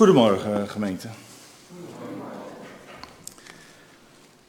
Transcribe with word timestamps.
Goedemorgen 0.00 0.68
gemeente. 0.68 1.08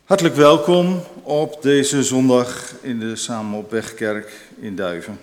Hartelijk 0.06 0.36
welkom 0.36 1.04
op 1.24 1.62
deze 1.62 2.04
zondag 2.04 2.74
in 2.82 3.00
de 3.00 3.16
Samen 3.16 3.60
op 3.60 3.72
Wegkerk 3.72 4.50
in 4.60 4.76
Duiven. 4.76 5.20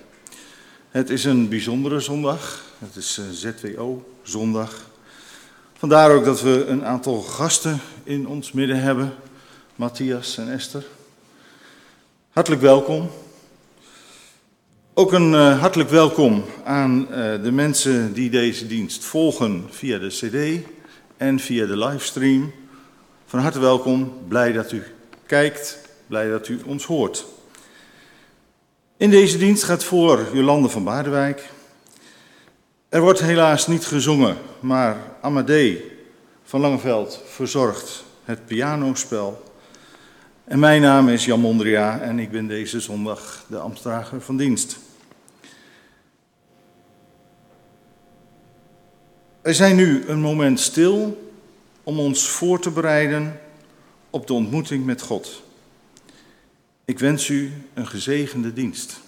Het 0.90 1.10
is 1.10 1.24
een 1.24 1.48
bijzondere 1.48 2.00
zondag. 2.00 2.64
Het 2.78 2.96
is 2.96 3.20
ZWO-zondag. 3.32 4.90
Vandaar 5.78 6.10
ook 6.10 6.24
dat 6.24 6.40
we 6.40 6.64
een 6.66 6.84
aantal 6.84 7.20
gasten 7.20 7.80
in 8.04 8.26
ons 8.26 8.52
midden 8.52 8.80
hebben. 8.80 9.14
Matthias 9.76 10.38
en 10.38 10.52
Esther. 10.52 10.84
Hartelijk 12.30 12.62
welkom. 12.62 13.10
Ook 14.98 15.12
een 15.12 15.32
uh, 15.32 15.60
hartelijk 15.60 15.90
welkom 15.90 16.44
aan 16.64 17.00
uh, 17.00 17.42
de 17.42 17.52
mensen 17.52 18.12
die 18.12 18.30
deze 18.30 18.66
dienst 18.66 19.04
volgen 19.04 19.66
via 19.70 19.98
de 19.98 20.08
CD 20.08 20.66
en 21.16 21.38
via 21.38 21.66
de 21.66 21.76
livestream. 21.76 22.52
Van 23.26 23.40
harte 23.40 23.58
welkom, 23.60 24.12
blij 24.28 24.52
dat 24.52 24.72
u 24.72 24.82
kijkt, 25.26 25.78
blij 26.06 26.30
dat 26.30 26.48
u 26.48 26.60
ons 26.66 26.84
hoort. 26.84 27.26
In 28.96 29.10
deze 29.10 29.38
dienst 29.38 29.62
gaat 29.62 29.84
voor 29.84 30.26
Jolande 30.32 30.68
van 30.68 30.84
Baardewijk. 30.84 31.50
Er 32.88 33.00
wordt 33.00 33.20
helaas 33.20 33.66
niet 33.66 33.86
gezongen, 33.86 34.36
maar 34.60 34.96
Amadee 35.20 35.84
van 36.44 36.60
Langeveld 36.60 37.22
verzorgt 37.26 38.04
het 38.24 38.46
pianospel. 38.46 39.42
En 40.44 40.58
mijn 40.58 40.82
naam 40.82 41.08
is 41.08 41.24
Jan 41.24 41.40
Mondria 41.40 42.00
en 42.00 42.18
ik 42.18 42.30
ben 42.30 42.46
deze 42.46 42.80
zondag 42.80 43.44
de 43.46 43.58
ambtsdrager 43.58 44.20
van 44.20 44.36
dienst. 44.36 44.86
Wij 49.48 49.56
zijn 49.56 49.76
nu 49.76 50.04
een 50.06 50.20
moment 50.20 50.60
stil 50.60 51.28
om 51.82 51.98
ons 51.98 52.28
voor 52.28 52.60
te 52.60 52.70
bereiden 52.70 53.40
op 54.10 54.26
de 54.26 54.32
ontmoeting 54.32 54.84
met 54.84 55.02
God. 55.02 55.42
Ik 56.84 56.98
wens 56.98 57.28
u 57.28 57.52
een 57.74 57.86
gezegende 57.86 58.52
dienst. 58.52 59.00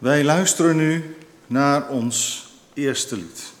Wij 0.00 0.24
luisteren 0.24 0.76
nu 0.76 1.16
naar 1.46 1.88
ons 1.88 2.48
eerste 2.74 3.16
lied. 3.16 3.52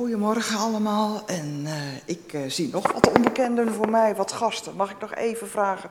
Goedemorgen 0.00 0.58
allemaal. 0.58 1.22
En 1.26 1.62
uh, 1.64 1.72
ik 2.04 2.32
uh, 2.32 2.40
zie 2.46 2.68
nog 2.68 2.92
wat 2.92 3.12
onbekenden 3.16 3.74
voor 3.74 3.90
mij, 3.90 4.14
wat 4.14 4.32
gasten. 4.32 4.76
Mag 4.76 4.90
ik 4.90 5.00
nog 5.00 5.14
even 5.14 5.48
vragen, 5.48 5.90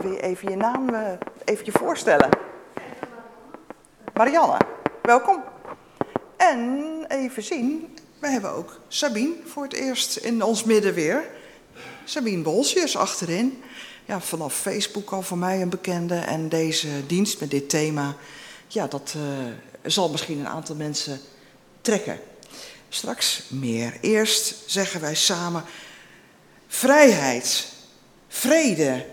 wil 0.00 0.10
je 0.10 0.20
even 0.20 0.50
je 0.50 0.56
naam 0.56 0.94
uh, 0.94 1.00
even 1.44 1.64
je 1.64 1.72
voorstellen? 1.72 2.28
Marianne, 4.14 4.56
welkom. 5.02 5.42
En 6.36 7.04
even 7.08 7.42
zien, 7.42 7.96
we 8.20 8.28
hebben 8.28 8.50
ook 8.50 8.80
Sabine 8.88 9.34
voor 9.44 9.62
het 9.62 9.72
eerst 9.72 10.16
in 10.16 10.42
ons 10.42 10.64
midden 10.64 10.94
weer. 10.94 11.24
Sabine 12.04 12.42
Bolsjes 12.42 12.96
achterin. 12.96 13.62
Ja, 14.04 14.20
vanaf 14.20 14.54
Facebook 14.54 15.10
al 15.10 15.22
voor 15.22 15.38
mij 15.38 15.62
een 15.62 15.68
bekende. 15.68 16.16
En 16.16 16.48
deze 16.48 17.06
dienst 17.06 17.40
met 17.40 17.50
dit 17.50 17.68
thema, 17.68 18.14
ja, 18.66 18.86
dat 18.86 19.14
zal 19.82 20.10
misschien 20.10 20.38
een 20.38 20.48
aantal 20.48 20.74
mensen 20.74 21.20
trekken. 21.80 22.18
Straks 22.88 23.42
meer. 23.48 23.98
Eerst 24.00 24.54
zeggen 24.66 25.00
wij 25.00 25.14
samen 25.14 25.64
vrijheid, 26.66 27.66
vrede 28.28 29.06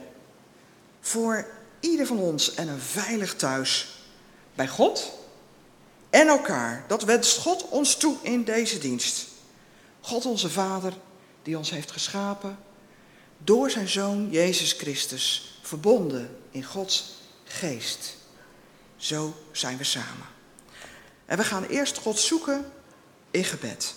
voor 1.01 1.47
ieder 1.79 2.05
van 2.05 2.19
ons 2.19 2.53
en 2.53 2.67
een 2.67 2.79
veilig 2.79 3.35
thuis 3.35 3.99
bij 4.55 4.67
God 4.67 5.11
en 6.09 6.27
elkaar. 6.27 6.85
Dat 6.87 7.03
wenst 7.03 7.37
God 7.37 7.69
ons 7.69 7.95
toe 7.95 8.15
in 8.21 8.43
deze 8.43 8.77
dienst. 8.77 9.27
God 10.01 10.25
onze 10.25 10.49
Vader, 10.49 10.93
die 11.43 11.57
ons 11.57 11.69
heeft 11.69 11.91
geschapen, 11.91 12.57
door 13.37 13.71
zijn 13.71 13.87
Zoon 13.87 14.29
Jezus 14.31 14.71
Christus, 14.71 15.57
verbonden 15.61 16.37
in 16.51 16.63
Gods 16.63 17.13
geest. 17.43 18.15
Zo 18.95 19.33
zijn 19.51 19.77
we 19.77 19.83
samen. 19.83 20.27
En 21.25 21.37
we 21.37 21.43
gaan 21.43 21.63
eerst 21.65 21.97
God 21.97 22.19
zoeken 22.19 22.71
in 23.35 23.43
gebed. 23.43 23.95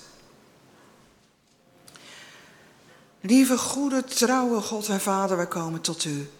Lieve, 3.20 3.58
goede, 3.58 4.04
trouwe 4.04 4.60
God 4.60 4.88
en 4.88 5.00
Vader, 5.00 5.36
wij 5.36 5.46
komen 5.46 5.80
tot 5.80 6.04
u. 6.04 6.30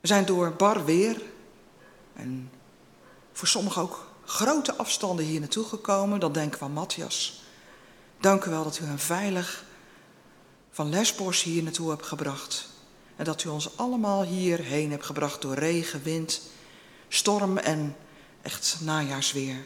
We 0.00 0.06
zijn 0.06 0.24
door 0.24 0.52
bar 0.52 0.84
weer 0.84 1.22
en 2.14 2.50
voor 3.32 3.48
sommigen 3.48 3.82
ook 3.82 4.06
grote 4.24 4.74
afstanden 4.74 5.24
hier 5.24 5.40
naartoe 5.40 5.64
gekomen. 5.64 6.20
Dan 6.20 6.32
denken 6.32 6.58
we 6.58 6.64
aan 6.64 6.72
Matthias. 6.72 7.42
Dank 8.20 8.44
u 8.44 8.50
wel 8.50 8.64
dat 8.64 8.78
u 8.78 8.84
hem 8.84 8.98
veilig 8.98 9.64
van 10.70 10.90
Lesbos 10.90 11.42
hier 11.42 11.62
naartoe 11.62 11.90
hebt 11.90 12.06
gebracht. 12.06 12.68
En 13.16 13.24
dat 13.24 13.44
u 13.44 13.48
ons 13.48 13.76
allemaal 13.76 14.22
hierheen 14.22 14.90
hebt 14.90 15.06
gebracht 15.06 15.42
door 15.42 15.54
regen, 15.54 16.02
wind, 16.02 16.40
storm 17.08 17.58
en 17.58 17.96
echt 18.42 18.76
najaarsweer. 18.80 19.64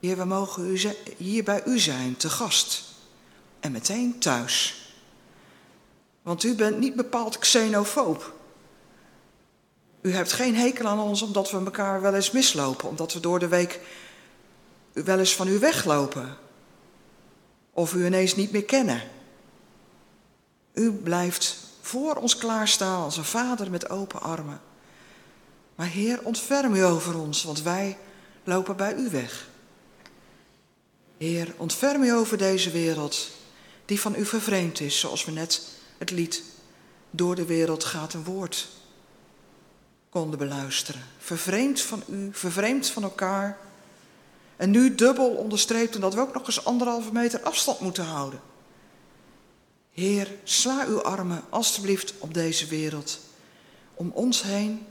Heer, 0.00 0.16
we 0.16 0.24
mogen 0.24 0.70
u 0.70 0.80
hier 1.16 1.44
bij 1.44 1.62
u 1.64 1.78
zijn, 1.78 2.16
te 2.16 2.30
gast. 2.30 2.84
En 3.60 3.72
meteen 3.72 4.18
thuis. 4.18 4.82
Want 6.22 6.44
u 6.44 6.54
bent 6.54 6.78
niet 6.78 6.94
bepaald 6.94 7.38
xenofoob. 7.38 8.36
U 10.00 10.12
hebt 10.12 10.32
geen 10.32 10.56
hekel 10.56 10.86
aan 10.86 11.00
ons 11.00 11.22
omdat 11.22 11.50
we 11.50 11.58
elkaar 11.58 12.00
wel 12.00 12.14
eens 12.14 12.30
mislopen. 12.30 12.88
Omdat 12.88 13.12
we 13.12 13.20
door 13.20 13.38
de 13.38 13.48
week 13.48 13.80
wel 14.92 15.18
eens 15.18 15.34
van 15.34 15.48
u 15.48 15.58
weglopen. 15.58 16.36
Of 17.72 17.94
u 17.94 18.06
ineens 18.06 18.36
niet 18.36 18.52
meer 18.52 18.64
kennen. 18.64 19.02
U 20.72 20.92
blijft 20.92 21.56
voor 21.80 22.14
ons 22.14 22.36
klaarstaan 22.36 23.02
als 23.02 23.16
een 23.16 23.24
vader 23.24 23.70
met 23.70 23.90
open 23.90 24.20
armen. 24.20 24.60
Maar 25.74 25.86
Heer, 25.86 26.20
ontferm 26.22 26.74
u 26.74 26.84
over 26.84 27.18
ons, 27.18 27.44
want 27.44 27.62
wij 27.62 27.98
lopen 28.44 28.76
bij 28.76 28.94
u 28.94 29.10
weg. 29.10 29.48
Heer, 31.18 31.54
ontferm 31.56 32.02
u 32.02 32.12
over 32.12 32.38
deze 32.38 32.70
wereld 32.70 33.30
die 33.84 34.00
van 34.00 34.14
u 34.14 34.24
vervreemd 34.24 34.80
is, 34.80 34.98
zoals 35.00 35.24
we 35.24 35.32
net 35.32 35.62
het 35.98 36.10
lied 36.10 36.42
Door 37.10 37.34
de 37.34 37.44
wereld 37.44 37.84
gaat 37.84 38.14
een 38.14 38.24
woord 38.24 38.68
konden 40.10 40.38
beluisteren. 40.38 41.02
Vervreemd 41.18 41.80
van 41.80 42.02
u, 42.08 42.28
vervreemd 42.32 42.88
van 42.88 43.02
elkaar. 43.02 43.58
En 44.56 44.70
nu 44.70 44.94
dubbel 44.94 45.28
onderstreept 45.28 45.94
omdat 45.94 46.14
we 46.14 46.20
ook 46.20 46.34
nog 46.34 46.46
eens 46.46 46.64
anderhalve 46.64 47.12
meter 47.12 47.42
afstand 47.42 47.80
moeten 47.80 48.04
houden. 48.04 48.40
Heer, 49.92 50.28
sla 50.44 50.86
uw 50.86 51.02
armen 51.02 51.44
alstublieft 51.48 52.14
op 52.18 52.34
deze 52.34 52.66
wereld, 52.66 53.20
om 53.94 54.10
ons 54.14 54.42
heen 54.42 54.86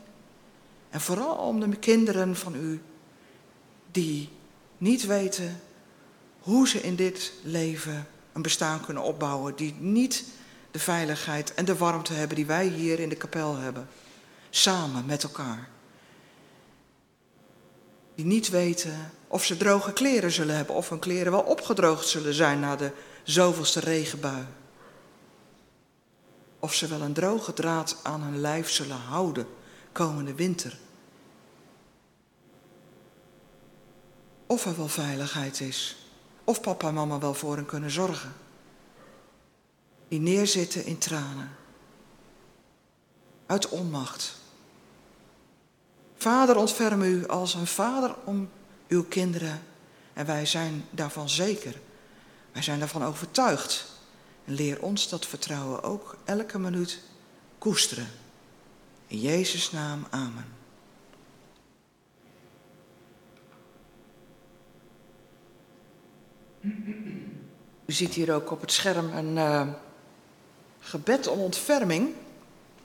en 0.89 1.01
vooral 1.01 1.35
om 1.35 1.59
de 1.59 1.77
kinderen 1.77 2.35
van 2.35 2.55
u 2.55 2.81
die 3.91 4.29
niet 4.77 5.05
weten 5.05 5.61
hoe 6.47 6.67
ze 6.67 6.81
in 6.81 6.95
dit 6.95 7.33
leven 7.43 8.07
een 8.33 8.41
bestaan 8.41 8.85
kunnen 8.85 9.03
opbouwen, 9.03 9.55
die 9.55 9.75
niet 9.79 10.23
de 10.71 10.79
veiligheid 10.79 11.53
en 11.53 11.65
de 11.65 11.77
warmte 11.77 12.13
hebben 12.13 12.35
die 12.35 12.45
wij 12.45 12.67
hier 12.67 12.99
in 12.99 13.09
de 13.09 13.15
kapel 13.15 13.55
hebben, 13.55 13.87
samen 14.49 15.05
met 15.05 15.23
elkaar. 15.23 15.69
Die 18.15 18.25
niet 18.25 18.49
weten 18.49 19.11
of 19.27 19.45
ze 19.45 19.57
droge 19.57 19.93
kleren 19.93 20.31
zullen 20.31 20.55
hebben 20.55 20.75
of 20.75 20.89
hun 20.89 20.99
kleren 20.99 21.31
wel 21.31 21.41
opgedroogd 21.41 22.07
zullen 22.07 22.33
zijn 22.33 22.59
na 22.59 22.75
de 22.75 22.91
zoveelste 23.23 23.79
regenbui. 23.79 24.45
Of 26.59 26.73
ze 26.73 26.87
wel 26.87 27.01
een 27.01 27.13
droge 27.13 27.53
draad 27.53 27.97
aan 28.03 28.21
hun 28.21 28.41
lijf 28.41 28.69
zullen 28.69 28.97
houden 28.97 29.47
komende 29.91 30.33
winter. 30.33 30.77
Of 34.45 34.65
er 34.65 34.77
wel 34.77 34.87
veiligheid 34.87 35.59
is. 35.59 36.06
Of 36.47 36.61
papa 36.61 36.87
en 36.87 36.93
mama 36.93 37.19
wel 37.19 37.33
voor 37.33 37.55
hen 37.55 37.65
kunnen 37.65 37.91
zorgen. 37.91 38.33
Die 40.07 40.19
neerzitten 40.19 40.85
in 40.85 40.97
tranen. 40.97 41.51
Uit 43.45 43.69
onmacht. 43.69 44.37
Vader, 46.17 46.55
ontferm 46.55 47.01
u 47.01 47.27
als 47.27 47.53
een 47.53 47.67
vader 47.67 48.15
om 48.23 48.49
uw 48.87 49.03
kinderen. 49.03 49.61
En 50.13 50.25
wij 50.25 50.45
zijn 50.45 50.85
daarvan 50.89 51.29
zeker. 51.29 51.79
Wij 52.51 52.61
zijn 52.61 52.79
daarvan 52.79 53.03
overtuigd. 53.03 53.85
En 54.45 54.53
leer 54.53 54.81
ons 54.81 55.09
dat 55.09 55.25
vertrouwen 55.25 55.83
ook 55.83 56.17
elke 56.25 56.59
minuut 56.59 56.99
koesteren. 57.57 58.07
In 59.07 59.19
Jezus' 59.19 59.71
naam, 59.71 60.07
amen. 60.09 60.56
U 67.85 67.93
ziet 67.93 68.13
hier 68.13 68.33
ook 68.33 68.51
op 68.51 68.61
het 68.61 68.71
scherm 68.71 69.09
een 69.13 69.35
uh, 69.35 69.67
gebed 70.79 71.27
om 71.27 71.39
ontferming. 71.39 72.13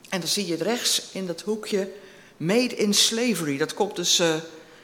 En 0.09 0.19
dan 0.19 0.29
zie 0.29 0.47
je 0.47 0.55
rechts 0.55 1.09
in 1.11 1.27
dat 1.27 1.41
hoekje 1.41 1.91
Made 2.37 2.75
in 2.75 2.93
Slavery. 2.93 3.57
Dat, 3.57 3.73
komt 3.73 3.95
dus, 3.95 4.19
uh, 4.19 4.35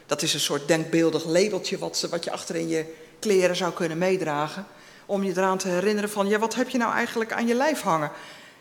dat 0.06 0.22
is 0.22 0.34
een 0.34 0.40
soort 0.40 0.68
denkbeeldig 0.68 1.26
labeltje 1.26 1.78
wat, 1.78 2.08
wat 2.10 2.24
je 2.24 2.32
achter 2.32 2.56
in 2.56 2.68
je 2.68 2.94
kleren 3.20 3.56
zou 3.56 3.74
kunnen 3.74 3.98
meedragen. 3.98 4.66
Om 5.06 5.24
je 5.24 5.32
eraan 5.32 5.58
te 5.58 5.68
herinneren 5.68 6.10
van, 6.10 6.28
ja, 6.28 6.40
wat 6.40 6.56
heb 6.56 6.70
je 6.70 6.78
nou 6.78 6.94
eigenlijk 6.94 7.32
aan 7.32 7.48
je 7.48 7.56
lijf 7.56 7.82
hangen? 7.82 8.12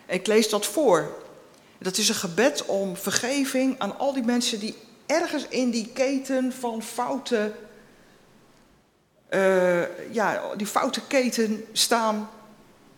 En 0.06 0.14
ik 0.14 0.26
lees 0.26 0.48
dat 0.48 0.66
voor. 0.66 1.16
Dat 1.78 1.96
is 1.96 2.08
een 2.08 2.14
gebed 2.14 2.66
om 2.66 2.96
vergeving 2.96 3.78
aan 3.78 3.98
al 3.98 4.12
die 4.12 4.24
mensen 4.24 4.60
die 4.60 4.74
ergens 5.06 5.46
in 5.48 5.70
die 5.70 5.90
keten 5.94 6.52
van 6.52 6.82
fouten 6.82 7.54
uh, 9.30 10.12
ja, 10.12 10.42
die 10.56 10.66
foute 10.66 11.00
keten 11.06 11.64
staan, 11.72 12.30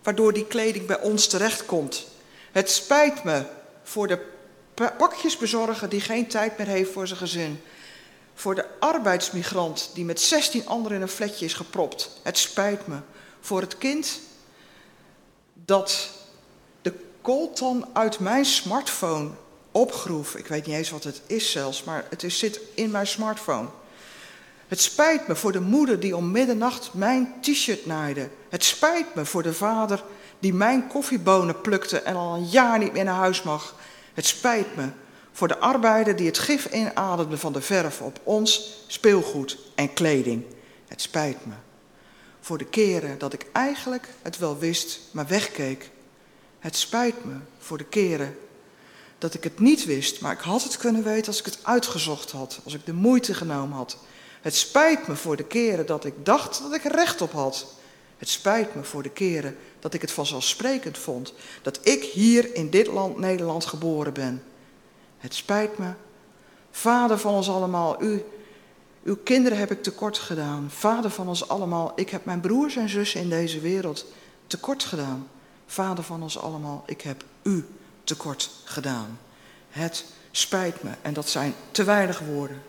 waardoor 0.02 0.32
die 0.32 0.46
kleding 0.46 0.86
bij 0.86 1.00
ons 1.00 1.26
terechtkomt. 1.26 2.06
Het 2.52 2.70
spijt 2.70 3.24
me 3.24 3.44
voor 3.82 4.06
de 4.06 4.18
pakjesbezorger 4.74 5.88
die 5.88 6.00
geen 6.00 6.26
tijd 6.26 6.58
meer 6.58 6.66
heeft 6.66 6.92
voor 6.92 7.06
zijn 7.06 7.18
gezin. 7.18 7.60
Voor 8.34 8.54
de 8.54 8.66
arbeidsmigrant 8.78 9.90
die 9.94 10.04
met 10.04 10.20
16 10.20 10.66
anderen 10.66 10.96
in 10.96 11.02
een 11.02 11.08
flatje 11.08 11.44
is 11.44 11.54
gepropt. 11.54 12.10
Het 12.22 12.38
spijt 12.38 12.86
me. 12.86 12.96
Voor 13.40 13.60
het 13.60 13.78
kind 13.78 14.20
dat 15.54 16.10
de 16.82 16.92
coltan 17.22 17.88
uit 17.92 18.18
mijn 18.18 18.44
smartphone 18.44 19.30
opgroef. 19.70 20.34
Ik 20.34 20.46
weet 20.46 20.66
niet 20.66 20.76
eens 20.76 20.90
wat 20.90 21.04
het 21.04 21.20
is 21.26 21.50
zelfs, 21.50 21.84
maar 21.84 22.06
het 22.10 22.22
is, 22.22 22.38
zit 22.38 22.60
in 22.74 22.90
mijn 22.90 23.06
smartphone. 23.06 23.68
Het 24.70 24.80
spijt 24.80 25.28
me 25.28 25.36
voor 25.36 25.52
de 25.52 25.60
moeder 25.60 26.00
die 26.00 26.16
om 26.16 26.30
middernacht 26.30 26.94
mijn 26.94 27.34
t-shirt 27.40 27.86
naaide. 27.86 28.28
Het 28.48 28.64
spijt 28.64 29.14
me 29.14 29.24
voor 29.24 29.42
de 29.42 29.54
vader 29.54 30.04
die 30.38 30.54
mijn 30.54 30.86
koffiebonen 30.86 31.60
plukte 31.60 32.00
en 32.00 32.16
al 32.16 32.34
een 32.34 32.48
jaar 32.48 32.78
niet 32.78 32.92
meer 32.92 33.04
naar 33.04 33.14
huis 33.14 33.42
mag. 33.42 33.74
Het 34.14 34.26
spijt 34.26 34.76
me 34.76 34.88
voor 35.32 35.48
de 35.48 35.58
arbeider 35.58 36.16
die 36.16 36.26
het 36.26 36.38
gif 36.38 36.72
inademde 36.72 37.38
van 37.38 37.52
de 37.52 37.60
verf 37.60 38.00
op 38.00 38.20
ons 38.22 38.82
speelgoed 38.86 39.58
en 39.74 39.92
kleding. 39.92 40.44
Het 40.88 41.00
spijt 41.00 41.46
me 41.46 41.54
voor 42.40 42.58
de 42.58 42.66
keren 42.66 43.18
dat 43.18 43.32
ik 43.32 43.46
eigenlijk 43.52 44.08
het 44.22 44.38
wel 44.38 44.58
wist, 44.58 45.00
maar 45.10 45.26
wegkeek. 45.26 45.90
Het 46.58 46.76
spijt 46.76 47.24
me 47.24 47.34
voor 47.58 47.78
de 47.78 47.84
keren 47.84 48.36
dat 49.18 49.34
ik 49.34 49.44
het 49.44 49.58
niet 49.58 49.84
wist, 49.84 50.20
maar 50.20 50.32
ik 50.32 50.40
had 50.40 50.62
het 50.62 50.76
kunnen 50.76 51.02
weten 51.02 51.26
als 51.26 51.38
ik 51.38 51.44
het 51.44 51.58
uitgezocht 51.62 52.30
had, 52.30 52.60
als 52.64 52.74
ik 52.74 52.86
de 52.86 52.92
moeite 52.92 53.34
genomen 53.34 53.76
had. 53.76 53.98
Het 54.40 54.54
spijt 54.54 55.08
me 55.08 55.16
voor 55.16 55.36
de 55.36 55.44
keren 55.44 55.86
dat 55.86 56.04
ik 56.04 56.14
dacht 56.22 56.62
dat 56.62 56.74
ik 56.74 56.84
er 56.84 56.94
recht 56.94 57.20
op 57.20 57.32
had. 57.32 57.66
Het 58.18 58.28
spijt 58.28 58.74
me 58.74 58.84
voor 58.84 59.02
de 59.02 59.10
keren 59.10 59.56
dat 59.78 59.94
ik 59.94 60.00
het 60.00 60.10
vanzelfsprekend 60.10 60.98
vond 60.98 61.34
dat 61.62 61.86
ik 61.86 62.02
hier 62.02 62.54
in 62.54 62.70
dit 62.70 62.86
land 62.86 63.18
Nederland 63.18 63.64
geboren 63.64 64.12
ben. 64.12 64.42
Het 65.18 65.34
spijt 65.34 65.78
me. 65.78 65.92
Vader 66.70 67.18
van 67.18 67.34
ons 67.34 67.50
allemaal, 67.50 68.02
u, 68.02 68.24
uw 69.02 69.16
kinderen 69.16 69.58
heb 69.58 69.70
ik 69.70 69.82
tekort 69.82 70.18
gedaan. 70.18 70.70
Vader 70.70 71.10
van 71.10 71.28
ons 71.28 71.48
allemaal, 71.48 71.92
ik 71.94 72.10
heb 72.10 72.24
mijn 72.24 72.40
broers 72.40 72.76
en 72.76 72.88
zussen 72.88 73.20
in 73.20 73.28
deze 73.28 73.60
wereld 73.60 74.06
tekort 74.46 74.84
gedaan. 74.84 75.28
Vader 75.66 76.04
van 76.04 76.22
ons 76.22 76.38
allemaal, 76.38 76.82
ik 76.86 77.00
heb 77.00 77.24
u 77.42 77.64
tekort 78.04 78.50
gedaan. 78.64 79.18
Het 79.70 80.04
spijt 80.30 80.82
me 80.82 80.90
en 81.02 81.12
dat 81.12 81.28
zijn 81.28 81.54
te 81.70 81.84
weinig 81.84 82.18
woorden. 82.18 82.62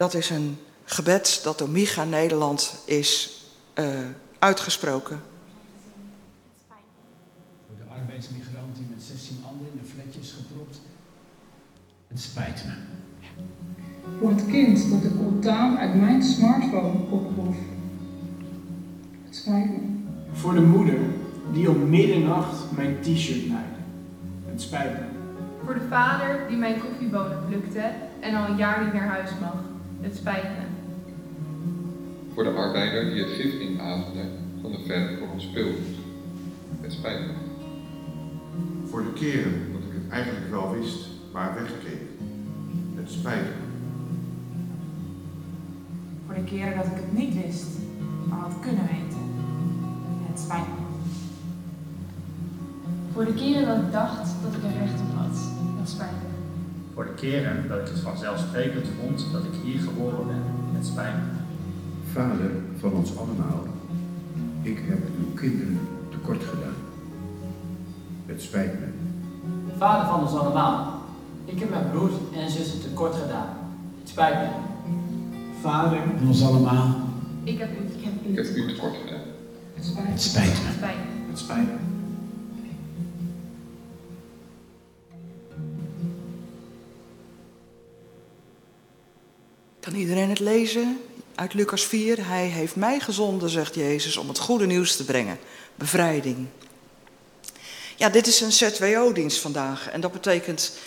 Dat 0.00 0.14
is 0.14 0.30
een 0.30 0.58
gebed 0.84 1.40
dat 1.42 1.58
door 1.58 1.68
Micha 1.68 2.04
Nederland 2.04 2.82
is 2.84 3.42
uh, 3.74 3.86
uitgesproken. 4.38 5.20
Voor 7.66 7.76
de 7.76 8.00
arbeidsmigrant 8.00 8.76
die 8.76 8.86
met 8.94 9.02
16 9.02 9.36
anderen 9.48 9.72
in 9.72 9.78
een 9.78 9.86
flatje 9.86 10.20
is 10.20 10.34
gepropt. 10.36 10.80
Het 12.08 12.20
spijt 12.20 12.64
me. 12.64 12.72
Voor 14.20 14.30
het 14.30 14.46
kind 14.46 14.90
dat 14.90 15.02
de 15.02 15.16
coltaan 15.16 15.78
uit 15.78 15.94
mijn 15.94 16.22
smartphone 16.22 16.98
opgroef. 17.10 17.56
Het 19.24 19.36
spijt 19.36 19.70
me. 19.70 19.78
Voor 20.32 20.54
de 20.54 20.60
moeder 20.60 20.98
die 21.52 21.70
om 21.70 21.88
middernacht 21.88 22.70
mijn 22.76 23.00
t-shirt 23.00 23.48
naaide. 23.48 23.80
Het 24.46 24.62
spijt 24.62 24.92
me. 24.92 25.06
Voor 25.64 25.74
de 25.74 25.86
vader 25.88 26.48
die 26.48 26.56
mijn 26.56 26.80
koffiebonen 26.80 27.46
plukte 27.48 27.92
en 28.20 28.34
al 28.34 28.48
een 28.48 28.56
jaar 28.56 28.84
niet 28.84 28.92
naar 28.92 29.08
huis 29.08 29.30
mag. 29.40 29.69
Het 30.00 30.16
spijt 30.16 30.42
me. 30.42 30.64
Voor 32.34 32.44
de 32.44 32.50
arbeider 32.50 33.10
die 33.10 33.22
het 33.22 33.32
gif 33.32 33.60
inademde 33.60 34.24
van 34.60 34.70
de 34.70 34.78
verf 34.86 35.18
voor 35.18 35.28
ons 35.32 35.44
speelt. 35.44 35.76
Het 36.80 36.92
spijt 36.92 37.20
me. 37.20 37.32
Voor 38.84 39.02
de 39.02 39.12
keren 39.12 39.72
dat 39.72 39.80
ik 39.80 39.92
het 39.92 40.12
eigenlijk 40.12 40.50
wel 40.50 40.72
wist, 40.72 41.08
maar 41.32 41.54
wegkeek. 41.54 42.00
Het 42.94 43.10
spijt 43.10 43.42
me. 43.42 43.68
Voor 46.26 46.34
de 46.34 46.44
keren 46.44 46.76
dat 46.76 46.86
ik 46.86 46.94
het 46.94 47.12
niet 47.12 47.44
wist, 47.44 47.68
maar 48.28 48.38
had 48.38 48.60
kunnen 48.60 48.86
weten. 48.86 49.24
Het 50.30 50.40
spijt 50.40 50.66
me. 50.66 50.88
Voor 53.12 53.24
de 53.24 53.34
keren 53.34 53.66
dat 53.66 53.76
ik 53.76 53.92
dacht 53.92 54.30
dat 54.42 54.54
ik 54.54 54.62
er 54.62 54.78
recht 54.78 55.00
op 55.00 55.16
had. 55.16 55.38
Het 55.78 55.88
spijt 55.88 56.10
me. 56.10 56.39
Voor 57.00 57.08
de 57.08 57.20
keren 57.26 57.68
dat 57.68 57.78
ik 57.78 57.86
het 57.86 57.98
vanzelfsprekend 57.98 58.86
vond 59.00 59.26
dat 59.32 59.42
ik 59.44 59.50
hier 59.62 59.80
geboren 59.80 60.26
ben. 60.26 60.42
Het 60.72 60.86
spijt 60.86 61.14
me. 61.14 61.38
Vader 62.12 62.50
van 62.78 62.92
ons 62.92 63.16
allemaal, 63.16 63.66
ik 64.62 64.78
heb 64.88 64.98
uw 65.18 65.34
kinderen 65.34 65.78
tekort 66.10 66.44
gedaan. 66.44 66.74
Het 68.26 68.42
spijt 68.42 68.72
me. 68.80 68.86
Vader 69.78 70.08
van 70.08 70.20
ons 70.20 70.32
allemaal, 70.32 71.02
ik 71.44 71.58
heb 71.58 71.70
mijn 71.70 71.90
broers 71.90 72.14
en 72.34 72.50
zussen 72.50 72.80
tekort 72.80 73.14
gedaan. 73.14 73.48
Het 74.00 74.08
spijt 74.08 74.34
me. 74.34 74.48
Vader 75.60 75.98
van 76.18 76.28
ons 76.28 76.44
allemaal, 76.44 76.96
ik 77.44 77.58
heb 77.58 77.70
u, 77.70 77.98
ik 77.98 78.04
heb 78.04 78.12
u, 78.26 78.30
ik 78.30 78.36
heb 78.36 78.56
u 78.56 78.74
tekort 78.74 78.94
gedaan. 79.04 79.22
Het 79.74 79.84
spijt 79.84 80.06
me. 80.06 80.12
Het 80.12 80.20
spijt 80.20 80.96
me. 80.96 81.28
Het 81.30 81.38
spijt 81.38 81.66
me. 81.66 81.89
Kan 89.90 89.98
iedereen 89.98 90.28
het 90.28 90.38
lezen? 90.38 91.00
Uit 91.34 91.54
Lucas 91.54 91.86
4. 91.86 92.26
Hij 92.26 92.46
heeft 92.46 92.76
mij 92.76 93.00
gezonden, 93.00 93.50
zegt 93.50 93.74
Jezus, 93.74 94.16
om 94.16 94.28
het 94.28 94.38
goede 94.38 94.66
nieuws 94.66 94.96
te 94.96 95.04
brengen. 95.04 95.38
Bevrijding. 95.74 96.46
Ja, 97.96 98.08
dit 98.08 98.26
is 98.26 98.40
een 98.40 98.52
ZWO-dienst 98.52 99.40
vandaag. 99.40 99.90
En 99.90 100.00
dat 100.00 100.12
betekent 100.12 100.78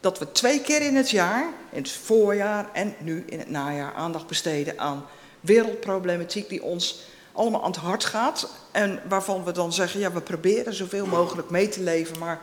dat 0.00 0.18
we 0.18 0.32
twee 0.32 0.60
keer 0.60 0.82
in 0.82 0.96
het 0.96 1.10
jaar, 1.10 1.52
in 1.70 1.82
het 1.82 1.90
voorjaar 1.90 2.70
en 2.72 2.94
nu 2.98 3.24
in 3.26 3.38
het 3.38 3.50
najaar, 3.50 3.94
aandacht 3.94 4.26
besteden 4.26 4.78
aan 4.78 5.04
wereldproblematiek 5.40 6.48
die 6.48 6.62
ons 6.62 7.00
allemaal 7.32 7.62
aan 7.62 7.70
het 7.70 7.80
hart 7.80 8.04
gaat. 8.04 8.48
En 8.70 9.02
waarvan 9.08 9.44
we 9.44 9.52
dan 9.52 9.72
zeggen, 9.72 10.00
ja, 10.00 10.12
we 10.12 10.20
proberen 10.20 10.74
zoveel 10.74 11.06
mogelijk 11.06 11.50
mee 11.50 11.68
te 11.68 11.82
leven, 11.82 12.18
maar 12.18 12.40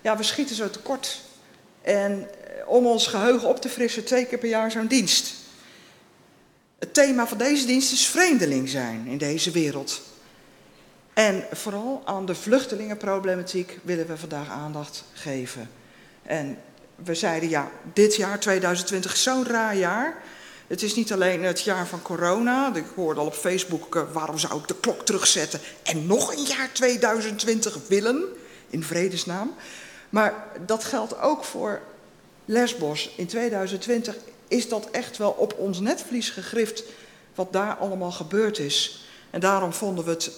ja, 0.00 0.16
we 0.16 0.22
schieten 0.22 0.56
zo 0.56 0.70
tekort. 0.70 1.20
En 1.82 2.28
om 2.66 2.86
ons 2.86 3.06
geheugen 3.06 3.48
op 3.48 3.60
te 3.60 3.68
frissen, 3.68 4.04
twee 4.04 4.26
keer 4.26 4.38
per 4.38 4.48
jaar 4.48 4.70
zo'n 4.70 4.86
dienst. 4.86 5.34
Het 6.78 6.94
thema 6.94 7.26
van 7.26 7.38
deze 7.38 7.66
dienst 7.66 7.92
is 7.92 8.06
vreemdeling 8.06 8.68
zijn 8.68 9.06
in 9.06 9.18
deze 9.18 9.50
wereld. 9.50 10.00
En 11.14 11.44
vooral 11.52 12.02
aan 12.04 12.26
de 12.26 12.34
vluchtelingenproblematiek 12.34 13.78
willen 13.82 14.06
we 14.06 14.16
vandaag 14.16 14.48
aandacht 14.48 15.04
geven. 15.12 15.70
En 16.22 16.58
we 16.94 17.14
zeiden 17.14 17.48
ja, 17.48 17.70
dit 17.92 18.16
jaar 18.16 18.38
2020 18.38 19.12
is 19.12 19.22
zo'n 19.22 19.46
raar 19.46 19.76
jaar. 19.76 20.22
Het 20.66 20.82
is 20.82 20.94
niet 20.94 21.12
alleen 21.12 21.42
het 21.42 21.62
jaar 21.62 21.86
van 21.86 22.02
corona. 22.02 22.74
Ik 22.74 22.84
hoorde 22.94 23.20
al 23.20 23.26
op 23.26 23.34
Facebook, 23.34 23.94
uh, 23.94 24.02
waarom 24.12 24.38
zou 24.38 24.58
ik 24.60 24.68
de 24.68 24.80
klok 24.80 25.04
terugzetten 25.04 25.60
en 25.82 26.06
nog 26.06 26.32
een 26.32 26.42
jaar 26.42 26.72
2020 26.72 27.78
willen, 27.88 28.24
in 28.70 28.82
vredesnaam. 28.82 29.54
Maar 30.10 30.46
dat 30.66 30.84
geldt 30.84 31.20
ook 31.20 31.44
voor 31.44 31.80
Lesbos. 32.46 33.10
In 33.16 33.26
2020 33.26 34.16
is 34.48 34.68
dat 34.68 34.90
echt 34.90 35.16
wel 35.16 35.30
op 35.30 35.58
ons 35.58 35.80
netvlies 35.80 36.30
gegrift 36.30 36.82
wat 37.34 37.52
daar 37.52 37.76
allemaal 37.76 38.12
gebeurd 38.12 38.58
is. 38.58 39.04
En 39.30 39.40
daarom 39.40 39.72
vonden 39.72 40.04
we 40.04 40.10
het 40.10 40.30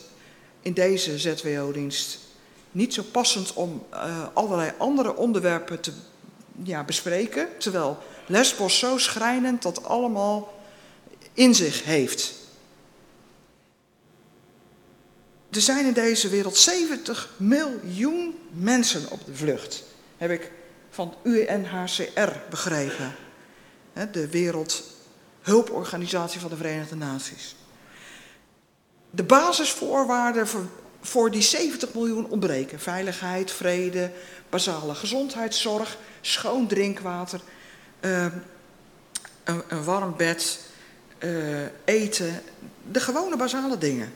in 0.61 0.73
deze 0.73 1.19
ZWO-dienst 1.19 2.19
niet 2.71 2.95
zo 2.95 3.03
passend 3.03 3.53
om 3.53 3.83
uh, 3.93 4.27
allerlei 4.33 4.73
andere 4.79 5.17
onderwerpen 5.17 5.81
te 5.81 5.93
ja, 6.63 6.85
bespreken, 6.85 7.49
terwijl 7.59 7.99
Lesbos 8.27 8.79
zo 8.79 8.99
schrijnend 8.99 9.63
dat 9.63 9.85
allemaal 9.85 10.61
in 11.33 11.55
zich 11.55 11.85
heeft. 11.85 12.35
Er 15.51 15.61
zijn 15.61 15.87
in 15.87 15.93
deze 15.93 16.29
wereld 16.29 16.57
70 16.57 17.35
miljoen 17.37 18.39
mensen 18.51 19.11
op 19.11 19.25
de 19.25 19.35
vlucht, 19.35 19.85
heb 20.17 20.31
ik 20.31 20.51
van 20.99 21.15
UNHCR 21.23 22.31
begrepen. 22.51 23.15
De 24.13 24.29
Wereldhulporganisatie 24.29 26.41
van 26.41 26.51
de 26.51 26.57
Verenigde 26.57 26.97
Naties. 26.97 27.57
De 29.11 29.23
basisvoorwaarden 29.23 30.47
voor 31.01 31.31
die 31.31 31.43
70 31.43 31.95
miljoen 31.95 32.29
ontbreken. 32.29 32.81
Veiligheid, 32.81 33.53
vrede, 33.53 34.11
basale 34.49 34.95
gezondheidszorg, 34.95 35.97
schoon 36.21 36.67
drinkwater, 36.67 37.41
uh, 38.01 38.27
een, 39.45 39.85
warm 39.85 40.17
bed, 40.17 40.61
uh, 41.19 41.67
eten. 41.85 42.43
De 42.91 43.01
gewone 43.01 43.37
basale 43.37 43.79
dingen. 43.79 44.13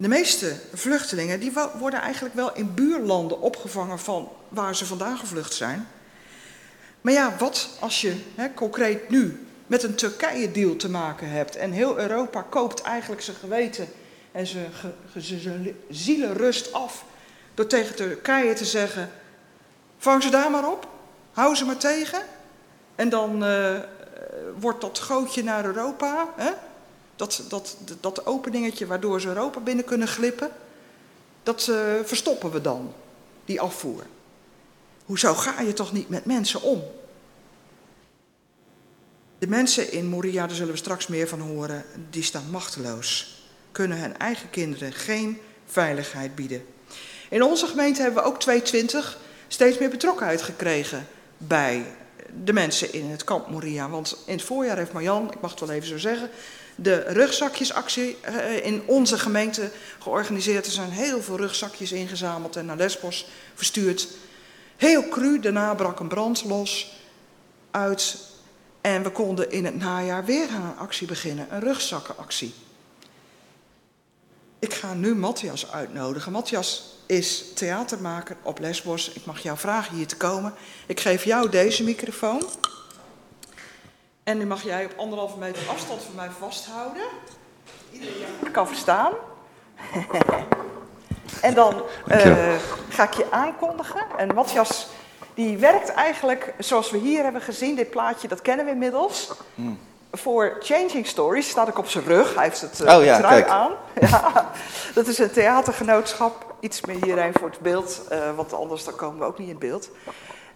De 0.00 0.08
meeste 0.08 0.56
vluchtelingen 0.74 1.40
die 1.40 1.52
worden 1.78 2.00
eigenlijk 2.00 2.34
wel 2.34 2.54
in 2.54 2.74
buurlanden 2.74 3.40
opgevangen 3.40 3.98
van 3.98 4.28
waar 4.48 4.76
ze 4.76 4.86
vandaan 4.86 5.18
gevlucht 5.18 5.54
zijn. 5.54 5.88
Maar 7.00 7.12
ja, 7.12 7.36
wat 7.38 7.68
als 7.80 8.00
je 8.00 8.16
hè, 8.34 8.54
concreet 8.54 9.08
nu 9.08 9.46
met 9.66 9.82
een 9.82 9.94
Turkije-deal 9.94 10.76
te 10.76 10.90
maken 10.90 11.30
hebt 11.30 11.56
en 11.56 11.72
heel 11.72 11.98
Europa 11.98 12.42
koopt 12.42 12.82
eigenlijk 12.82 13.22
zijn 13.22 13.36
geweten 13.36 13.88
en 14.32 14.46
zijn, 14.46 14.70
zijn 15.16 15.76
zielenrust 15.90 16.72
af 16.72 17.04
door 17.54 17.66
tegen 17.66 17.94
Turkije 17.94 18.52
te 18.52 18.64
zeggen: 18.64 19.10
vang 19.98 20.22
ze 20.22 20.30
daar 20.30 20.50
maar 20.50 20.70
op, 20.70 20.88
hou 21.32 21.54
ze 21.54 21.64
maar 21.64 21.76
tegen. 21.76 22.20
En 22.94 23.08
dan 23.08 23.44
uh, 23.44 23.78
wordt 24.58 24.80
dat 24.80 24.98
gootje 24.98 25.42
naar 25.42 25.64
Europa, 25.64 26.28
hè? 26.36 26.50
Dat, 27.18 27.42
dat, 27.48 27.76
dat 28.00 28.26
openingetje 28.26 28.86
waardoor 28.86 29.20
ze 29.20 29.28
Europa 29.28 29.60
binnen 29.60 29.84
kunnen 29.84 30.08
glippen, 30.08 30.50
dat 31.42 31.66
uh, 31.70 31.76
verstoppen 32.04 32.50
we 32.50 32.60
dan, 32.60 32.92
die 33.44 33.60
afvoer. 33.60 34.02
Hoezo 35.04 35.34
ga 35.34 35.60
je 35.60 35.72
toch 35.72 35.92
niet 35.92 36.08
met 36.08 36.24
mensen 36.24 36.62
om? 36.62 36.82
De 39.38 39.46
mensen 39.46 39.92
in 39.92 40.06
Moria, 40.06 40.46
daar 40.46 40.56
zullen 40.56 40.72
we 40.72 40.78
straks 40.78 41.06
meer 41.06 41.28
van 41.28 41.40
horen, 41.40 41.84
die 42.10 42.22
staan 42.22 42.50
machteloos. 42.50 43.40
Kunnen 43.72 43.98
hun 43.98 44.18
eigen 44.18 44.50
kinderen 44.50 44.92
geen 44.92 45.38
veiligheid 45.66 46.34
bieden. 46.34 46.66
In 47.28 47.42
onze 47.42 47.66
gemeente 47.66 48.02
hebben 48.02 48.22
we 48.22 48.28
ook 48.28 48.40
220 48.40 49.18
steeds 49.48 49.78
meer 49.78 49.90
betrokkenheid 49.90 50.42
gekregen 50.42 51.06
bij 51.36 51.84
de 52.44 52.52
mensen 52.52 52.92
in 52.92 53.10
het 53.10 53.24
kamp 53.24 53.48
Moria. 53.48 53.88
Want 53.88 54.16
in 54.26 54.32
het 54.32 54.42
voorjaar 54.42 54.76
heeft 54.76 54.92
Marjan, 54.92 55.32
ik 55.32 55.40
mag 55.40 55.50
het 55.50 55.60
wel 55.60 55.70
even 55.70 55.88
zo 55.88 55.98
zeggen, 55.98 56.30
de 56.80 56.96
rugzakjesactie 57.06 58.16
in 58.62 58.82
onze 58.86 59.18
gemeente 59.18 59.70
georganiseerd. 59.98 60.66
Er 60.66 60.72
zijn 60.72 60.90
heel 60.90 61.22
veel 61.22 61.36
rugzakjes 61.36 61.92
ingezameld 61.92 62.56
en 62.56 62.66
naar 62.66 62.76
Lesbos 62.76 63.26
verstuurd. 63.54 64.08
Heel 64.76 65.08
cru, 65.08 65.40
daarna 65.40 65.74
brak 65.74 66.00
een 66.00 66.08
brand 66.08 66.44
los 66.44 66.96
uit. 67.70 68.16
En 68.80 69.02
we 69.02 69.10
konden 69.10 69.50
in 69.50 69.64
het 69.64 69.76
najaar 69.76 70.24
weer 70.24 70.48
aan 70.48 70.62
een 70.62 70.76
actie 70.76 71.06
beginnen, 71.06 71.46
een 71.50 71.60
rugzakkenactie. 71.60 72.54
Ik 74.58 74.74
ga 74.74 74.94
nu 74.94 75.14
Matthias 75.14 75.70
uitnodigen. 75.70 76.32
Matthias 76.32 76.96
is 77.06 77.44
theatermaker 77.54 78.36
op 78.42 78.58
Lesbos. 78.58 79.10
Ik 79.12 79.24
mag 79.24 79.38
jou 79.38 79.58
vragen 79.58 79.96
hier 79.96 80.06
te 80.06 80.16
komen. 80.16 80.54
Ik 80.86 81.00
geef 81.00 81.24
jou 81.24 81.48
deze 81.48 81.84
microfoon. 81.84 82.42
En 84.28 84.38
nu 84.38 84.46
mag 84.46 84.62
jij 84.62 84.84
op 84.84 84.92
anderhalve 84.96 85.38
meter 85.38 85.68
afstand 85.68 86.02
van 86.02 86.14
mij 86.14 86.28
vasthouden. 86.38 87.02
Iedereen 87.92 88.50
kan 88.52 88.66
verstaan. 88.66 89.12
en 91.40 91.54
dan 91.54 91.82
uh, 92.08 92.54
ga 92.88 93.02
ik 93.02 93.12
je 93.12 93.26
aankondigen. 93.30 94.00
En 94.16 94.34
Matthias 94.34 94.88
Die 95.34 95.58
werkt 95.58 95.92
eigenlijk 95.92 96.54
zoals 96.58 96.90
we 96.90 96.98
hier 96.98 97.22
hebben 97.22 97.40
gezien. 97.40 97.74
Dit 97.74 97.90
plaatje, 97.90 98.28
dat 98.28 98.42
kennen 98.42 98.64
we 98.64 98.72
inmiddels. 98.72 99.32
Voor 100.12 100.56
Changing 100.60 101.06
Stories 101.06 101.48
staat 101.48 101.68
ook 101.68 101.78
op 101.78 101.88
zijn 101.88 102.04
rug. 102.04 102.34
Hij 102.34 102.44
heeft 102.44 102.60
het 102.60 102.80
eh, 102.80 102.96
Oh 102.96 103.04
ja, 103.04 103.18
trui 103.18 103.40
kijk. 103.40 103.52
aan. 103.52 103.72
Ja, 104.10 104.50
dat 104.94 105.06
is 105.06 105.18
een 105.18 105.30
theatergenootschap. 105.30 106.54
Iets 106.60 106.80
meer 106.80 107.04
hierheen 107.04 107.32
voor 107.38 107.48
het 107.48 107.60
beeld, 107.60 108.02
eh, 108.08 108.36
want 108.36 108.52
anders 108.52 108.84
dan 108.84 108.96
komen 108.96 109.18
we 109.18 109.24
ook 109.24 109.38
niet 109.38 109.48
in 109.48 109.58
beeld. 109.58 109.90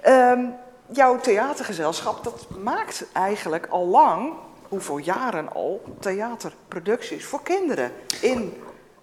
Ehm, 0.00 0.40
jouw 0.92 1.20
theatergezelschap, 1.20 2.24
dat 2.24 2.46
maakt 2.62 3.04
eigenlijk 3.12 3.66
al 3.70 3.86
lang, 3.86 4.32
hoeveel 4.68 4.98
jaren 4.98 5.52
al, 5.52 5.82
theaterproducties 6.00 7.24
voor 7.24 7.42
kinderen 7.42 7.92
in 8.20 8.52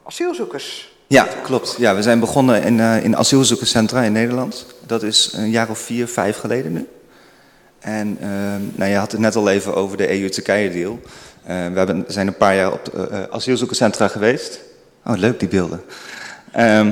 asielzoekers. 0.03 0.97
Ja, 1.07 1.27
klopt. 1.43 1.75
Ja, 1.77 1.95
we 1.95 2.01
zijn 2.01 2.19
begonnen 2.19 2.63
in, 2.63 2.79
eh, 2.79 3.03
in 3.03 3.17
asielzoekerscentra 3.17 4.01
in 4.01 4.11
Nederland. 4.11 4.65
Dat 4.85 5.03
is 5.03 5.33
een 5.35 5.49
jaar 5.49 5.69
of 5.69 5.79
vier, 5.79 6.07
vijf 6.07 6.37
geleden 6.37 6.73
nu. 6.73 6.87
En 7.79 8.17
ehm, 8.21 8.61
nou, 8.75 8.91
je 8.91 8.97
had 8.97 9.11
het 9.11 9.21
net 9.21 9.35
al 9.35 9.49
even 9.49 9.75
over 9.75 9.97
de 9.97 10.19
EU-Turkije-deal. 10.19 10.99
Eh, 11.43 11.55
we 11.55 11.77
hebben, 11.77 12.03
zijn 12.07 12.27
een 12.27 12.37
paar 12.37 12.55
jaar 12.55 12.71
op 12.71 12.87
eh, 12.87 13.23
asielzoekerscentra 13.29 14.07
geweest. 14.07 14.59
Oh, 15.05 15.17
leuk 15.17 15.39
die 15.39 15.47
beelden. 15.47 15.81
Ehm, 16.51 16.91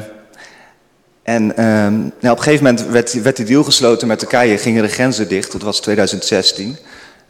en 1.28 1.58
ehm, 1.58 1.94
nou, 1.98 2.10
op 2.22 2.38
een 2.38 2.44
gegeven 2.44 2.64
moment 2.64 2.86
werd, 2.86 3.22
werd 3.22 3.36
die 3.36 3.46
deal 3.46 3.64
gesloten 3.64 4.08
met 4.08 4.20
Turkije, 4.20 4.58
gingen 4.58 4.84
de 4.84 4.90
grenzen 4.90 5.28
dicht. 5.28 5.52
Dat 5.52 5.62
was 5.62 5.80
2016. 5.80 6.78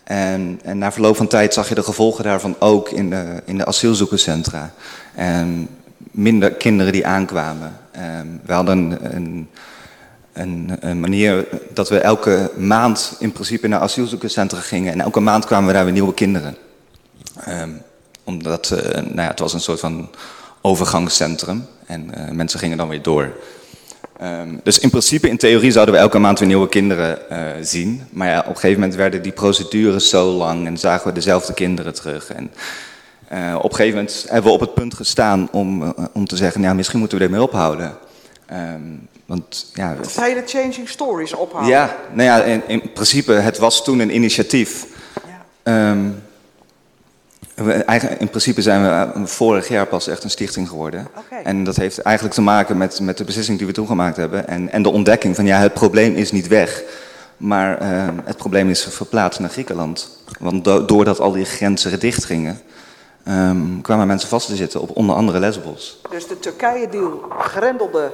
En, 0.04 0.60
en 0.64 0.78
na 0.78 0.92
verloop 0.92 1.16
van 1.16 1.28
tijd 1.28 1.54
zag 1.54 1.70
je 1.70 1.76
de 1.76 1.84
gevolgen 1.84 2.24
daarvan 2.24 2.56
ook 2.60 2.90
in 2.90 3.10
de, 3.10 3.42
in 3.46 3.58
de 3.58 3.66
asielzoekerscentra. 3.66 4.74
En 5.16 5.68
minder 5.98 6.54
kinderen 6.54 6.94
die 6.94 7.06
aankwamen. 7.06 7.78
Ehm, 7.92 8.28
we 8.46 8.54
hadden 8.54 8.98
een, 9.16 9.50
een, 10.34 10.78
een 10.80 11.00
manier 11.00 11.48
dat 11.74 11.90
we 11.90 12.00
elke 12.00 12.52
maand 12.58 13.16
in 13.20 13.32
principe 13.32 13.68
naar 13.68 13.80
asielzoekerscentra 13.80 14.60
gingen. 14.60 14.94
En 14.94 15.02
elke 15.02 15.20
maand 15.20 15.46
kwamen 15.46 15.68
we 15.68 15.74
daar 15.74 15.84
weer 15.84 15.94
nieuwe 15.94 16.14
kinderen. 16.14 16.58
Ehm, 17.44 17.70
omdat 18.24 18.72
eh, 18.72 18.94
nou 18.94 19.22
ja, 19.22 19.28
het 19.28 19.40
was 19.40 19.54
een 19.54 19.60
soort 19.60 19.80
van 19.80 20.10
overgangscentrum. 20.62 21.68
En 21.86 22.14
eh, 22.14 22.32
mensen 22.32 22.60
gingen 22.60 22.78
dan 22.78 22.90
weer 22.90 23.02
door. 23.02 23.34
Ehm, 24.20 24.56
dus 24.64 24.80
in 24.80 24.90
principe, 24.90 25.30
in 25.30 25.38
theorie, 25.38 25.72
zouden 25.72 25.96
we 25.96 26.00
elke 26.00 26.20
maand 26.20 26.40
weer 26.40 26.48
nieuwe 26.48 26.70
kinderen 26.70 27.30
eh, 27.30 27.40
zien. 27.62 28.04
Maar 28.10 28.28
ja, 28.28 28.40
op 28.40 28.48
een 28.48 28.54
gegeven 28.56 28.80
moment 28.80 28.96
werden 28.96 29.22
die 29.22 29.32
procedures 29.32 30.10
zo 30.10 30.32
lang 30.32 30.66
en 30.66 30.78
zagen 30.78 31.08
we 31.08 31.14
dezelfde 31.14 31.54
kinderen 31.54 31.94
terug. 31.94 32.34
En 32.34 32.52
eh, 33.28 33.56
op 33.58 33.70
een 33.70 33.76
gegeven 33.76 33.98
moment 33.98 34.26
hebben 34.30 34.52
we 34.52 34.56
op 34.56 34.60
het 34.60 34.74
punt 34.74 34.94
gestaan 34.94 35.48
om, 35.52 35.84
eh, 35.84 35.90
om 36.14 36.28
te 36.28 36.36
zeggen, 36.36 36.62
ja, 36.62 36.74
misschien 36.74 37.00
moeten 37.00 37.18
we 37.18 37.24
ermee 37.24 37.42
ophouden. 37.42 37.98
Ehm, 38.46 38.82
want 39.26 39.72
ja, 39.74 39.96
Het 39.98 40.22
hele 40.22 40.44
Changing 40.46 40.90
Stories 40.90 41.34
ophouden. 41.34 41.72
ja, 41.72 41.96
nou 42.14 42.24
ja, 42.24 42.44
in, 42.44 42.62
in 42.68 42.92
principe, 42.94 43.32
het 43.32 43.58
was 43.58 43.84
toen 43.84 44.00
een 44.00 44.16
initiatief. 44.16 44.86
Ehm, 45.64 46.10
we, 47.66 47.74
eigenlijk, 47.74 48.22
in 48.22 48.30
principe 48.30 48.62
zijn 48.62 48.82
we 48.84 48.88
eh, 48.90 49.26
vorig 49.26 49.68
jaar 49.68 49.86
pas 49.86 50.08
echt 50.08 50.24
een 50.24 50.30
stichting 50.30 50.70
geworden. 50.70 51.08
En 51.44 51.64
dat 51.64 51.76
heeft 51.76 52.00
eigenlijk 52.02 52.36
te 52.36 52.42
maken 52.42 52.78
met, 52.78 53.00
met 53.00 53.18
de 53.18 53.24
beslissing 53.24 53.58
die 53.58 53.68
we 53.68 53.74
toen 53.74 53.88
gemaakt 53.88 54.18
hebben. 54.18 54.48
En, 54.48 54.72
en 54.72 54.82
de 54.82 54.90
ontdekking 54.90 55.36
van 55.36 55.46
ja, 55.46 55.60
het 55.60 55.74
probleem 55.74 56.16
is 56.16 56.32
niet 56.32 56.48
weg. 56.48 56.84
Maar 57.38 57.78
ehm, 57.78 58.16
het 58.24 58.38
probleem 58.38 58.70
is 58.70 58.84
verplaatst 58.84 59.40
naar 59.40 59.50
Griekenland. 59.50 60.20
Want 60.40 60.64
do- 60.64 60.86
doordat 60.86 61.20
al 61.20 61.32
die 61.32 61.46
grenzen 61.46 62.00
dicht 62.00 62.24
gingen, 62.26 62.62
ehm, 63.24 63.82
kwamen 63.82 64.08
mensen 64.08 64.30
vast 64.30 64.48
te 64.48 64.56
zitten 64.56 64.82
op 64.82 64.96
onder 64.98 65.16
andere 65.16 65.40
Lesbos. 65.40 66.02
Dus 66.10 66.28
de 66.28 66.40
Turkije-deal 66.40 67.22
grendelde 67.40 68.12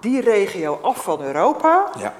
die 0.00 0.20
regio 0.20 0.78
af 0.82 1.02
van 1.02 1.22
Europa. 1.22 1.84
Ja. 1.98 2.14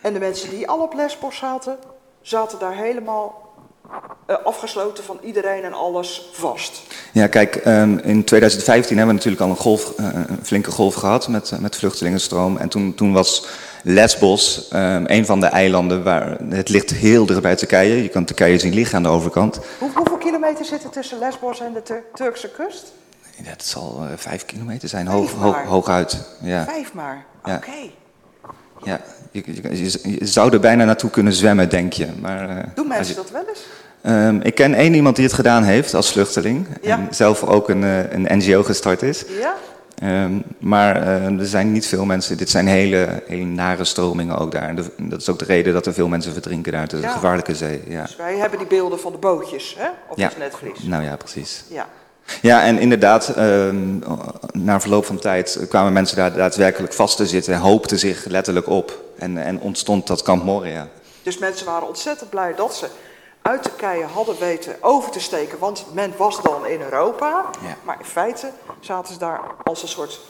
En 0.00 0.12
de 0.12 0.18
mensen 0.18 0.50
die 0.50 0.68
al 0.68 0.78
op 0.78 0.94
Lesbos 0.94 1.36
zaten, 1.36 1.76
zaten 2.22 2.58
daar 2.58 2.74
helemaal 2.74 3.49
eh, 4.26 4.36
afgesloten 4.44 5.04
van 5.04 5.18
iedereen 5.22 5.62
en 5.64 5.72
alles 5.72 6.28
vast. 6.32 6.82
Ja, 7.12 7.26
kijk, 7.26 7.56
ehm, 7.56 7.98
in 7.98 8.24
2015 8.24 8.96
hebben 8.96 9.14
we 9.16 9.22
natuurlijk 9.24 9.42
al 9.42 9.50
een, 9.50 9.62
golf, 9.62 9.92
eh, 9.98 10.06
een 10.26 10.38
flinke 10.42 10.70
golf 10.70 10.94
gehad 10.94 11.28
met, 11.28 11.50
eh, 11.50 11.58
met 11.58 11.76
vluchtelingenstroom. 11.76 12.56
En 12.56 12.68
toen, 12.68 12.94
toen 12.94 13.12
was 13.12 13.46
Lesbos 13.82 14.68
ehm, 14.68 15.04
een 15.06 15.26
van 15.26 15.40
de 15.40 15.46
eilanden 15.46 16.02
waar 16.02 16.36
het 16.48 16.68
ligt 16.68 16.90
heel 16.90 17.26
dicht 17.26 17.42
bij 17.42 17.56
Turkije. 17.56 18.02
Je 18.02 18.08
kan 18.08 18.24
Turkije 18.24 18.58
zien 18.58 18.74
liggen 18.74 18.96
aan 18.96 19.02
de 19.02 19.08
overkant. 19.08 19.60
Hoe, 19.78 19.90
hoeveel 19.94 20.16
kilometer 20.18 20.64
zit 20.64 20.84
er 20.84 20.90
tussen 20.90 21.18
Lesbos 21.18 21.60
en 21.60 21.72
de 21.72 21.82
Tur- 21.82 22.04
Turkse 22.14 22.48
kust? 22.50 22.92
Ja, 23.36 23.50
dat 23.50 23.64
zal 23.64 24.06
vijf 24.16 24.44
kilometer 24.46 24.88
zijn, 24.88 25.06
hoog, 25.06 25.32
hoog, 25.32 25.64
hooguit. 25.64 26.18
Ja, 26.40 26.64
Vijf 26.64 26.92
maar. 26.92 27.24
Oké. 27.40 27.50
ja. 27.50 27.58
Je, 28.82 28.98
je, 29.32 29.42
je- 29.62 30.16
je 30.18 30.26
zou 30.26 30.52
er 30.52 30.60
bijna 30.60 30.84
naartoe 30.84 31.10
kunnen 31.10 31.32
zwemmen, 31.32 31.68
denk 31.68 31.92
je. 31.92 32.06
Maar, 32.20 32.48
eh, 32.48 32.64
Doen 32.74 32.88
mensen 32.88 33.16
dat 33.16 33.30
wel 33.30 33.42
eens? 33.48 33.60
Ehm, 34.02 34.40
ik 34.42 34.54
ken 34.54 34.74
één 34.74 34.94
iemand 34.94 35.16
die 35.16 35.24
het 35.24 35.34
gedaan 35.34 35.62
heeft 35.62 35.94
als 35.94 36.12
vluchteling. 36.12 36.66
Ja. 36.82 36.98
En 36.98 37.06
zelf 37.10 37.42
ook 37.44 37.68
een, 37.68 37.84
eh, 37.84 38.12
een 38.12 38.26
NGO 38.38 38.62
gestart 38.62 39.02
is. 39.02 39.24
Ja? 39.40 39.54
Ehm, 39.98 40.32
maar 40.58 40.96
eh, 41.02 41.24
er 41.38 41.46
zijn 41.46 41.72
niet 41.72 41.86
veel 41.86 42.04
mensen. 42.04 42.36
Dit 42.36 42.50
zijn 42.50 42.66
hele, 42.66 43.22
hele 43.26 43.44
nare 43.44 43.84
stromingen 43.84 44.38
ook 44.38 44.52
daar. 44.52 44.68
En 44.68 44.74
de- 44.76 44.90
dat 44.98 45.20
is 45.20 45.28
ook 45.28 45.38
de 45.38 45.44
reden 45.44 45.72
dat 45.72 45.86
er 45.86 45.92
veel 45.94 46.08
mensen 46.08 46.32
verdrinken 46.32 46.72
daar. 46.72 46.80
Het 46.82 46.92
is 46.92 47.00
Ja. 47.00 47.06
een 47.06 47.12
gevaarlijke 47.12 47.54
zee. 47.54 47.82
Ja. 47.88 48.02
Dus 48.02 48.16
wij 48.16 48.36
hebben 48.36 48.58
die 48.58 48.68
beelden 48.68 49.00
van 49.00 49.12
de 49.12 49.18
bootjes, 49.18 49.74
hè? 49.78 49.88
Op 50.08 50.18
Ja. 50.18 50.28
het 50.28 50.38
netvlies. 50.38 50.82
Nou 50.82 51.02
ja, 51.04 51.16
precies. 51.16 51.64
Ja. 51.68 51.86
Ja, 52.42 52.62
en 52.62 52.78
inderdaad, 52.78 53.28
ehm, 53.28 53.98
na 54.52 54.80
verloop 54.80 55.04
van 55.04 55.18
tijd 55.18 55.66
kwamen 55.68 55.92
mensen 55.92 56.16
daar 56.16 56.32
daadwerkelijk 56.32 56.92
vast 56.92 57.16
te 57.16 57.26
zitten. 57.26 57.54
En 57.54 57.60
hoopten 57.60 57.98
zich 57.98 58.24
letterlijk 58.24 58.68
op. 58.68 58.98
En, 59.16 59.38
en 59.38 59.60
ontstond 59.60 60.06
dat 60.06 60.22
kamp 60.22 60.44
Moria. 60.44 60.88
Dus 61.22 61.38
mensen 61.38 61.66
waren 61.66 61.88
ontzettend 61.88 62.30
blij 62.30 62.54
dat 62.54 62.74
ze 62.74 62.86
uit 63.42 63.62
Turkije 63.62 64.04
hadden 64.04 64.38
weten 64.38 64.76
over 64.80 65.10
te 65.10 65.20
steken, 65.20 65.58
want 65.58 65.86
men 65.92 66.12
was 66.16 66.42
dan 66.42 66.66
in 66.66 66.80
Europa. 66.80 67.44
Ja. 67.62 67.76
Maar 67.82 67.96
in 67.98 68.04
feite 68.04 68.50
zaten 68.80 69.12
ze 69.12 69.18
daar 69.18 69.40
als 69.64 69.82
een 69.82 69.88
soort 69.88 70.20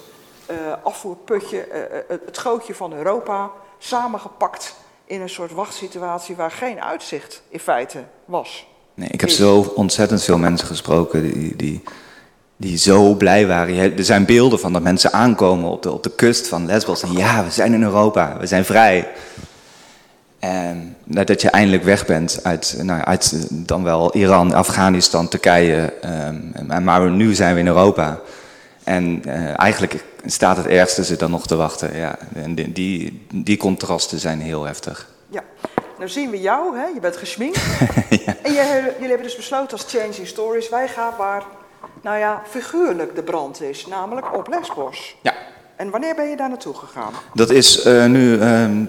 eh, 0.46 0.56
afvoerputje, 0.82 1.60
eh, 1.60 1.98
eh, 1.98 2.04
het 2.24 2.38
gootje 2.38 2.74
van 2.74 2.92
Europa, 2.92 3.50
samengepakt 3.78 4.76
in 5.04 5.20
een 5.20 5.28
soort 5.28 5.52
wachtsituatie 5.52 6.36
waar 6.36 6.50
geen 6.50 6.82
uitzicht 6.82 7.42
in 7.48 7.60
feite 7.60 8.04
was. 8.24 8.66
Nee, 9.00 9.08
ik 9.08 9.20
heb 9.20 9.30
zo 9.30 9.72
ontzettend 9.74 10.22
veel 10.22 10.38
mensen 10.38 10.66
gesproken 10.66 11.22
die, 11.22 11.56
die, 11.56 11.82
die 12.56 12.78
zo 12.78 13.14
blij 13.14 13.46
waren. 13.46 13.96
Er 13.96 14.04
zijn 14.04 14.24
beelden 14.24 14.60
van 14.60 14.72
dat 14.72 14.82
mensen 14.82 15.12
aankomen 15.12 15.70
op 15.70 15.82
de, 15.82 15.92
op 15.92 16.02
de 16.02 16.10
kust 16.10 16.48
van 16.48 16.66
Lesbos. 16.66 17.02
En 17.02 17.12
ja, 17.12 17.44
we 17.44 17.50
zijn 17.50 17.72
in 17.72 17.82
Europa, 17.82 18.36
we 18.40 18.46
zijn 18.46 18.64
vrij. 18.64 19.08
En 20.38 20.96
dat 21.04 21.42
je 21.42 21.50
eindelijk 21.50 21.82
weg 21.82 22.06
bent 22.06 22.40
uit, 22.42 22.76
nou, 22.82 23.02
uit 23.02 23.46
dan 23.50 23.84
wel 23.84 24.14
Iran, 24.14 24.52
Afghanistan, 24.52 25.28
Turkije. 25.28 25.92
ehm, 26.00 26.84
maar 26.84 27.10
nu 27.10 27.34
zijn 27.34 27.54
we 27.54 27.60
in 27.60 27.66
Europa. 27.66 28.20
En 28.84 29.22
eh, 29.24 29.58
eigenlijk 29.60 30.04
staat 30.24 30.56
het 30.56 30.66
ergste 30.66 31.04
ze 31.04 31.16
dan 31.16 31.30
nog 31.30 31.46
te 31.46 31.56
wachten. 31.56 31.96
Ja. 31.96 32.18
En 32.34 32.54
die, 32.54 33.26
die 33.32 33.56
contrasten 33.56 34.18
zijn 34.18 34.40
heel 34.40 34.64
heftig. 34.64 35.08
Ja, 35.28 35.42
nou 36.00 36.12
zien 36.12 36.30
we 36.30 36.40
jou, 36.40 36.78
hè? 36.78 36.86
je 36.86 37.00
bent 37.00 37.16
geschminkt. 37.16 37.60
En 38.42 38.52
jij- 38.52 38.82
jullie 38.82 39.08
hebben 39.08 39.26
dus 39.26 39.36
besloten 39.36 39.72
als 39.72 39.84
Changing 39.88 40.26
Stories, 40.26 40.68
wij 40.68 40.88
gaan 40.88 41.12
waar, 41.18 41.42
nou 42.02 42.18
ja, 42.18 42.42
figuurlijk 42.48 43.14
de 43.14 43.22
brand 43.22 43.62
is, 43.62 43.86
namelijk 43.86 44.36
op 44.36 44.48
Lesbos. 44.48 45.16
Ja. 45.22 45.32
En 45.76 45.90
wanneer 45.90 46.14
ben 46.14 46.28
je 46.28 46.36
daar 46.36 46.48
naartoe 46.48 46.74
gegaan? 46.74 47.12
Dat 47.34 47.50
is 47.50 47.82
eh, 47.82 48.04
nu 48.04 48.40
ehm, 48.40 48.84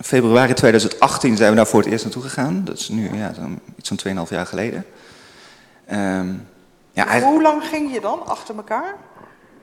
februari 0.00 0.52
2018 0.52 1.36
zijn 1.36 1.50
we 1.50 1.56
daar 1.56 1.66
voor 1.66 1.80
het 1.82 1.90
eerst 1.90 2.04
naartoe 2.04 2.22
gegaan. 2.22 2.62
Dat 2.64 2.78
is 2.78 2.88
nu 2.88 3.10
ja, 3.16 3.32
zo'n, 3.34 3.60
iets 3.76 3.88
van 3.88 4.24
2,5 4.26 4.30
jaar 4.30 4.46
geleden. 4.46 4.84
Ehm, 5.86 6.28
ja, 6.92 7.06
eigenlijk- 7.06 7.24
Hoe 7.24 7.42
lang 7.42 7.64
ging 7.64 7.92
je 7.92 8.00
dan 8.00 8.26
achter 8.26 8.56
elkaar? 8.56 8.94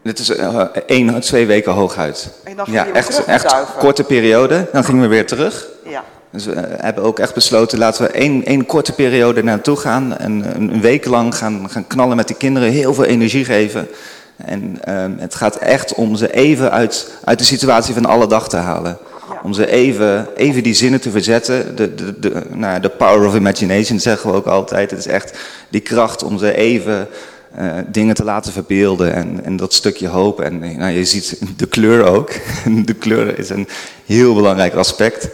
dit 0.04 0.20
is 0.20 0.30
eh, 0.30 0.60
één, 0.86 1.22
twee 1.22 1.46
weken 1.46 1.72
hooguit. 1.72 2.34
En 2.44 2.56
dan 2.56 2.66
ging 2.66 2.78
ja, 2.78 2.86
je 2.86 2.92
echt, 2.92 3.12
terug 3.12 3.26
echt 3.26 3.78
korte 3.78 4.04
periode. 4.04 4.70
Dan 4.72 4.84
gingen 4.84 5.02
we 5.02 5.08
weer 5.08 5.28
terug. 5.28 5.68
Ja. 5.86 6.04
Dus 6.34 6.46
we 6.46 6.52
eh, 6.52 6.84
hebben 6.84 7.04
ook 7.04 7.19
echt 7.19 7.34
besloten, 7.34 7.78
laten 7.78 8.06
we 8.06 8.12
één, 8.12 8.46
één 8.46 8.65
korte 8.65 8.93
periode 8.93 9.43
naartoe 9.43 9.78
gaan. 9.78 10.17
En 10.17 10.43
een, 10.56 10.82
week 10.82 11.06
lang 11.06 11.36
gaan, 11.36 11.69
gaan 11.69 11.88
knallen 11.88 12.15
met 12.15 12.28
die 12.28 12.36
kinderen, 12.36 12.69
heel 12.69 12.93
veel 12.93 13.06
energie 13.06 13.46
geven. 13.46 13.88
En 14.36 14.78
ehm, 14.84 15.12
het 15.17 15.36
gaat 15.36 15.56
echt 15.56 15.93
om 15.93 16.15
ze 16.15 16.34
even 16.34 16.72
uit, 16.72 17.12
uit 17.24 17.39
de 17.39 17.46
situatie 17.46 17.93
van 17.93 18.06
alle 18.06 18.28
dag 18.28 18.50
te 18.50 18.58
halen. 18.58 18.98
Om 19.43 19.54
ze 19.54 19.67
even, 19.67 20.28
even 20.36 20.63
die 20.63 20.74
zinnen 20.74 21.02
te 21.02 21.12
verzetten. 21.12 21.76
De, 21.76 21.96
de, 21.96 22.19
de, 22.19 22.41
nou, 22.50 22.80
de 22.80 22.89
power 22.89 23.28
of 23.28 23.36
imagination 23.36 24.00
zeggen 24.00 24.30
we 24.30 24.36
ook 24.36 24.46
altijd. 24.46 24.91
Het 24.91 25.00
is 25.00 25.08
echt 25.08 25.38
die 25.69 25.82
kracht 25.82 26.24
om 26.24 26.38
ze 26.38 26.56
even 26.56 27.08
eh, 27.56 27.74
dingen 27.88 28.15
te 28.15 28.24
laten 28.24 28.52
verbeelden. 28.54 29.13
En, 29.13 29.39
en 29.43 29.56
dat 29.56 29.74
stukje 29.74 30.08
hoop. 30.08 30.41
En 30.41 30.78
nou, 30.78 30.91
je 30.91 31.06
ziet 31.06 31.39
de 31.58 31.67
kleur 31.67 32.06
ook. 32.06 32.32
De 32.86 32.93
kleur 32.93 33.39
is 33.39 33.50
een 33.50 33.67
heel 34.06 34.34
belangrijk 34.34 34.74
aspect. 34.74 35.30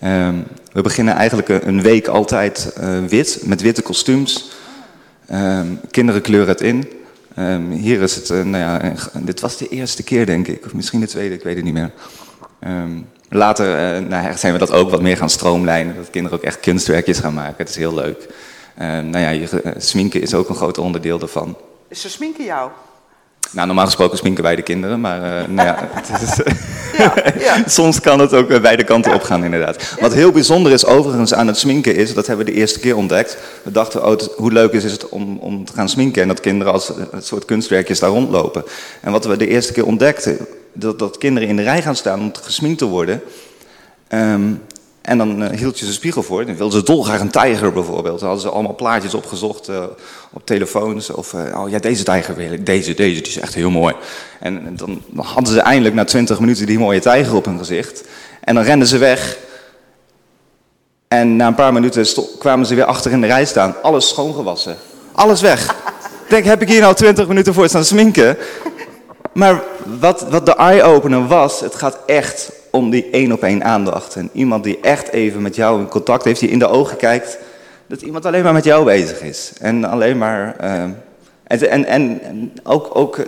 Ehm, 0.00 0.34
we 0.72 0.82
beginnen 0.82 1.14
eigenlijk 1.14 1.48
een, 1.48 1.68
een 1.68 1.82
week 1.82 2.06
altijd 2.06 2.72
eh, 2.76 3.04
wit, 3.04 3.40
met 3.42 3.60
witte 3.60 3.82
kostuums. 3.82 4.50
Ehm, 5.26 5.66
kinderen 5.90 6.22
kleuren 6.22 6.48
het 6.48 6.60
in. 6.60 6.92
Ehm, 7.34 7.70
hier 7.70 8.02
is 8.02 8.14
het, 8.14 8.30
eh, 8.30 8.42
nou 8.42 8.56
ja, 8.56 8.94
dit 9.12 9.40
was 9.40 9.56
de 9.56 9.68
eerste 9.68 10.02
keer 10.02 10.26
denk 10.26 10.48
ik, 10.48 10.64
of 10.64 10.74
misschien 10.74 11.00
de 11.00 11.06
tweede, 11.06 11.34
ik 11.34 11.42
weet 11.42 11.56
het 11.56 11.64
niet 11.64 11.74
meer. 11.74 11.90
Later 13.28 13.96
uh, 13.96 14.08
nou, 14.08 14.36
zijn 14.36 14.52
we 14.52 14.58
dat 14.58 14.72
ook 14.72 14.90
wat 14.90 15.00
meer 15.00 15.16
gaan 15.16 15.30
stroomlijnen. 15.30 15.96
Dat 15.96 16.10
kinderen 16.10 16.38
ook 16.38 16.44
echt 16.44 16.60
kunstwerkjes 16.60 17.18
gaan 17.18 17.34
maken. 17.34 17.54
Het 17.56 17.68
is 17.68 17.76
heel 17.76 17.94
leuk. 17.94 18.28
Nou 18.78 19.18
ja, 19.18 19.28
je, 19.28 19.74
sminken 19.76 20.20
is 20.20 20.34
ook 20.34 20.48
een 20.48 20.54
groot 20.54 20.78
onderdeel 20.78 21.18
daarvan. 21.18 21.56
Ze 21.90 22.10
sminken 22.10 22.44
jou? 22.44 22.70
Nou, 23.50 23.66
normaal 23.66 23.84
gesproken 23.84 24.18
sminken 24.18 24.42
wij 24.42 24.56
de 24.56 24.62
kinderen, 24.62 25.00
maar 25.00 25.50
nou 25.50 25.68
ja, 25.68 25.88
het 26.00 26.22
is, 26.22 26.54
ja, 26.98 27.14
ja. 27.38 27.62
soms 27.66 28.00
kan 28.00 28.20
het 28.20 28.32
ook 28.32 28.60
beide 28.60 28.84
kanten 28.84 29.10
ja. 29.10 29.16
opgaan 29.16 29.44
inderdaad. 29.44 29.94
Wat 30.00 30.14
heel 30.14 30.32
bijzonder 30.32 30.72
is 30.72 30.86
overigens 30.86 31.34
aan 31.34 31.46
het 31.46 31.56
sminken 31.56 31.96
is, 31.96 32.14
dat 32.14 32.26
hebben 32.26 32.46
we 32.46 32.52
de 32.52 32.58
eerste 32.58 32.78
keer 32.78 32.96
ontdekt. 32.96 33.36
We 33.62 33.70
dachten, 33.70 34.06
oh, 34.06 34.18
hoe 34.36 34.52
leuk 34.52 34.72
is 34.72 34.84
het 34.84 35.08
om, 35.08 35.38
om 35.38 35.64
te 35.64 35.72
gaan 35.72 35.88
sminken 35.88 36.22
en 36.22 36.28
dat 36.28 36.40
kinderen 36.40 36.72
als 36.72 36.92
een 37.10 37.22
soort 37.22 37.44
kunstwerkjes 37.44 37.98
daar 37.98 38.10
rondlopen. 38.10 38.64
En 39.00 39.12
wat 39.12 39.24
we 39.24 39.36
de 39.36 39.48
eerste 39.48 39.72
keer 39.72 39.86
ontdekten, 39.86 40.38
dat, 40.72 40.98
dat 40.98 41.18
kinderen 41.18 41.48
in 41.48 41.56
de 41.56 41.62
rij 41.62 41.82
gaan 41.82 41.96
staan 41.96 42.20
om 42.20 42.32
gesminkt 42.42 42.78
te 42.78 42.84
worden. 42.86 43.22
Um, 44.08 44.60
en 45.04 45.18
dan 45.18 45.42
uh, 45.42 45.48
hield 45.48 45.78
je 45.78 45.86
ze 45.86 45.92
spiegel 45.92 46.22
voor. 46.22 46.46
Dan 46.46 46.56
wilden 46.56 46.78
ze 46.78 46.84
dolgraag 46.84 47.20
een 47.20 47.30
tijger 47.30 47.72
bijvoorbeeld. 47.72 48.18
Dan 48.18 48.28
hadden 48.28 48.46
ze 48.46 48.54
allemaal 48.54 48.74
plaatjes 48.74 49.14
opgezocht 49.14 49.68
uh, 49.68 49.84
op 50.32 50.46
telefoons. 50.46 51.10
Of, 51.10 51.32
uh, 51.32 51.60
oh 51.60 51.70
ja, 51.70 51.78
deze 51.78 52.02
tijger 52.02 52.34
wil 52.34 52.52
ik. 52.52 52.66
Deze, 52.66 52.94
deze, 52.94 53.20
die 53.20 53.30
is 53.30 53.38
echt 53.38 53.54
heel 53.54 53.70
mooi. 53.70 53.94
En, 54.40 54.76
dan, 54.76 55.02
dan, 55.10 55.24
hadden 55.24 55.52
ze 55.52 55.60
eindelijk 55.60 55.94
na 55.94 56.04
20 56.04 56.40
minuten 56.40 56.66
die 56.66 56.78
mooie 56.78 57.00
tijger 57.00 57.34
op 57.34 57.44
hun 57.44 57.58
gezicht. 57.58 58.04
En 58.40 58.54
dan 58.54 58.64
renden 58.64 58.88
ze 58.88 58.98
weg. 58.98 59.36
En 61.08 61.36
na 61.36 61.46
een 61.46 61.54
paar 61.54 61.72
minuten 61.72 62.06
kwamen 62.38 62.66
ze 62.66 62.74
weer 62.74 62.84
achter 62.84 63.10
in 63.10 63.20
de 63.20 63.26
rij 63.26 63.44
staan. 63.44 63.74
Alles 63.82 64.08
schoongewassen. 64.08 64.76
Alles 65.12 65.40
weg. 65.40 65.70
Ik 66.24 66.30
denk, 66.30 66.44
heb 66.44 66.62
ik 66.62 66.68
hier 66.68 66.80
nou 66.80 66.94
20 66.94 67.28
minuten 67.28 67.54
voor 67.54 67.68
staan 67.68 67.84
sminken? 67.84 68.36
Maar 69.32 69.62
wat, 70.00 70.26
wat 70.28 70.46
de 70.46 70.54
eye-opener 70.56 71.26
was, 71.26 71.60
het 71.60 71.74
gaat 71.74 71.98
echt 72.06 72.50
om 72.74 72.90
die 72.90 73.10
één 73.10 73.32
op 73.32 73.42
één 73.42 73.64
aandacht. 73.64 74.16
En 74.16 74.30
iemand 74.32 74.64
die 74.64 74.80
echt 74.80 75.08
even 75.08 75.42
met 75.42 75.56
jou 75.56 75.80
in 75.80 75.88
contact 75.88 76.24
heeft, 76.24 76.40
die 76.40 76.50
in 76.50 76.58
de 76.58 76.66
ogen 76.66 76.96
kijkt, 76.96 77.38
dat 77.86 78.02
iemand 78.02 78.26
alleen 78.26 78.42
maar 78.42 78.52
met 78.52 78.64
jou 78.64 78.84
bezig 78.84 79.20
is. 79.20 79.52
En 79.60 79.84
alleen 79.84 80.18
maar. 80.18 80.56
Uh, 80.60 80.82
en, 81.44 81.84
en, 81.84 82.20
en 82.20 82.52
ook, 82.62 82.96
ook 82.96 83.18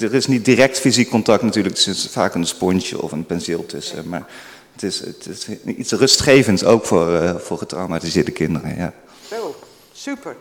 er 0.00 0.14
is 0.14 0.26
niet 0.26 0.44
direct 0.44 0.78
fysiek 0.78 1.10
contact 1.10 1.42
natuurlijk, 1.42 1.78
er 1.78 1.94
vaak 2.10 2.34
een 2.34 2.46
sponsje 2.46 3.02
of 3.02 3.12
een 3.12 3.26
penseel 3.26 3.66
tussen. 3.66 4.08
Maar 4.08 4.26
het 4.72 4.82
is, 4.82 4.98
het 5.00 5.48
iets 5.64 5.92
rustgevends 5.92 6.64
ook 6.64 6.84
voor, 6.84 7.12
uh, 7.12 7.34
voor 7.36 7.58
getraumatiseerde 7.58 8.30
kinderen. 8.30 8.76
Ja. 8.76 8.92
Super. 9.92 10.36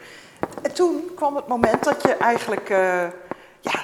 En 0.61 0.73
toen 0.73 1.01
kwam 1.15 1.35
het 1.35 1.47
moment 1.47 1.83
dat 1.83 2.01
je 2.01 2.13
eigenlijk. 2.13 2.69
Uh, 2.69 2.77
ja, 3.61 3.83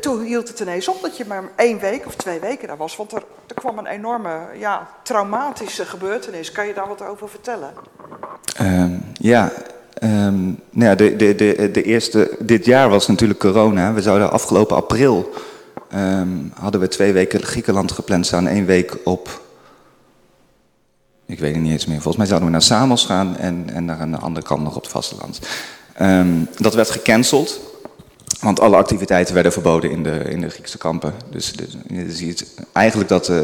toen 0.00 0.22
hield 0.22 0.48
het 0.48 0.60
ineens 0.60 0.88
op 0.88 1.02
dat 1.02 1.16
je 1.16 1.24
maar 1.24 1.42
één 1.56 1.78
week 1.78 2.06
of 2.06 2.14
twee 2.14 2.40
weken 2.40 2.68
daar 2.68 2.76
was. 2.76 2.96
Want 2.96 3.12
er, 3.12 3.22
er 3.46 3.54
kwam 3.54 3.78
een 3.78 3.86
enorme 3.86 4.38
ja, 4.58 4.88
traumatische 5.02 5.84
gebeurtenis. 5.84 6.52
Kan 6.52 6.66
je 6.66 6.74
daar 6.74 6.88
wat 6.88 7.02
over 7.02 7.28
vertellen? 7.28 7.72
Um, 8.60 9.04
ja, 9.12 9.52
um, 10.02 10.60
nou 10.70 10.90
ja 10.90 10.94
de, 10.94 11.16
de, 11.16 11.34
de, 11.34 11.70
de 11.70 11.82
eerste, 11.82 12.36
dit 12.38 12.64
jaar 12.64 12.88
was 12.88 13.06
natuurlijk 13.06 13.40
corona. 13.40 13.92
We 13.92 14.02
zouden 14.02 14.30
afgelopen 14.30 14.76
april, 14.76 15.32
um, 15.94 16.52
hadden 16.54 16.80
we 16.80 16.88
twee 16.88 17.12
weken 17.12 17.42
Griekenland 17.42 17.92
gepland 17.92 18.26
staan. 18.26 18.46
één 18.46 18.66
week 18.66 18.96
op, 19.04 19.40
ik 21.26 21.38
weet 21.38 21.54
het 21.54 21.62
niet 21.62 21.72
eens 21.72 21.86
meer. 21.86 22.00
Volgens 22.00 22.16
mij 22.16 22.26
zouden 22.26 22.48
we 22.48 22.54
naar 22.54 22.62
Samos 22.62 23.04
gaan 23.04 23.36
en, 23.36 23.70
en 23.72 23.84
naar 23.84 24.00
een 24.00 24.20
andere 24.20 24.46
kant 24.46 24.62
nog 24.62 24.76
op 24.76 24.82
het 24.82 24.90
vasteland. 24.90 25.40
dat 26.58 26.74
werd 26.74 26.90
gecanceld. 26.90 27.60
Want 28.40 28.60
alle 28.60 28.76
activiteiten 28.76 29.34
werden 29.34 29.52
verboden 29.52 29.90
in 29.90 30.02
de, 30.02 30.10
in 30.10 30.40
de 30.40 30.48
Griekse 30.48 30.78
kampen. 30.78 31.14
Dus, 31.30 31.52
dus 31.52 31.76
je 31.88 32.12
ziet 32.12 32.54
eigenlijk 32.72 33.08
dat 33.08 33.28
uh, 33.28 33.40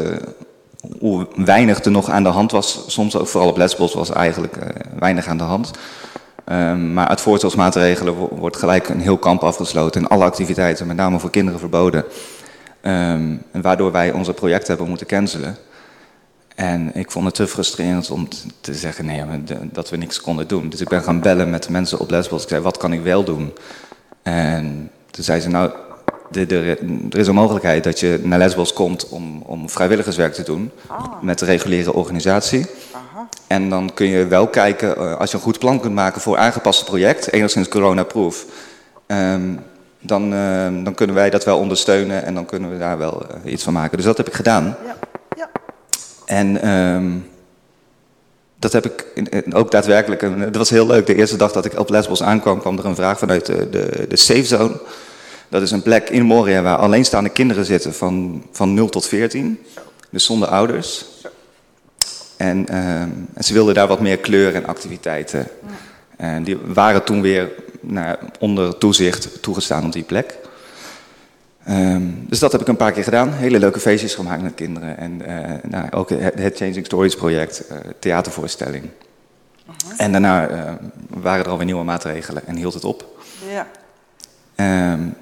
hoe 0.99 1.27
weinig 1.35 1.83
er 1.83 1.91
nog 1.91 2.09
aan 2.09 2.23
de 2.23 2.29
hand 2.29 2.51
was. 2.51 2.83
Soms 2.87 3.15
ook 3.15 3.27
vooral 3.27 3.49
op 3.49 3.57
Lesbos 3.57 3.93
was 3.93 4.09
eigenlijk 4.09 4.57
uh, 4.57 4.63
weinig 4.99 5.27
aan 5.27 5.37
de 5.37 5.43
hand. 5.43 5.71
Um, 6.51 6.93
maar 6.93 7.07
uit 7.07 7.21
voorzorgsmaatregelen 7.21 8.13
wordt 8.15 8.57
gelijk 8.57 8.89
een 8.89 9.01
heel 9.01 9.17
kamp 9.17 9.43
afgesloten. 9.43 10.01
En 10.01 10.07
alle 10.07 10.23
activiteiten, 10.23 10.87
met 10.87 10.95
name 10.95 11.19
voor 11.19 11.29
kinderen, 11.29 11.59
verboden. 11.59 12.03
En 12.81 13.43
waardoor 13.51 13.91
wij 13.91 14.11
onze 14.11 14.33
project 14.33 14.67
hebben 14.67 14.87
moeten 14.87 15.07
cancelen. 15.07 15.57
En 16.55 16.91
ik 16.93 17.11
vond 17.11 17.25
het 17.25 17.35
te 17.35 17.47
frustrerend 17.47 18.11
om 18.11 18.27
te 18.61 18.73
zeggen 18.73 19.05
nee, 19.05 19.23
dat 19.71 19.89
we 19.89 19.97
niks 19.97 20.21
konden 20.21 20.47
doen. 20.47 20.69
Dus 20.69 20.81
ik 20.81 20.87
ben 20.87 21.03
gaan 21.03 21.21
bellen 21.21 21.49
met 21.49 21.63
de 21.63 21.71
mensen 21.71 21.99
op 21.99 22.09
Lesbos. 22.09 22.43
Ik 22.43 22.49
zei, 22.49 22.61
wat 22.61 22.77
kan 22.77 22.93
ik 22.93 23.03
wel 23.03 23.23
doen? 23.23 23.53
En 24.23 24.91
toen 25.11 25.23
zei 25.23 25.39
ze, 25.39 25.49
nou, 25.49 25.71
er 26.31 27.17
is 27.17 27.27
een 27.27 27.35
mogelijkheid 27.35 27.83
dat 27.83 27.99
je 27.99 28.19
naar 28.23 28.39
Lesbos 28.39 28.73
komt 28.73 29.09
om, 29.09 29.41
om 29.45 29.69
vrijwilligerswerk 29.69 30.33
te 30.33 30.43
doen 30.43 30.71
ah. 30.87 31.21
met 31.21 31.39
de 31.39 31.45
reguliere 31.45 31.93
organisatie. 31.93 32.65
Aha. 32.91 33.27
En 33.47 33.69
dan 33.69 33.93
kun 33.93 34.07
je 34.07 34.27
wel 34.27 34.47
kijken, 34.47 34.95
uh, 34.97 35.15
als 35.15 35.31
je 35.31 35.37
een 35.37 35.43
goed 35.43 35.59
plan 35.59 35.79
kunt 35.79 35.93
maken 35.93 36.21
voor 36.21 36.37
aangepaste 36.37 36.83
project, 36.83 37.31
enigszins 37.31 37.67
coronaproof, 37.67 38.45
um, 39.07 39.59
dan, 39.99 40.33
uh, 40.33 40.83
dan 40.83 40.93
kunnen 40.93 41.15
wij 41.15 41.29
dat 41.29 41.45
wel 41.45 41.59
ondersteunen 41.59 42.23
en 42.23 42.33
dan 42.33 42.45
kunnen 42.45 42.71
we 42.71 42.77
daar 42.77 42.97
wel 42.97 43.25
uh, 43.45 43.51
iets 43.51 43.63
van 43.63 43.73
maken. 43.73 43.97
Dus 43.97 44.05
dat 44.05 44.17
heb 44.17 44.27
ik 44.27 44.33
gedaan. 44.33 44.75
Ja. 44.85 44.95
Ja. 45.35 45.49
En 46.25 46.69
um, 46.69 47.25
dat 48.63 48.73
heb 48.73 48.85
ik 48.85 49.05
ook 49.53 49.71
daadwerkelijk. 49.71 50.21
Het 50.21 50.55
was 50.55 50.69
heel 50.69 50.87
leuk. 50.87 51.05
De 51.05 51.15
eerste 51.15 51.37
dag 51.37 51.51
dat 51.51 51.65
ik 51.65 51.79
op 51.79 51.89
Lesbos 51.89 52.23
aankwam, 52.23 52.59
kwam 52.59 52.77
er 52.77 52.85
een 52.85 52.95
vraag 52.95 53.19
vanuit 53.19 53.45
de, 53.45 53.69
de, 53.69 54.05
de 54.09 54.15
Safe 54.15 54.45
Zone. 54.45 54.79
Dat 55.49 55.61
is 55.61 55.71
een 55.71 55.81
plek 55.81 56.09
in 56.09 56.23
Moria 56.23 56.61
waar 56.61 56.77
alleenstaande 56.77 57.29
kinderen 57.29 57.65
zitten 57.65 57.93
van, 57.93 58.43
van 58.51 58.73
0 58.73 58.89
tot 58.89 59.07
14. 59.07 59.59
Dus 60.09 60.25
zonder 60.25 60.47
ouders. 60.47 61.05
En, 62.37 62.65
uh, 62.69 63.01
en 63.01 63.43
ze 63.43 63.53
wilden 63.53 63.73
daar 63.73 63.87
wat 63.87 63.99
meer 63.99 64.17
kleur 64.17 64.55
en 64.55 64.65
activiteiten. 64.65 65.47
En 66.17 66.43
die 66.43 66.57
waren 66.65 67.03
toen 67.03 67.21
weer 67.21 67.51
nou, 67.81 68.17
onder 68.39 68.77
toezicht 68.77 69.41
toegestaan 69.41 69.85
op 69.85 69.91
die 69.91 70.03
plek. 70.03 70.37
Um, 71.69 72.25
dus 72.29 72.39
dat 72.39 72.51
heb 72.51 72.61
ik 72.61 72.67
een 72.67 72.75
paar 72.75 72.91
keer 72.91 73.03
gedaan. 73.03 73.33
Hele 73.33 73.59
leuke 73.59 73.79
feestjes 73.79 74.15
gemaakt 74.15 74.41
met 74.41 74.53
kinderen. 74.53 74.97
En 74.97 75.21
uh, 75.21 75.71
nou, 75.71 75.91
ook 75.91 76.09
het 76.09 76.57
Changing 76.57 76.85
Stories 76.85 77.15
project, 77.15 77.63
uh, 77.71 77.77
theatervoorstelling. 77.99 78.83
Uh 78.83 78.89
-huh. 79.87 79.93
En 79.97 80.11
daarna 80.11 80.49
uh, 80.49 80.71
waren 81.09 81.45
er 81.45 81.51
alweer 81.51 81.65
nieuwe 81.65 81.83
maatregelen 81.83 82.47
en 82.47 82.55
hield 82.55 82.73
het 82.73 82.83
op. 82.83 83.25
Ja. 83.49 83.67
Um, 84.93 85.15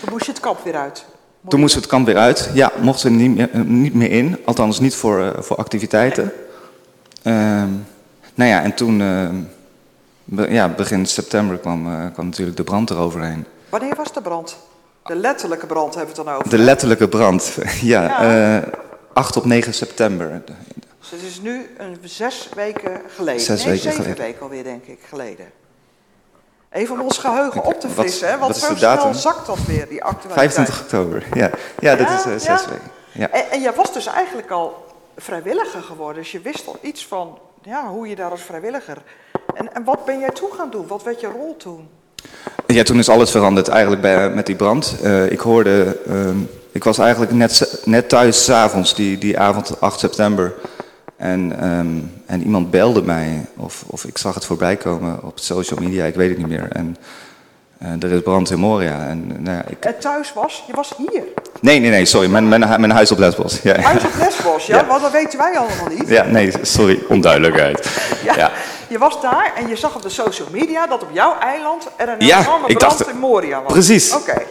toen 0.00 0.10
moest 0.10 0.24
je 0.24 0.32
het 0.32 0.40
kamp 0.40 0.64
weer 0.64 0.76
uit? 0.76 1.04
Toen 1.48 1.60
moesten 1.60 1.78
we 1.80 1.84
het 1.84 1.94
kamp 1.94 2.06
weer 2.06 2.16
uit. 2.16 2.50
Ja, 2.54 2.72
mochten 2.80 3.10
we 3.10 3.16
niet 3.16 3.36
meer, 3.36 3.64
niet 3.64 3.94
meer 3.94 4.10
in. 4.10 4.38
Althans 4.44 4.80
niet 4.80 4.94
voor, 4.94 5.34
voor 5.38 5.56
activiteiten. 5.56 6.32
Um, 7.24 7.86
nou 8.34 8.50
ja, 8.50 8.62
en 8.62 8.74
toen, 8.74 8.98
be, 10.24 10.50
ja, 10.50 10.68
begin 10.68 11.06
september 11.06 11.58
kwam, 11.58 12.10
kwam 12.12 12.26
natuurlijk 12.26 12.56
de 12.56 12.64
brand 12.64 12.90
eroverheen. 12.90 13.44
Wanneer 13.68 13.94
was 13.96 14.12
de 14.12 14.20
brand? 14.20 14.56
De 15.04 15.14
letterlijke 15.14 15.66
brand 15.66 15.94
hebben 15.94 16.14
we 16.14 16.20
het 16.20 16.28
dan 16.28 16.36
over. 16.36 16.50
De 16.50 16.58
letterlijke 16.58 17.08
brand, 17.08 17.56
ja. 17.80 18.02
ja. 18.02 18.56
Uh, 18.56 18.72
8 19.12 19.36
op 19.36 19.44
9 19.44 19.74
september. 19.74 20.42
Dus 20.98 21.10
het 21.10 21.22
is 21.22 21.40
nu 21.40 21.74
een 21.78 21.98
zes 22.02 22.48
weken 22.54 23.00
geleden. 23.08 23.40
Zes 23.40 23.64
nee, 23.64 23.66
weken 23.66 23.82
zeven 23.82 24.02
geleden. 24.02 24.24
weken 24.24 24.42
alweer, 24.42 24.64
denk 24.64 24.84
ik, 24.84 24.98
geleden. 25.08 25.50
Even 26.70 26.94
om 26.94 27.00
ons 27.00 27.18
geheugen 27.18 27.64
op 27.64 27.80
te 27.80 27.88
frissen, 27.88 28.28
hè? 28.28 28.38
Want 28.38 28.56
is 28.56 28.62
zo 28.62 28.76
snel 28.76 29.14
zakt 29.14 29.46
dat 29.46 29.58
weer, 29.66 29.88
die 29.88 30.04
actualiteit. 30.04 30.52
25 30.52 30.80
oktober, 30.80 31.26
ja. 31.34 31.50
Ja, 31.78 31.96
dat 31.96 32.08
Ja, 32.08 32.18
is 32.18 32.26
uh, 32.26 32.32
zes 32.32 32.44
ja. 32.44 32.70
weken. 32.70 32.90
Ja. 33.12 33.30
En, 33.30 33.50
en 33.50 33.60
jij 33.60 33.72
was 33.74 33.92
dus 33.92 34.06
eigenlijk 34.06 34.50
al 34.50 34.86
vrijwilliger 35.16 35.82
geworden, 35.82 36.22
dus 36.22 36.32
je 36.32 36.40
wist 36.40 36.66
al 36.66 36.78
iets 36.80 37.06
van 37.06 37.38
ja, 37.62 37.88
hoe 37.88 38.08
je 38.08 38.14
daar 38.16 38.30
als 38.30 38.42
vrijwilliger... 38.42 39.02
En, 39.54 39.74
en 39.74 39.84
wat 39.84 40.04
ben 40.04 40.18
jij 40.18 40.30
toen 40.30 40.52
gaan 40.52 40.70
doen? 40.70 40.86
Wat 40.86 41.02
werd 41.02 41.20
je 41.20 41.26
rol 41.26 41.56
toen? 41.56 41.88
Ja, 42.66 42.82
toen 42.82 42.98
is 42.98 43.08
alles 43.08 43.30
veranderd 43.30 43.68
eigenlijk 43.68 44.02
bij, 44.02 44.30
met 44.30 44.46
die 44.46 44.54
brand. 44.54 44.96
Uh, 45.02 45.30
ik 45.30 45.40
hoorde, 45.40 45.98
uh, 46.08 46.14
ik 46.72 46.84
was 46.84 46.98
eigenlijk 46.98 47.32
net, 47.32 47.80
net 47.84 48.08
thuis 48.08 48.44
s'avonds, 48.44 48.94
die, 48.94 49.18
die 49.18 49.38
avond 49.38 49.80
8 49.80 49.98
september. 49.98 50.54
En, 51.16 51.68
um, 51.68 52.12
en 52.26 52.42
iemand 52.42 52.70
belde 52.70 53.02
mij, 53.02 53.46
of, 53.56 53.84
of 53.86 54.04
ik 54.04 54.18
zag 54.18 54.34
het 54.34 54.44
voorbij 54.44 54.76
komen 54.76 55.22
op 55.22 55.38
social 55.38 55.80
media, 55.80 56.04
ik 56.04 56.14
weet 56.14 56.28
het 56.28 56.38
niet 56.38 56.48
meer. 56.48 56.68
En 56.72 56.96
er 58.00 58.12
is 58.12 58.22
brand 58.22 58.50
in 58.50 58.58
Moria. 58.58 59.06
En, 59.06 59.36
nou 59.38 59.62
ik... 59.68 59.84
En 59.84 59.98
thuis 59.98 60.32
was? 60.32 60.64
Je 60.66 60.72
was 60.74 60.92
hier. 60.96 61.22
Nee, 61.60 61.80
nee, 61.80 61.90
nee, 61.90 62.04
sorry, 62.04 62.28
mijn, 62.30 62.48
mijn, 62.48 62.60
mijn 62.60 62.90
huis 62.90 63.12
op 63.12 63.18
Lesbos. 63.18 63.60
Ja. 63.62 63.80
Huis 63.80 64.04
op 64.04 64.10
Lesbos, 64.18 64.66
ja? 64.66 64.76
Ja. 64.76 64.86
Want 64.86 65.02
dat 65.02 65.12
weten 65.12 65.38
wij 65.38 65.58
allemaal 65.58 65.88
niet. 65.98 66.08
Ja, 66.08 66.24
nee, 66.24 66.52
sorry, 66.62 67.02
onduidelijkheid. 67.08 67.88
Ja, 68.24 68.36
Ja. 68.36 68.50
Je 68.88 68.98
was 68.98 69.20
daar 69.20 69.52
en 69.56 69.68
je 69.68 69.76
zag 69.76 69.94
op 69.96 70.02
de 70.02 70.08
social 70.08 70.48
media 70.50 70.86
dat 70.86 71.02
op 71.02 71.08
jouw 71.12 71.38
eiland 71.38 71.88
er 71.96 72.08
een 72.08 72.26
Ja, 72.26 72.40
enorme 72.40 72.66
brand 72.74 72.80
dacht- 72.98 73.08
in 73.10 73.16
Moria 73.18 73.62
was. 73.62 73.72
Precies. 73.72 74.14
Oké. 74.14 74.42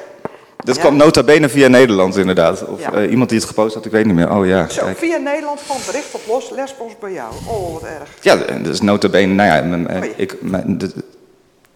Dat 0.57 0.77
kwam 0.77 0.95
nota 0.95 1.23
bene 1.23 1.49
via 1.49 1.67
Nederland 1.67 2.17
inderdaad. 2.17 2.65
Of 2.65 2.79
eh, 2.81 3.11
iemand 3.11 3.29
die 3.29 3.39
het 3.39 3.47
gepost 3.47 3.73
had, 3.73 3.85
ik 3.85 3.91
weet 3.91 4.05
niet 4.05 4.15
meer. 4.15 4.31
Oh 4.35 4.45
ja, 4.45 4.67
Zo, 4.69 4.83
kijk. 4.85 4.97
via 4.97 5.17
Nederland 5.17 5.59
kwam 5.65 5.77
bericht 5.85 6.07
op 6.11 6.21
los, 6.27 6.49
Lesbos 6.49 6.91
bij 6.99 7.11
jou. 7.11 7.33
Oh, 7.47 7.73
wat 7.73 7.83
erg. 7.83 8.09
Ja, 8.21 8.35
is 8.69 8.81
nota 8.81 9.09
bene, 9.09 9.33
nou 9.33 9.49
ja, 9.55 9.61
mijn- 9.67 9.87
eh, 9.87 10.09
ik, 10.15 10.35
mijn- 10.41 10.77
de, 10.77 10.91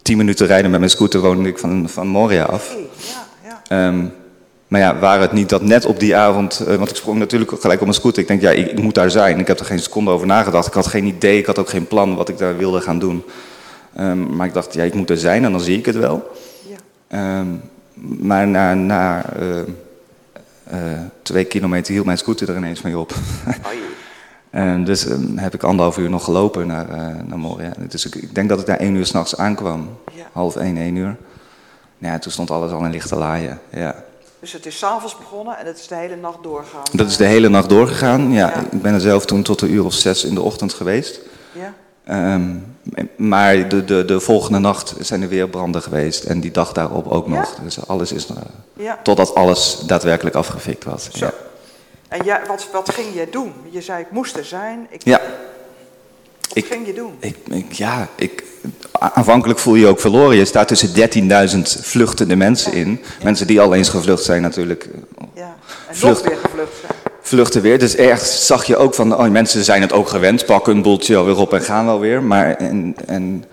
tien 0.05 0.17
minuten 0.17 0.47
rijden 0.47 0.71
met 0.71 0.79
mijn 0.79 0.91
scooter 0.91 1.19
woonde 1.19 1.49
ik 1.49 1.57
van, 1.57 1.89
van 1.89 2.07
Moria 2.07 2.43
af. 2.43 2.67
Hey, 2.67 2.87
ja, 2.95 3.27
ja. 3.43 3.87
Ehm, 3.87 4.05
maar 4.67 4.79
ja, 4.79 4.99
waar 4.99 5.21
het 5.21 5.31
niet 5.31 5.49
dat 5.49 5.61
net 5.61 5.85
op 5.85 5.99
die 5.99 6.15
avond, 6.15 6.59
eh, 6.59 6.75
want 6.75 6.89
ik 6.89 6.95
sprong 6.95 7.19
natuurlijk 7.19 7.51
gelijk 7.59 7.79
op 7.79 7.85
mijn 7.85 7.99
scooter. 7.99 8.21
Ik 8.21 8.27
denk, 8.27 8.41
ja, 8.41 8.51
ik, 8.51 8.71
ik, 8.71 8.81
moet 8.81 8.95
daar 8.95 9.11
zijn. 9.11 9.39
Ik 9.39 9.47
heb 9.47 9.59
er 9.59 9.65
geen 9.65 9.79
seconde 9.79 10.11
over 10.11 10.27
nagedacht. 10.27 10.67
Ik 10.67 10.73
had 10.73 10.87
geen 10.87 11.05
idee, 11.05 11.37
ik 11.37 11.45
had 11.45 11.59
ook 11.59 11.69
geen 11.69 11.87
plan 11.87 12.15
wat 12.15 12.29
ik 12.29 12.37
daar 12.37 12.57
wilde 12.57 12.81
gaan 12.81 12.99
doen. 12.99 13.23
Um, 13.99 14.35
maar 14.35 14.47
ik 14.47 14.53
dacht, 14.53 14.73
ja, 14.73 14.83
ik 14.83 14.93
moet 14.93 15.09
er 15.09 15.17
zijn 15.17 15.43
en 15.43 15.51
dan 15.51 15.61
zie 15.61 15.77
ik 15.77 15.85
het 15.85 15.95
wel. 15.95 16.31
Ja. 17.07 17.39
Um, 17.39 17.61
maar 18.19 18.47
na, 18.47 18.73
na 18.73 19.25
uh, 19.39 19.55
uh, 20.73 20.99
twee 21.21 21.43
kilometer 21.45 21.93
hield 21.93 22.05
mijn 22.05 22.17
scooter 22.17 22.49
er 22.49 22.57
ineens 22.57 22.81
mee 22.81 22.97
op. 22.97 23.13
En 24.55 24.83
dus 24.83 25.05
um, 25.05 25.37
heb 25.37 25.53
ik 25.53 25.63
anderhalf 25.63 25.97
uur 25.97 26.09
nog 26.09 26.23
gelopen 26.23 26.67
naar, 26.67 26.89
uh, 26.89 26.95
naar 27.25 27.39
Moria. 27.39 27.73
Dus 27.89 28.05
ik, 28.05 28.15
ik, 28.15 28.35
denk 28.35 28.49
dat 28.49 28.59
ik 28.59 28.65
daar 28.65 28.77
één 28.77 28.95
uur 28.95 29.05
s'nachts 29.05 29.37
aankwam. 29.37 29.89
Ja. 30.13 30.23
Half 30.31 30.55
één, 30.55 30.77
één 30.77 30.95
uur. 30.95 31.15
Ja, 31.97 32.19
toen 32.19 32.31
stond 32.31 32.51
alles 32.51 32.71
al 32.71 32.85
in 32.85 32.91
lichte 32.91 33.15
laaien. 33.15 33.59
Ja. 33.69 34.03
Dus 34.39 34.53
het 34.53 34.65
is 34.65 34.77
s'avonds 34.77 35.17
begonnen 35.17 35.57
en 35.57 35.65
het 35.65 35.79
is 35.79 35.87
de 35.87 35.95
hele 35.95 36.15
nacht 36.15 36.43
doorgegaan? 36.43 36.83
Dat 36.91 37.07
is 37.07 37.17
de 37.17 37.25
hele 37.25 37.49
nacht 37.49 37.69
doorgegaan, 37.69 38.31
ja. 38.31 38.47
ja. 38.47 38.63
Ik 38.71 38.81
ben 38.81 38.93
er 38.93 38.99
zelf 38.99 39.25
toen 39.25 39.43
tot 39.43 39.61
een 39.61 39.71
uur 39.71 39.85
of 39.85 39.93
zes 39.93 40.23
in 40.23 40.33
de 40.35 40.41
ochtend 40.41 40.73
geweest. 40.73 41.19
Ja. 41.51 42.33
Um, 42.33 42.65
maar 43.15 43.69
de, 43.69 43.85
de, 43.85 44.05
de 44.05 44.19
volgende 44.19 44.59
nacht 44.59 44.93
zijn 44.99 45.21
er 45.21 45.29
weer 45.29 45.49
branden 45.49 45.81
geweest. 45.81 46.23
En 46.23 46.39
die 46.39 46.51
dag 46.51 46.71
daarop 46.71 47.07
ook 47.07 47.27
nog. 47.27 47.55
Ja? 47.57 47.63
Dus 47.63 47.87
alles 47.87 48.11
is... 48.11 48.27
Uh, 48.29 48.37
ja. 48.73 48.99
Totdat 49.03 49.35
alles 49.35 49.79
daadwerkelijk 49.85 50.35
afgefikt 50.35 50.83
was. 50.83 51.09
Zo. 51.11 51.29
En 52.07 52.25
wat, 52.47 52.67
wat 52.71 52.93
ging 52.93 53.07
je 53.13 53.27
doen? 53.31 53.53
Je 53.69 53.81
zei, 53.81 54.01
ik 54.01 54.11
moest 54.11 54.37
er 54.37 54.45
zijn. 54.45 54.87
Ik, 54.89 55.01
ja. 55.03 55.21
Wat 56.47 56.57
ik, 56.57 56.65
ging 56.65 56.85
je 56.85 56.93
doen? 56.93 57.15
Ik, 57.19 57.37
ik, 57.49 57.71
ja, 57.71 58.07
ik, 58.15 58.43
aanvankelijk 58.91 59.59
voel 59.59 59.75
je 59.75 59.81
je 59.81 59.87
ook 59.87 59.99
verloren. 59.99 60.37
Je 60.37 60.45
staat 60.45 60.67
tussen 60.67 60.89
13.000 61.55 61.61
vluchtende 61.81 62.35
mensen 62.35 62.73
in. 62.73 63.01
Mensen 63.23 63.47
die 63.47 63.61
al 63.61 63.73
eens 63.73 63.89
gevlucht 63.89 64.23
zijn 64.23 64.41
natuurlijk. 64.41 64.89
Ja, 65.33 65.55
en 65.87 65.95
Vlucht, 65.95 66.23
nog 66.23 66.31
weer 66.31 66.41
gevlucht 66.41 66.73
zijn. 66.79 66.91
Vluchten 67.21 67.61
weer. 67.61 67.79
Dus 67.79 67.95
ergens 67.95 68.45
zag 68.45 68.65
je 68.65 68.77
ook 68.77 68.93
van, 68.93 69.17
oh, 69.17 69.29
mensen 69.29 69.63
zijn 69.63 69.81
het 69.81 69.93
ook 69.93 70.07
gewend. 70.07 70.45
Pakken 70.45 70.75
een 70.75 70.81
boeltje 70.81 71.15
alweer 71.15 71.37
op 71.37 71.53
en 71.53 71.61
gaan 71.61 71.85
wel 71.85 71.99
weer. 71.99 72.23
Maar 72.23 72.55
en, 72.55 72.95
en 73.05 73.45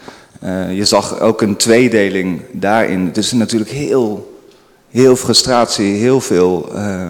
uh, 0.44 0.76
je 0.76 0.84
zag 0.84 1.20
ook 1.20 1.42
een 1.42 1.56
tweedeling 1.56 2.40
daarin. 2.52 3.10
Is 3.14 3.32
natuurlijk 3.32 3.70
heel, 3.70 4.40
heel 4.90 5.16
frustratie, 5.16 5.94
heel 5.94 6.20
veel... 6.20 6.70
Uh, 6.74 7.08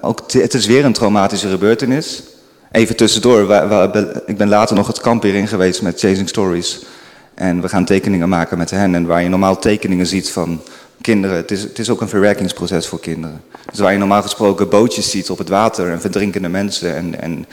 ook, 0.00 0.32
het 0.32 0.54
is 0.54 0.66
weer 0.66 0.84
een 0.84 0.92
traumatische 0.92 1.48
gebeurtenis. 1.48 2.22
Even 2.70 2.96
tussendoor, 2.96 3.46
waar, 3.46 3.96
ik 4.26 4.36
ben 4.36 4.48
later 4.48 4.76
nog 4.76 4.86
het 4.86 5.00
kamp 5.00 5.22
weer 5.22 5.34
in 5.34 5.48
geweest 5.48 5.82
met 5.82 6.00
Chasing 6.00 6.28
Stories. 6.28 6.84
En 7.34 7.60
we 7.60 7.68
gaan 7.68 7.84
tekeningen 7.84 8.28
maken 8.28 8.58
met 8.58 8.70
hen. 8.70 8.94
En 8.94 9.06
waar 9.06 9.22
je 9.22 9.28
normaal 9.28 9.58
tekeningen 9.58 10.06
ziet 10.06 10.30
van 10.30 10.60
kinderen, 11.00 11.36
het 11.36 11.50
is, 11.50 11.62
het 11.62 11.78
is 11.78 11.90
ook 11.90 12.00
een 12.00 12.08
verwerkingsproces 12.08 12.86
voor 12.86 13.00
kinderen. 13.00 13.42
Dus 13.70 13.78
waar 13.78 13.92
je 13.92 13.98
normaal 13.98 14.22
gesproken 14.22 14.68
bootjes 14.68 15.10
ziet 15.10 15.30
op 15.30 15.38
het 15.38 15.48
water 15.48 15.90
en 15.90 16.00
verdrinkende 16.00 16.48
mensen 16.48 16.96
en, 16.96 17.20
en, 17.20 17.46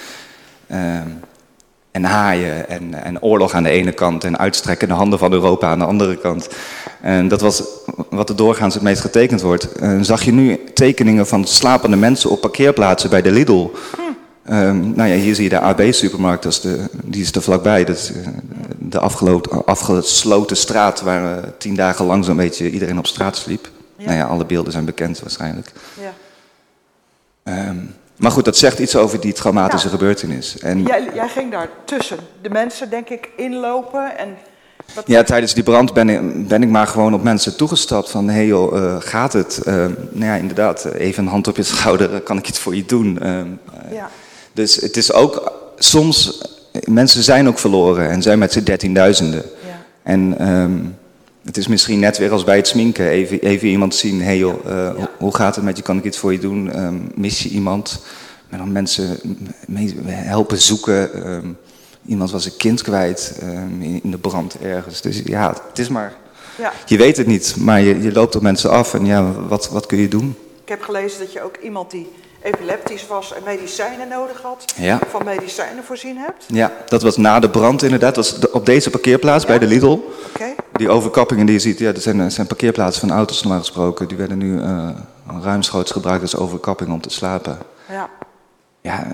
uh, 0.67 1.01
en 1.91 2.03
haaien 2.03 2.69
en, 2.69 3.03
en 3.03 3.21
oorlog 3.21 3.53
aan 3.53 3.63
de 3.63 3.69
ene 3.69 3.91
kant 3.91 4.23
en 4.23 4.37
uitstrekkende 4.37 4.93
handen 4.93 5.19
van 5.19 5.33
Europa 5.33 5.69
aan 5.69 5.79
de 5.79 5.85
andere 5.85 6.17
kant. 6.17 6.49
En 7.01 7.27
dat 7.27 7.41
was 7.41 7.63
wat 8.09 8.29
er 8.29 8.35
doorgaans 8.35 8.73
het 8.73 8.83
meest 8.83 9.01
getekend 9.01 9.41
wordt. 9.41 9.67
Zag 10.01 10.23
je 10.23 10.31
nu 10.31 10.59
tekeningen 10.73 11.27
van 11.27 11.45
slapende 11.45 11.97
mensen 11.97 12.29
op 12.29 12.41
parkeerplaatsen 12.41 13.09
bij 13.09 13.21
de 13.21 13.31
Lidl. 13.31 13.69
Um, 14.51 14.93
nou 14.95 15.09
ja, 15.09 15.15
hier 15.15 15.35
zie 15.35 15.43
je 15.43 15.49
de 15.49 15.59
AB-supermarkt, 15.59 16.61
die 17.03 17.21
is 17.21 17.31
er 17.31 17.41
vlakbij. 17.41 17.83
Dat 17.83 17.95
is 17.95 18.11
de 18.77 18.99
afgesloten 19.65 20.57
straat 20.57 21.01
waar 21.01 21.37
uh, 21.37 21.43
tien 21.57 21.75
dagen 21.75 22.05
lang 22.05 22.25
zo'n 22.25 22.35
beetje 22.35 22.69
iedereen 22.69 22.97
op 22.97 23.07
straat 23.07 23.37
sliep. 23.37 23.69
Ja. 23.97 24.05
Nou 24.05 24.17
ja, 24.17 24.25
alle 24.25 24.45
beelden 24.45 24.71
zijn 24.71 24.85
bekend 24.85 25.19
waarschijnlijk. 25.19 25.71
Ja. 26.01 26.13
Um, 27.69 27.95
maar 28.15 28.31
goed, 28.31 28.45
dat 28.45 28.57
zegt 28.57 28.79
iets 28.79 28.95
over 28.95 29.19
die 29.19 29.33
traumatische 29.33 29.87
ja. 29.87 29.93
gebeurtenis. 29.93 30.57
En 30.59 30.83
jij, 30.83 31.09
jij, 31.13 31.27
ging 31.27 31.51
daar 31.51 31.69
tussen 31.85 32.17
de 32.41 32.49
mensen, 32.49 32.89
denk 32.89 33.09
ik, 33.09 33.29
inlopen 33.35 34.17
en... 34.17 34.37
Wat... 34.95 35.03
Ja, 35.07 35.23
tijdens 35.23 35.53
die 35.53 35.63
brand 35.63 35.93
ben 35.93 36.09
ik, 36.09 36.47
ben 36.47 36.63
ik 36.63 36.69
maar 36.69 36.87
gewoon 36.87 37.13
op 37.13 37.23
mensen 37.23 37.55
toegestapt 37.55 38.09
van... 38.09 38.27
hé 38.27 38.33
hey 38.33 38.45
joh, 38.45 38.75
uh, 38.75 38.95
gaat 38.99 39.33
het? 39.33 39.59
Uh, 39.67 39.73
nou 40.11 40.25
ja, 40.25 40.35
inderdaad, 40.35 40.85
even 40.85 41.23
een 41.23 41.29
hand 41.29 41.47
op 41.47 41.55
je 41.55 41.63
schouder, 41.63 42.21
kan 42.21 42.37
ik 42.37 42.47
iets 42.47 42.59
voor 42.59 42.75
je 42.75 42.85
doen? 42.85 43.19
Uh, 43.21 43.41
ja. 43.91 44.09
Dus 44.53 44.75
het 44.75 44.97
is 44.97 45.13
ook 45.13 45.53
soms, 45.77 46.41
mensen 46.83 47.23
zijn 47.23 47.47
ook 47.47 47.59
verloren 47.59 48.09
en 48.09 48.21
zijn 48.21 48.39
met 48.39 48.51
z'n 48.51 48.63
dertienduizenden. 48.63 49.43
Ja. 49.67 49.85
En 50.03 50.49
um, 50.49 50.97
het 51.45 51.57
is 51.57 51.67
misschien 51.67 51.99
net 51.99 52.17
weer 52.17 52.31
als 52.31 52.43
bij 52.43 52.55
het 52.55 52.67
sminken, 52.67 53.07
even, 53.07 53.39
even 53.39 53.67
iemand 53.67 53.95
zien, 53.95 54.21
hey 54.21 54.37
joh, 54.37 54.65
hoe 55.17 55.35
gaat 55.35 55.55
het 55.55 55.63
met 55.63 55.77
je, 55.77 55.83
kan 55.83 55.97
ik 55.97 56.03
iets 56.03 56.17
voor 56.17 56.31
je 56.31 56.39
doen, 56.39 56.83
um, 56.83 57.11
mis 57.15 57.43
je 57.43 57.49
iemand? 57.49 58.01
Maar 58.49 58.59
dan 58.59 58.71
mensen 58.71 59.19
helpen 60.07 60.57
zoeken, 60.57 61.31
um, 61.31 61.57
iemand 62.05 62.31
was 62.31 62.45
een 62.45 62.57
kind 62.57 62.81
kwijt 62.81 63.37
in, 63.41 64.01
in, 64.03 64.11
de 64.11 64.17
brand 64.17 64.59
ergens. 64.59 65.01
Dus 65.01 65.21
ja, 65.25 65.53
het 65.69 65.79
is 65.79 65.89
maar, 65.89 66.13
ja. 66.57 66.73
je 66.85 66.97
weet 66.97 67.17
het 67.17 67.27
niet, 67.27 67.55
maar 67.57 67.81
je, 67.81 68.01
je 68.01 68.11
loopt 68.11 68.35
op 68.35 68.41
mensen 68.41 68.69
af 68.69 68.93
en 68.93 69.05
ja, 69.05 69.31
wat, 69.31 69.69
wat 69.69 69.85
kun 69.85 69.97
je 69.97 70.07
doen? 70.07 70.37
Ik 70.63 70.69
heb 70.69 70.81
gelezen 70.81 71.19
dat 71.19 71.33
je 71.33 71.41
ook 71.41 71.57
iemand 71.57 71.91
die 71.91 72.09
epileptisch 72.41 73.07
was 73.07 73.33
en 73.33 73.41
medicijnen 73.45 74.07
nodig 74.07 74.41
had, 74.41 74.73
ja. 74.75 74.99
van 75.09 75.23
medicijnen 75.23 75.83
voorzien 75.83 76.17
hebt? 76.17 76.45
Ja, 76.47 76.71
dat 76.87 77.01
was 77.01 77.17
na 77.17 77.39
de 77.39 77.49
brand 77.49 77.83
inderdaad. 77.83 78.15
Dat 78.15 78.39
was 78.39 78.49
op 78.49 78.65
deze 78.65 78.89
parkeerplaats 78.89 79.43
ja. 79.43 79.49
bij 79.49 79.59
de 79.59 79.65
Lidl. 79.65 79.99
Okay. 80.35 80.55
Die 80.71 80.89
overkappingen 80.89 81.45
die 81.45 81.55
je 81.55 81.61
ziet, 81.61 81.79
ja, 81.79 81.91
dat 81.91 82.01
zijn, 82.01 82.31
zijn 82.31 82.47
parkeerplaatsen 82.47 83.07
van 83.07 83.17
auto's 83.17 83.41
normaal 83.41 83.59
gesproken. 83.59 84.07
Die 84.07 84.17
werden 84.17 84.37
nu 84.37 84.61
uh, 84.61 84.89
ruimschoots 85.41 85.91
gebruikt 85.91 86.21
als 86.21 86.35
overkapping 86.35 86.91
om 86.91 87.01
te 87.01 87.09
slapen. 87.09 87.57
Ja. 87.89 88.09
Ja, 88.81 89.07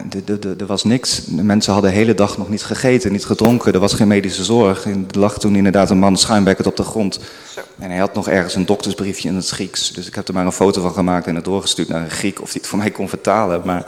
er 0.58 0.66
was 0.66 0.84
niks. 0.84 1.26
De 1.26 1.44
mensen 1.44 1.74
hadden 1.74 1.92
de 1.92 1.98
hele 1.98 2.14
dag 2.14 2.38
nog 2.38 2.50
niet 2.50 2.64
gegeten, 2.64 3.12
niet 3.12 3.26
gedronken. 3.26 3.74
Er 3.74 3.80
was 3.80 3.94
geen 3.94 4.08
medische 4.08 4.44
zorg. 4.44 4.86
Er 4.86 4.98
lag 5.12 5.40
toen 5.40 5.56
inderdaad 5.56 5.90
een 5.90 5.98
man 5.98 6.18
schuimbekkend 6.18 6.68
op 6.68 6.76
de 6.76 6.84
grond. 6.84 7.20
Zo. 7.54 7.62
En 7.80 7.90
hij 7.90 8.00
had 8.00 8.14
nog 8.14 8.30
ergens 8.30 8.56
een 8.56 8.66
doktersbriefje 8.66 9.30
in 9.30 9.36
het 9.36 9.50
Grieks. 9.50 9.92
Dus 9.92 10.08
ik 10.08 10.16
heb 10.16 10.28
er 10.28 10.34
maar 10.34 10.46
een 10.46 10.52
foto 10.52 10.82
van 10.82 10.94
gemaakt 10.94 11.28
en 11.28 11.36
het 11.36 11.46
doorgestuurd 11.46 11.88
naar 11.88 12.02
een 12.02 12.10
Griek 12.10 12.42
of 12.42 12.52
die 12.52 12.62
het 12.62 12.70
voor 12.70 12.80
mij 12.80 12.92
kon 12.92 13.10
vertalen. 13.10 13.62
Maar 13.66 13.86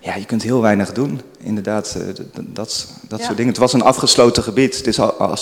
ja, 0.00 0.14
je 0.14 0.24
kunt 0.24 0.42
heel 0.42 0.60
weinig 0.60 0.92
doen. 0.92 1.20
Inderdaad, 1.38 1.96
dat, 2.34 2.88
dat 3.08 3.18
ja. 3.18 3.24
soort 3.24 3.36
dingen. 3.36 3.52
Het 3.52 3.60
was 3.60 3.72
een 3.72 3.82
afgesloten 3.82 4.42
gebied. 4.42 4.76
Het 4.76 4.86
is, 4.86 4.96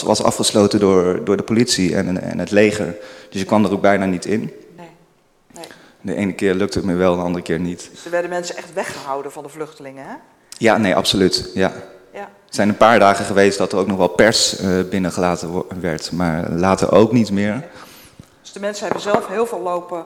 was 0.05 0.23
afgesloten 0.23 0.81
door, 0.81 1.25
door 1.25 1.37
de 1.37 1.43
politie 1.43 1.97
en, 1.97 2.23
en 2.23 2.39
het 2.39 2.51
leger. 2.51 2.97
Dus 3.31 3.41
je 3.41 3.47
kwam 3.47 3.65
er 3.65 3.73
ook 3.73 3.81
bijna 3.81 4.05
niet 4.05 4.25
in. 4.25 4.51
De 6.01 6.15
ene 6.15 6.33
keer 6.33 6.55
lukte 6.55 6.79
het 6.79 6.87
me 6.87 6.95
wel, 6.95 7.17
de 7.17 7.23
andere 7.23 7.45
keer 7.45 7.61
niet. 7.61 7.89
Dus 7.93 8.05
er 8.05 8.11
werden 8.11 8.31
mensen 8.31 8.57
echt 8.57 8.73
weggehouden 8.73 9.33
van 9.33 9.43
de 9.43 9.49
vluchtelingen, 9.49 10.05
hè? 10.05 10.15
Ja, 10.59 10.77
nee, 10.77 10.97
absoluut. 10.97 11.51
Ja. 11.55 11.73
ja. 12.13 12.21
Er 12.21 12.55
zijn 12.55 12.69
een 12.69 12.77
paar 12.77 12.99
dagen 12.99 13.25
geweest 13.25 13.59
dat 13.59 13.73
er 13.73 13.79
ook 13.79 13.87
nog 13.87 13.97
wel 13.97 14.09
pers 14.09 14.61
uh, 14.61 14.83
binnengelaten 14.91 15.65
werd, 15.81 16.13
maar 16.13 16.51
later 16.51 16.93
ook 16.93 17.13
niet 17.13 17.31
meer. 17.31 17.65
Dus 18.43 18.53
de 18.53 18.61
mensen 18.61 18.85
hebben 18.85 19.03
zelf 19.03 19.29
heel 19.29 19.47
veel 19.47 19.61
lopen 19.61 20.05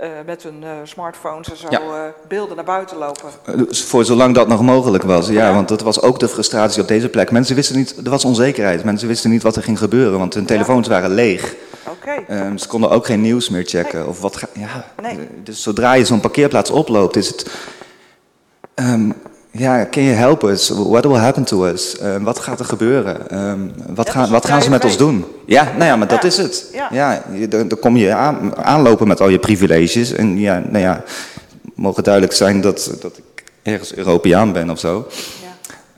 uh, 0.00 0.08
met 0.26 0.42
hun 0.42 0.62
uh, 0.62 0.70
smartphones 0.84 1.50
en 1.50 1.56
zo 1.56 1.66
ja. 1.70 2.14
beelden 2.28 2.56
naar 2.56 2.64
buiten 2.64 2.96
lopen. 2.96 3.30
voor 3.70 4.04
zolang 4.04 4.34
dat 4.34 4.48
nog 4.48 4.62
mogelijk 4.62 5.04
was, 5.04 5.28
ja, 5.28 5.32
ja, 5.32 5.54
want 5.54 5.68
dat 5.68 5.80
was 5.80 6.02
ook 6.02 6.18
de 6.18 6.28
frustratie 6.28 6.82
op 6.82 6.88
deze 6.88 7.08
plek. 7.08 7.30
Mensen 7.30 7.54
wisten 7.54 7.76
niet, 7.76 7.96
er 8.04 8.10
was 8.10 8.24
onzekerheid, 8.24 8.84
mensen 8.84 9.08
wisten 9.08 9.30
niet 9.30 9.42
wat 9.42 9.56
er 9.56 9.62
ging 9.62 9.78
gebeuren, 9.78 10.18
want 10.18 10.34
hun 10.34 10.46
telefoons 10.46 10.88
waren 10.88 11.10
leeg. 11.10 11.54
Okay. 11.86 12.46
Um, 12.46 12.58
ze 12.58 12.68
konden 12.68 12.90
ook 12.90 13.06
geen 13.06 13.20
nieuws 13.20 13.48
meer 13.48 13.64
checken. 13.64 13.98
Nee. 13.98 14.08
Of 14.08 14.20
wat 14.20 14.36
ga, 14.36 14.48
ja, 14.52 14.84
nee. 15.02 15.18
Dus 15.44 15.62
zodra 15.62 15.92
je 15.92 16.04
zo'n 16.04 16.20
parkeerplaats 16.20 16.70
oploopt, 16.70 17.16
is 17.16 17.28
het. 17.28 17.46
Um, 18.74 19.14
ja, 19.50 19.86
can 19.90 20.02
you 20.02 20.16
help 20.16 20.42
us? 20.42 20.68
What 20.68 21.04
will 21.04 21.16
happen 21.16 21.44
to 21.44 21.64
us? 21.64 21.96
Um, 22.02 22.24
wat 22.24 22.38
gaat 22.38 22.58
er 22.58 22.64
gebeuren? 22.64 23.46
Um, 23.48 23.72
wat, 23.94 24.06
ja, 24.06 24.12
gaan, 24.12 24.30
wat 24.30 24.46
gaan 24.46 24.62
ze 24.62 24.70
met 24.70 24.84
ons 24.84 24.96
doen? 24.96 25.24
Ja, 25.46 25.64
nou 25.64 25.84
ja, 25.84 25.96
maar 25.96 26.08
ja. 26.08 26.14
dat 26.14 26.24
is 26.24 26.36
het. 26.36 26.68
Ja, 26.72 26.88
ja 26.92 27.22
dan, 27.48 27.68
dan 27.68 27.78
kom 27.78 27.96
je 27.96 28.14
aan, 28.14 28.56
aanlopen 28.56 29.08
met 29.08 29.20
al 29.20 29.28
je 29.28 29.38
privileges. 29.38 30.12
En 30.12 30.38
ja, 30.38 30.62
nou 30.68 30.84
ja, 30.84 31.04
het 31.64 31.72
mogen 31.74 32.02
duidelijk 32.02 32.34
zijn 32.34 32.60
dat, 32.60 32.94
dat 33.00 33.18
ik 33.18 33.44
ergens 33.62 33.94
Europeaan 33.94 34.52
ben 34.52 34.70
of 34.70 34.78
zo. 34.78 35.06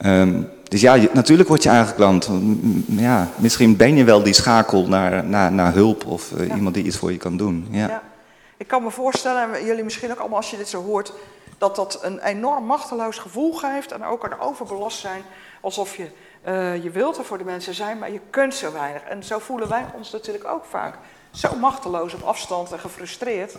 Ja. 0.01 0.27
Dus 0.73 0.81
ja, 0.81 0.95
je, 0.95 1.11
natuurlijk 1.13 1.49
word 1.49 1.63
je 1.63 1.71
aangeklampt. 1.71 2.29
Ja, 2.87 3.29
misschien 3.37 3.77
ben 3.77 3.97
je 3.97 4.05
wel 4.05 4.23
die 4.23 4.33
schakel 4.33 4.89
naar, 4.89 5.25
naar, 5.25 5.53
naar 5.53 5.73
hulp 5.73 6.07
of 6.07 6.31
uh, 6.31 6.47
ja. 6.47 6.55
iemand 6.55 6.75
die 6.75 6.85
iets 6.85 6.97
voor 6.97 7.13
je 7.13 7.19
kan 7.19 7.37
doen. 7.37 7.69
Ja. 7.71 7.87
ja. 7.87 8.03
Ik 8.57 8.67
kan 8.67 8.83
me 8.83 8.91
voorstellen, 8.91 9.55
en 9.55 9.65
jullie 9.65 9.85
misschien 9.85 10.11
ook 10.11 10.19
allemaal 10.19 10.37
als 10.37 10.51
je 10.51 10.57
dit 10.57 10.69
zo 10.69 10.83
hoort, 10.83 11.13
dat 11.59 11.77
dat 11.77 11.99
een 12.03 12.19
enorm 12.19 12.65
machteloos 12.65 13.19
gevoel 13.19 13.53
geeft 13.53 13.93
en 13.93 14.05
ook 14.05 14.25
een 14.25 14.39
overbelast 14.41 14.99
zijn. 14.99 15.23
Alsof 15.61 15.97
je, 15.97 16.11
uh, 16.47 16.83
je 16.83 16.91
wilt 16.91 17.19
er 17.19 17.25
voor 17.25 17.39
de 17.39 17.45
mensen 17.45 17.75
zijn, 17.75 17.99
maar 17.99 18.13
je 18.13 18.21
kunt 18.31 18.55
zo 18.55 18.73
weinig. 18.73 19.03
En 19.03 19.25
zo 19.25 19.39
voelen 19.39 19.69
wij 19.69 19.85
ons 19.97 20.11
natuurlijk 20.11 20.45
ook 20.45 20.65
vaak. 20.65 20.95
Zo 21.31 21.57
machteloos 21.57 22.15
op 22.15 22.23
afstand 22.23 22.73
en 22.73 22.79
gefrustreerd. 22.79 23.57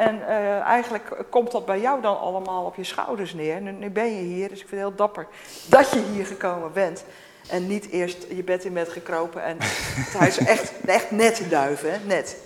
En 0.00 0.18
uh, 0.28 0.58
eigenlijk 0.60 1.24
komt 1.30 1.50
dat 1.50 1.66
bij 1.66 1.80
jou 1.80 2.00
dan 2.00 2.20
allemaal 2.20 2.64
op 2.64 2.76
je 2.76 2.84
schouders 2.84 3.34
neer. 3.34 3.60
Nu, 3.60 3.70
nu, 3.70 3.90
ben 3.90 4.16
je 4.16 4.22
hier, 4.22 4.48
dus 4.48 4.60
ik 4.60 4.68
vind 4.68 4.80
het 4.80 4.90
heel 4.90 4.94
dapper 4.96 5.26
dat 5.66 5.90
je 5.90 6.02
hier 6.12 6.26
gekomen 6.26 6.72
bent. 6.72 7.04
En 7.50 7.66
niet 7.66 7.90
eerst 7.90 8.26
je 8.28 8.42
bed 8.44 8.64
in 8.64 8.72
bed 8.72 8.88
gekropen 8.88 9.42
en 9.44 9.56
het 10.04 10.12
huis 10.18 10.38
echt, 10.38 10.72
echt 10.86 11.10
net 11.10 11.38
in 11.38 11.48
duiven, 11.48 11.92
hè? 11.92 11.98
net. 12.06 12.36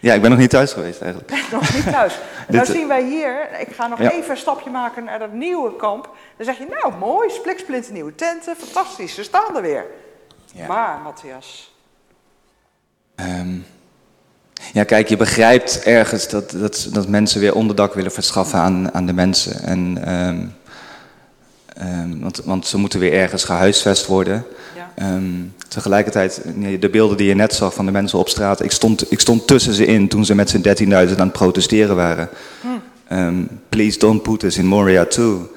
Ja, 0.00 0.14
ik 0.14 0.20
ben 0.20 0.30
nog 0.30 0.38
niet 0.38 0.50
thuis 0.50 0.72
geweest 0.72 1.00
eigenlijk. 1.00 1.50
nog 1.50 1.74
niet 1.74 1.90
thuis. 1.90 2.14
Dit- 2.48 2.56
nou 2.56 2.66
zien 2.66 2.88
wij 2.88 3.02
hier, 3.02 3.60
ik 3.60 3.74
ga 3.74 3.86
nog 3.86 3.98
Ja. 3.98 4.10
even 4.10 4.30
een 4.30 4.36
stapje 4.36 4.70
maken 4.70 5.04
naar 5.04 5.18
dat 5.18 5.32
nieuwe 5.32 5.76
kamp. 5.76 6.08
Dan 6.36 6.46
zeg 6.46 6.58
je, 6.58 6.66
nou 6.80 6.94
mooi, 6.98 7.30
spliksplinter 7.30 7.92
nieuwe 7.92 8.14
tenten, 8.14 8.56
fantastisch, 8.56 9.14
ze 9.14 9.22
staan 9.22 9.56
er 9.56 9.62
weer. 9.62 9.84
Maar, 10.68 10.98
Matthias, 11.02 11.72
Ehm, 13.14 13.56
ja, 14.72 14.84
kijk, 14.84 15.08
je 15.08 15.16
begrijpt 15.16 15.82
ergens 15.82 16.28
dat, 16.28 16.50
dat, 16.50 16.88
dat 16.92 17.08
mensen 17.08 17.40
weer 17.40 17.54
onderdak 17.54 17.94
willen 17.94 18.12
verschaffen 18.12 18.58
aan, 18.58 18.94
aan 18.94 19.06
de 19.06 19.12
mensen. 19.12 19.62
En, 19.62 20.04
ehm, 20.04 20.46
ehm, 21.76 22.18
want, 22.20 22.40
want 22.44 22.66
ze 22.66 22.78
moeten 22.78 23.00
weer 23.00 23.12
ergens 23.12 23.44
gehuisvest 23.44 24.06
worden. 24.06 24.46
Ehm, 24.94 25.22
tegelijkertijd, 25.68 26.40
nee, 26.54 26.78
de 26.78 26.88
beelden 26.88 27.16
die 27.16 27.28
je 27.28 27.34
net 27.34 27.54
zag 27.54 27.74
van 27.74 27.86
de 27.86 27.92
mensen 27.92 28.18
op 28.18 28.28
straat, 28.28 28.62
ik 28.62 28.70
stond, 28.70 29.12
ik 29.12 29.20
stond 29.20 29.46
tussen 29.46 29.72
ze 29.72 29.86
in 29.86 30.08
toen 30.08 30.24
ze 30.24 30.34
met 30.34 30.50
z'n 30.50 30.60
13.000 30.60 31.20
aan 31.20 31.26
het 31.26 31.32
protesteren 31.32 31.96
waren. 31.96 32.28
Ehm, 33.08 33.42
please 33.68 33.98
don't 33.98 34.22
put 34.22 34.42
us 34.42 34.58
in 34.58 34.66
Moria 34.66 35.04
too. 35.04 35.48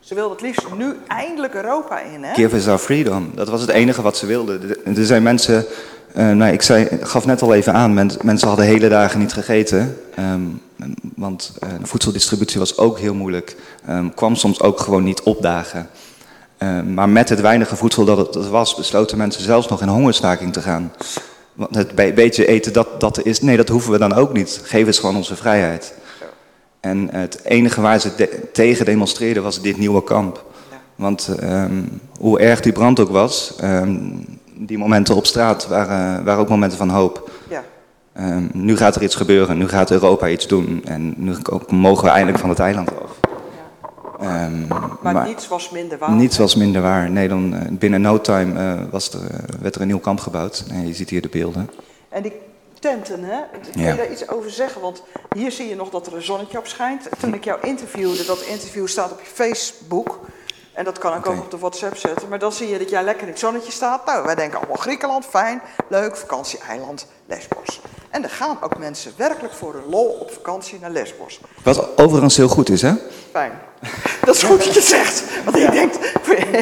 ze 0.00 0.14
wilden 0.14 0.32
het 0.32 0.40
liefst 0.46 0.66
nu 0.76 0.94
eindelijk 1.06 1.54
Europa 1.54 2.00
in, 2.00 2.22
hè? 2.22 2.34
Give 2.34 2.56
us 2.56 2.68
our 2.68 2.78
freedom. 2.78 3.30
Dat 3.34 3.48
was 3.48 3.60
het 3.60 3.70
enige 3.70 4.02
wat 4.02 4.16
ze 4.16 4.26
wilden. 4.26 4.76
Er 4.84 5.04
zijn 5.04 5.22
mensen, 5.22 5.64
eh, 6.14 6.30
nou, 6.30 6.52
ik 6.52 6.62
zei, 6.62 6.88
gaf 7.02 7.26
net 7.26 7.42
al 7.42 7.54
even 7.54 7.72
aan, 7.72 7.94
men- 7.94 8.10
mensen 8.22 8.48
hadden 8.48 8.66
hele 8.66 8.88
dagen 8.88 9.18
niet 9.18 9.32
gegeten. 9.32 9.96
ehm, 10.14 10.40
want 11.14 11.52
eh, 11.60 11.68
de 11.80 11.86
voedseldistributie 11.86 12.58
was 12.58 12.78
ook 12.78 12.98
heel 12.98 13.14
moeilijk. 13.14 13.56
ehm, 13.86 14.08
kwam 14.14 14.34
soms 14.34 14.60
ook 14.60 14.80
gewoon 14.80 15.02
niet 15.04 15.22
opdagen. 15.22 15.88
Ehm, 16.58 16.94
maar 16.94 17.08
met 17.08 17.28
het 17.28 17.40
weinige 17.40 17.76
voedsel 17.76 18.04
dat 18.04 18.34
het 18.34 18.48
was, 18.48 18.74
besloten 18.74 19.18
mensen 19.18 19.42
zelfs 19.42 19.68
nog 19.68 19.80
in 19.82 19.88
hongerstaking 19.88 20.52
te 20.52 20.60
gaan. 20.60 20.92
Want 21.54 21.74
het 21.74 21.94
be- 21.94 22.12
beetje 22.14 22.46
eten 22.46 22.72
dat, 22.72 23.00
dat 23.00 23.22
is, 23.24 23.40
nee, 23.40 23.56
dat 23.56 23.68
hoeven 23.68 23.92
we 23.92 23.98
dan 23.98 24.12
ook 24.14 24.32
niet. 24.32 24.60
Geef 24.64 24.86
eens 24.86 24.98
gewoon 24.98 25.16
onze 25.16 25.36
vrijheid. 25.36 25.94
En 26.80 27.08
het 27.12 27.40
enige 27.44 27.80
waar 27.80 28.00
ze 28.00 28.10
de- 28.16 28.40
tegen 28.52 28.84
demonstreerden 28.84 29.42
was 29.42 29.60
dit 29.60 29.76
nieuwe 29.76 30.04
kamp. 30.04 30.44
Want 30.96 31.28
hoe 32.18 32.38
erg 32.40 32.60
die 32.60 32.72
brand 32.72 33.00
ook 33.00 33.10
was, 33.10 33.54
die 34.54 34.78
momenten 34.78 35.14
op 35.14 35.26
straat 35.26 35.66
waren, 35.66 36.24
waren 36.24 36.40
ook 36.40 36.48
momenten 36.48 36.78
van 36.78 36.88
hoop. 36.90 37.30
Ja. 37.48 37.64
Ehm, 38.12 38.48
nu 38.52 38.76
gaat 38.76 38.96
er 38.96 39.02
iets 39.02 39.14
gebeuren, 39.14 39.58
nu 39.58 39.68
gaat 39.68 39.90
Europa 39.90 40.28
iets 40.28 40.46
doen 40.46 40.82
en 40.84 41.14
nu 41.16 41.34
mogen 41.68 42.04
we 42.04 42.10
eindelijk 42.10 42.38
van 42.38 42.48
het 42.48 42.58
eiland 42.58 42.90
af. 43.02 43.10
Ehm, 44.20 44.66
Maar, 45.02 45.26
niets 45.26 45.48
was 45.48 45.70
minder 45.70 45.98
waar. 45.98 46.10
niets 46.10 46.38
was 46.38 46.54
minder 46.54 46.82
waar. 46.82 47.10
Nee, 47.10 47.28
dan, 47.28 47.54
eh, 47.54 47.60
binnen 47.70 48.00
no 48.00 48.20
time 48.20 48.58
eh, 48.60 48.80
was 48.90 49.12
er, 49.12 49.20
eh, 49.20 49.38
werd 49.60 49.74
er 49.74 49.80
een 49.80 49.86
nieuw 49.86 49.98
kamp 49.98 50.20
gebouwd. 50.20 50.64
En 50.70 50.86
je 50.86 50.94
ziet 50.94 51.10
hier 51.10 51.22
de 51.22 51.28
beelden. 51.28 51.70
En 52.08 52.22
die 52.22 52.32
tenten, 52.78 53.24
hè? 53.24 53.36
Kun 53.72 53.82
Ja. 53.82 53.88
je 53.90 53.96
daar 53.96 54.10
iets 54.12 54.28
over 54.28 54.50
zeggen? 54.50 54.80
Want 54.80 55.02
hier 55.34 55.52
zie 55.52 55.68
je 55.68 55.76
nog 55.76 55.90
dat 55.90 56.06
er 56.06 56.14
een 56.14 56.22
zonnetje 56.22 56.58
op 56.58 56.66
schijnt. 56.66 57.08
Toen 57.18 57.34
ik 57.34 57.44
jou 57.44 57.58
interviewde, 57.62 58.24
dat 58.24 58.40
interview 58.40 58.86
staat 58.86 59.12
op 59.12 59.20
je 59.20 59.30
Facebook. 59.34 60.20
En 60.72 60.84
dat 60.84 60.98
kan 60.98 61.18
ik 61.18 61.26
ook 61.26 61.40
op 61.40 61.50
de 61.50 61.58
WhatsApp 61.58 61.96
zetten. 61.96 62.28
Maar 62.28 62.38
dan 62.38 62.52
zie 62.52 62.68
je 62.68 62.78
dat 62.78 62.90
jij 62.90 63.02
lekker 63.02 63.22
in 63.22 63.28
het 63.28 63.38
zonnetje 63.38 63.72
staat. 63.72 64.06
Nou, 64.06 64.24
wij 64.24 64.34
denken 64.34 64.58
allemaal 64.58 64.76
Griekenland, 64.76 65.26
fijn, 65.26 65.62
leuk, 65.88 66.16
vakantieeiland, 66.16 67.06
Lesbos. 67.26 67.80
En 68.12 68.22
er 68.22 68.30
gaan 68.30 68.56
ook 68.60 68.78
mensen 68.78 69.12
werkelijk 69.16 69.54
voor 69.54 69.72
hun 69.72 69.82
lol 69.90 70.16
op 70.20 70.30
vakantie 70.32 70.78
naar 70.80 70.90
Lesbos. 70.90 71.40
Wat 71.62 71.88
overigens 71.96 72.36
heel 72.36 72.48
goed 72.48 72.70
is, 72.70 72.82
hè? 72.82 72.92
Fijn. 73.30 73.52
Dat 74.24 74.34
is 74.34 74.42
goed 74.42 74.58
dat 74.64 74.66
je 74.66 74.72
het 74.80 74.88
zegt. 74.88 75.22
Want 75.44 75.56
ik, 75.56 75.72
denk, 75.72 75.92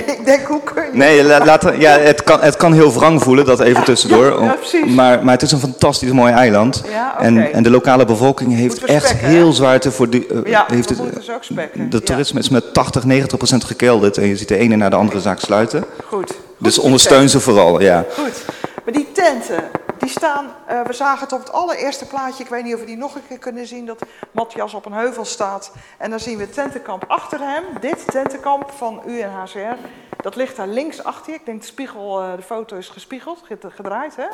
ik 0.06 0.24
denk, 0.24 0.46
hoe 0.46 0.62
kun 0.62 0.82
je... 0.84 0.90
Nee, 0.92 1.24
la- 1.24 1.44
laten, 1.44 1.80
ja, 1.80 1.98
het, 1.98 2.24
kan, 2.24 2.40
het 2.40 2.56
kan 2.56 2.72
heel 2.72 2.92
wrang 2.92 3.22
voelen, 3.22 3.44
dat 3.44 3.60
even 3.60 3.84
tussendoor. 3.84 4.24
ja, 4.40 4.44
ja, 4.44 4.52
precies. 4.52 4.94
maar, 4.94 5.24
maar 5.24 5.32
het 5.34 5.42
is 5.42 5.52
een 5.52 5.58
fantastisch 5.58 6.10
mooi 6.12 6.32
eiland. 6.32 6.82
Ja, 6.90 7.12
oké. 7.14 7.22
en, 7.22 7.52
en 7.52 7.62
de 7.62 7.70
lokale 7.70 8.04
bevolking 8.04 8.54
heeft 8.54 8.84
echt 8.84 9.06
spekken, 9.08 9.28
heel 9.28 9.52
zwaar 9.52 9.80
te 9.80 9.90
voor 9.90 10.08
die, 10.10 10.26
eh, 10.26 10.38
Ja, 10.44 10.64
heeft 10.68 10.88
het, 10.88 11.00
ook 11.30 11.42
spekken. 11.44 11.90
De 11.90 12.02
toerisme 12.02 12.38
is 12.40 12.48
met 12.48 12.74
80, 12.74 13.04
90 13.04 13.38
procent 13.38 13.64
gekelderd 13.64 14.18
en 14.18 14.26
je 14.26 14.36
ziet 14.36 14.48
de 14.48 14.56
ene 14.56 14.76
na 14.76 14.88
de 14.88 14.96
andere 14.96 15.20
zaak 15.20 15.40
sluiten. 15.40 15.84
Goed. 16.06 16.32
Dus 16.58 16.78
ondersteun 16.78 17.28
ze 17.28 17.40
vooral, 17.40 17.80
ja. 17.80 18.04
Goed. 18.18 18.44
Maar 18.84 18.94
die 18.94 19.08
tenten, 19.12 19.64
staan, 20.10 20.46
eh, 20.66 20.80
we 20.86 20.92
zagen 20.92 21.20
het 21.24 21.32
op 21.32 21.38
het 21.38 21.52
allereerste 21.52 22.06
plaatje, 22.06 22.44
ik 22.44 22.50
weet 22.50 22.64
niet 22.64 22.74
of 22.74 22.80
we 22.80 22.86
die 22.86 22.96
nog 22.96 23.14
een 23.14 23.26
keer 23.28 23.38
kunnen 23.38 23.66
zien, 23.66 23.86
dat 23.86 24.02
Matthias 24.32 24.74
op 24.74 24.86
een 24.86 24.92
heuvel 24.92 25.24
staat. 25.24 25.72
En 25.98 26.10
dan 26.10 26.20
zien 26.20 26.36
we 26.36 26.42
het 26.42 26.54
tentenkamp 26.54 27.04
achter 27.08 27.38
hem, 27.40 27.62
dit 27.80 28.02
tentenkamp 28.06 28.70
van 28.76 29.02
UNHCR. 29.06 29.76
Dat 30.22 30.36
ligt 30.36 30.56
daar 30.56 30.68
links 30.68 31.04
achter 31.04 31.32
je. 31.32 31.38
Ik 31.38 31.46
denk 31.46 31.60
de 31.60 31.66
spiegel, 31.66 32.20
eh, 32.20 32.36
de 32.36 32.42
foto 32.42 32.76
is 32.76 32.88
gespiegeld, 32.88 33.38
ge- 33.44 33.58
gedraaid, 33.68 34.16
hè? 34.16 34.24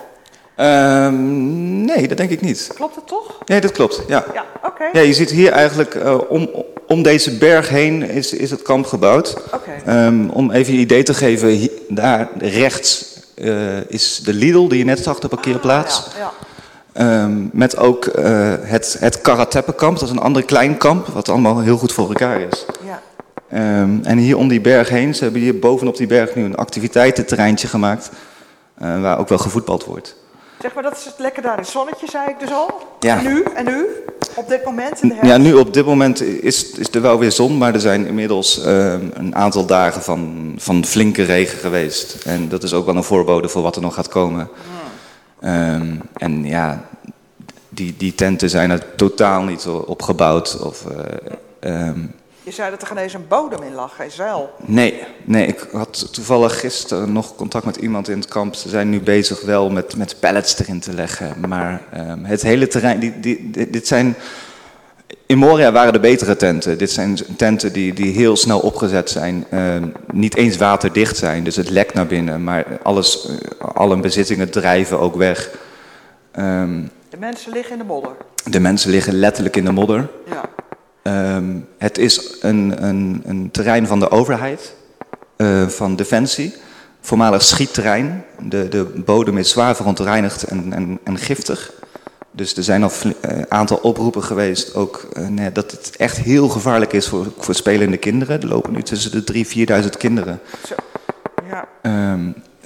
Ehm, 0.56 1.84
nee, 1.84 2.08
dat 2.08 2.16
denk 2.16 2.30
ik 2.30 2.40
niet. 2.40 2.70
Klopt 2.74 2.94
het 2.94 3.06
toch? 3.06 3.38
Nee, 3.44 3.60
dat 3.60 3.72
klopt, 3.72 4.02
ja. 4.06 4.24
Ja, 4.34 4.44
oké. 4.64 4.84
Ja, 4.92 5.00
je 5.00 5.12
ziet 5.14 5.30
hier 5.30 5.52
eigenlijk 5.52 5.94
eh, 5.94 6.18
om, 6.30 6.50
om 6.86 7.02
deze 7.02 7.36
berg 7.38 7.68
heen 7.68 8.02
is, 8.02 8.32
is 8.32 8.50
het 8.50 8.62
kamp 8.62 8.86
gebouwd. 8.86 9.36
Oké. 9.54 9.70
Ehm, 9.86 10.28
om 10.28 10.50
even 10.50 10.72
je 10.72 10.78
idee 10.78 11.02
te 11.02 11.14
geven, 11.14 11.68
daar 11.88 12.28
rechts 12.38 13.15
is 13.88 14.20
de 14.24 14.32
Lidl 14.32 14.68
die 14.68 14.78
je 14.78 14.84
net 14.84 14.98
zag, 14.98 15.18
de 15.18 15.28
parkeerplaats. 15.28 16.02
Ja. 16.18 16.32
Ehm, 16.96 17.46
met 17.52 17.76
ook 17.76 18.06
eh, 18.06 18.54
het, 18.60 18.96
het 19.00 19.20
Karateppenkamp, 19.20 19.98
dat 19.98 20.08
is 20.08 20.14
een 20.14 20.22
ander 20.22 20.44
klein 20.44 20.76
kamp, 20.76 21.06
wat 21.06 21.28
allemaal 21.28 21.60
heel 21.60 21.76
goed 21.76 21.92
voor 21.92 22.08
elkaar 22.08 22.40
is. 22.40 22.64
Ja. 22.84 23.02
Ehm, 23.48 23.98
en 24.02 24.18
hier 24.18 24.36
om 24.36 24.48
die 24.48 24.60
berg 24.60 24.88
heen, 24.88 25.14
ze 25.14 25.22
hebben 25.22 25.40
hier 25.40 25.58
bovenop 25.58 25.96
die 25.96 26.06
berg 26.06 26.34
nu 26.34 26.44
een 26.44 26.56
activiteitenterreintje 26.56 27.68
gemaakt, 27.68 28.10
eh, 28.74 29.00
waar 29.00 29.18
ook 29.18 29.28
wel 29.28 29.38
gevoetbald 29.38 29.84
wordt. 29.84 30.16
Zeg 30.66 30.74
maar, 30.74 30.84
dat 30.84 30.96
is 30.96 31.04
het 31.04 31.14
lekker 31.18 31.42
daar 31.42 31.52
in 31.52 31.58
het 31.58 31.68
zonnetje, 31.68 32.06
zei 32.10 32.28
ik 32.28 32.40
dus 32.40 32.50
al. 32.50 32.96
Ja. 33.00 33.18
En 33.18 33.24
nu? 33.24 33.42
En 33.54 33.64
nu? 33.64 33.86
Op 34.34 34.48
dit 34.48 34.64
moment 34.64 35.02
in 35.02 35.08
de 35.08 35.14
herfst? 35.14 35.30
Ja, 35.30 35.36
nu 35.36 35.54
op 35.54 35.74
dit 35.74 35.86
moment 35.86 36.22
is, 36.22 36.70
is 36.70 36.88
er 36.90 37.00
wel 37.00 37.18
weer 37.18 37.32
zon, 37.32 37.58
maar 37.58 37.74
er 37.74 37.80
zijn 37.80 38.06
inmiddels 38.06 38.62
ehm, 38.64 39.00
een 39.12 39.34
aantal 39.34 39.66
dagen 39.66 40.02
van, 40.02 40.52
van 40.58 40.84
flinke 40.84 41.22
regen 41.22 41.58
geweest. 41.58 42.24
En 42.24 42.48
dat 42.48 42.62
is 42.62 42.72
ook 42.72 42.86
wel 42.86 42.96
een 42.96 43.04
voorbode 43.04 43.48
voor 43.48 43.62
wat 43.62 43.76
er 43.76 43.82
nog 43.82 43.94
gaat 43.94 44.08
komen. 44.08 44.48
Ehm, 45.40 45.94
en 46.12 46.44
ja, 46.44 46.84
die, 47.68 47.94
die 47.98 48.14
tenten 48.14 48.50
zijn 48.50 48.70
er 48.70 48.96
totaal 48.96 49.42
niet 49.42 49.66
opgebouwd. 49.66 50.58
Of, 50.60 50.84
eh, 50.86 51.80
ehm, 51.88 52.00
Je 52.48 52.52
zei 52.52 52.70
dat 52.70 52.80
er 52.80 52.86
geen 52.86 52.96
eens 52.96 53.14
een 53.14 53.28
bodem 53.28 53.62
in 53.62 53.74
lag, 53.74 53.96
geen 53.96 54.10
zeil. 54.10 54.52
nee, 54.64 55.02
nee, 55.24 55.46
ik 55.46 55.66
had 55.72 56.12
toevallig 56.12 56.60
gisteren 56.60 57.12
nog 57.12 57.34
contact 57.36 57.64
met 57.64 57.76
iemand 57.76 58.08
in 58.08 58.18
het 58.18 58.28
kamp. 58.28 58.54
Ze 58.54 58.68
zijn 58.68 58.90
nu 58.90 59.00
bezig 59.00 59.40
wel 59.42 59.70
met, 59.70 59.96
met 59.96 60.16
pallets 60.20 60.58
erin 60.58 60.80
te 60.80 60.92
leggen. 60.94 61.34
Maar 61.48 61.82
ehm, 61.92 62.24
het 62.24 62.42
hele 62.42 62.66
terrein, 62.68 62.98
die, 62.98 63.20
die, 63.20 63.50
dit- 63.50 63.72
dit 63.72 63.86
zijn... 63.86 64.16
In 65.26 65.38
Moria 65.38 65.72
waren 65.72 65.92
de 65.92 66.00
betere 66.00 66.36
tenten. 66.36 66.78
Dit 66.78 66.90
zijn 66.90 67.18
tenten 67.36 67.72
die, 67.72 67.92
die 67.92 68.12
heel 68.12 68.36
snel 68.36 68.58
opgezet 68.60 69.10
zijn. 69.10 69.46
ehm, 69.50 69.88
niet 70.12 70.36
eens 70.36 70.56
waterdicht 70.56 71.16
zijn, 71.16 71.44
dus 71.44 71.56
het 71.56 71.70
lekt 71.70 71.94
naar 71.94 72.06
binnen. 72.06 72.44
Maar 72.44 72.64
alles, 72.82 73.26
eh, 73.28 73.34
alle 73.74 73.96
bezittingen 74.00 74.50
drijven 74.50 74.98
ook 75.00 75.16
weg. 75.16 75.50
Ehm, 76.32 76.82
De 77.10 77.16
mensen 77.18 77.52
liggen 77.52 77.72
in 77.72 77.78
de 77.78 77.84
modder. 77.84 78.12
de 78.44 78.60
mensen 78.60 78.90
liggen 78.90 79.12
letterlijk 79.14 79.56
in 79.56 79.64
de 79.64 79.72
modder. 79.72 80.08
Ja. 80.30 80.42
Ehm, 81.06 81.58
het 81.78 81.98
is 81.98 82.36
een, 82.40 82.84
een, 82.84 83.22
een 83.24 83.50
terrein 83.50 83.86
van 83.86 84.00
de 84.00 84.10
overheid, 84.10 84.74
eh, 85.36 85.68
van 85.68 85.96
Defensie. 85.96 86.54
Voormalig 87.00 87.42
schietterrein. 87.42 88.24
De, 88.40 88.68
de 88.68 88.84
bodem 89.04 89.38
is 89.38 89.50
zwaar 89.50 89.76
verontreinigd 89.76 90.42
en, 90.42 90.72
en, 90.72 90.98
en 91.04 91.18
giftig. 91.18 91.72
Dus 92.30 92.56
er 92.56 92.62
zijn 92.62 92.82
al 92.82 92.90
een 93.20 93.46
aantal 93.48 93.76
oproepen 93.76 94.22
geweest 94.22 94.74
ook, 94.74 95.08
eh, 95.12 95.26
nee, 95.26 95.52
dat 95.52 95.70
het 95.70 95.96
echt 95.96 96.16
heel 96.16 96.48
gevaarlijk 96.48 96.92
is 96.92 97.08
voor, 97.08 97.26
voor 97.38 97.54
spelende 97.54 97.96
kinderen. 97.96 98.40
Er 98.40 98.48
lopen 98.48 98.72
nu 98.72 98.82
tussen 98.82 99.10
de 99.10 99.44
3.000, 99.44 99.84
4.000 99.84 99.96
kinderen. 99.98 100.40
Ja. 100.68 100.76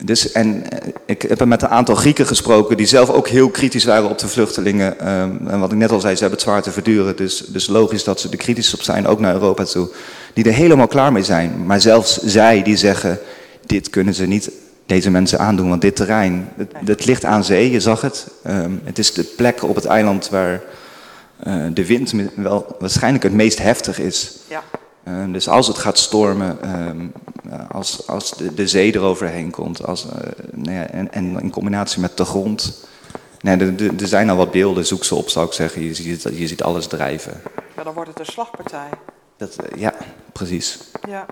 Dus, 0.03 0.33
en 0.33 0.71
eh, 0.71 0.89
ik 1.07 1.23
heb 1.23 1.45
met 1.45 1.63
een 1.63 1.69
aantal 1.69 1.95
Grieken 1.95 2.27
gesproken 2.27 2.77
die 2.77 2.87
zelf 2.87 3.11
ook 3.11 3.29
heel 3.29 3.51
kritisch 3.51 3.85
waren 3.85 4.09
op 4.09 4.19
de 4.19 4.29
vluchtelingen. 4.29 4.99
Ehm, 4.99 5.47
en 5.47 5.61
wat 5.61 5.73
ik 5.73 5.79
net 5.79 5.91
al 5.91 6.01
zei, 6.01 6.15
ze 6.15 6.21
hebben 6.21 6.39
het 6.39 6.49
zwaar 6.49 6.63
te 6.63 6.71
verduren. 6.71 7.17
Dus, 7.17 7.45
dus 7.47 7.67
logisch 7.67 8.05
dat 8.05 8.21
ze 8.21 8.29
er 8.31 8.37
kritisch 8.37 8.75
op 8.75 8.83
zijn, 8.83 9.07
ook 9.07 9.21
naar 9.21 9.35
Europa 9.35 9.65
toe. 9.65 9.89
Die 10.35 10.45
er 10.45 10.53
helemaal 10.53 10.87
klaar 10.87 11.13
mee 11.13 11.23
zijn. 11.23 11.67
Maar 11.67 11.81
zelfs 11.81 12.17
zij 12.17 12.63
die 12.63 12.77
zeggen, 12.77 13.19
dit 13.67 13.91
kunnen 13.91 14.15
ze 14.15 14.27
niet 14.27 14.51
deze 14.87 15.11
mensen 15.11 15.39
aandoen. 15.39 15.69
Want 15.69 15.81
dit 15.81 15.97
terrein, 15.97 16.49
het, 16.57 16.73
het 16.85 17.07
ligt 17.07 17.25
aan 17.25 17.45
zee, 17.45 17.71
je 17.71 17.81
zag 17.81 18.01
het. 18.01 18.27
Ehm, 18.43 18.73
het 18.85 18.99
is 18.99 19.13
de 19.13 19.25
plek 19.25 19.63
op 19.63 19.75
het 19.75 19.85
eiland 19.85 20.29
waar 20.29 20.63
eh, 21.39 21.65
de 21.73 21.87
wind 21.87 22.13
wel 22.35 22.77
waarschijnlijk 22.79 23.23
het 23.23 23.33
meest 23.33 23.59
heftig 23.59 23.99
is. 24.01 24.39
Ja. 24.49 24.63
Eh, 25.03 25.33
dus 25.33 25.49
als 25.49 25.67
het 25.67 25.79
gaat 25.79 25.99
stormen, 25.99 26.63
ehm, 26.63 27.09
eh, 27.51 27.71
als, 27.71 28.07
als 28.07 28.31
de, 28.31 28.55
de 28.55 28.69
zee 28.69 28.95
eroverheen 28.95 29.51
komt, 29.51 29.87
als, 29.87 30.05
eh, 30.05 30.13
nou 30.53 30.77
ja, 30.77 30.87
en, 30.87 31.13
en 31.13 31.41
in 31.41 31.51
combinatie 31.51 32.01
met 32.01 32.17
de 32.17 32.25
grond. 32.25 32.89
Nee, 33.41 33.57
er, 33.99 34.09
zijn 34.09 34.31
al 34.31 34.37
wat 34.37 34.51
beelden, 34.51 34.87
zoek 34.87 35.05
ze 35.05 35.15
op 35.15 35.29
zou 35.29 35.47
ik 35.47 35.53
zeggen. 35.53 35.83
Je 35.83 35.95
ziet, 35.95 36.23
je 36.23 36.47
ziet 36.47 36.63
alles 36.63 36.87
drijven. 36.87 37.43
ja, 37.77 37.83
dan 37.83 37.95
wordt 37.95 38.09
het 38.09 38.19
een 38.19 38.33
slagpartij. 38.33 38.89
Dat, 39.37 39.57
eh, 39.57 39.81
ja, 39.81 39.95
precies. 40.33 40.79
Ja. 41.09 41.27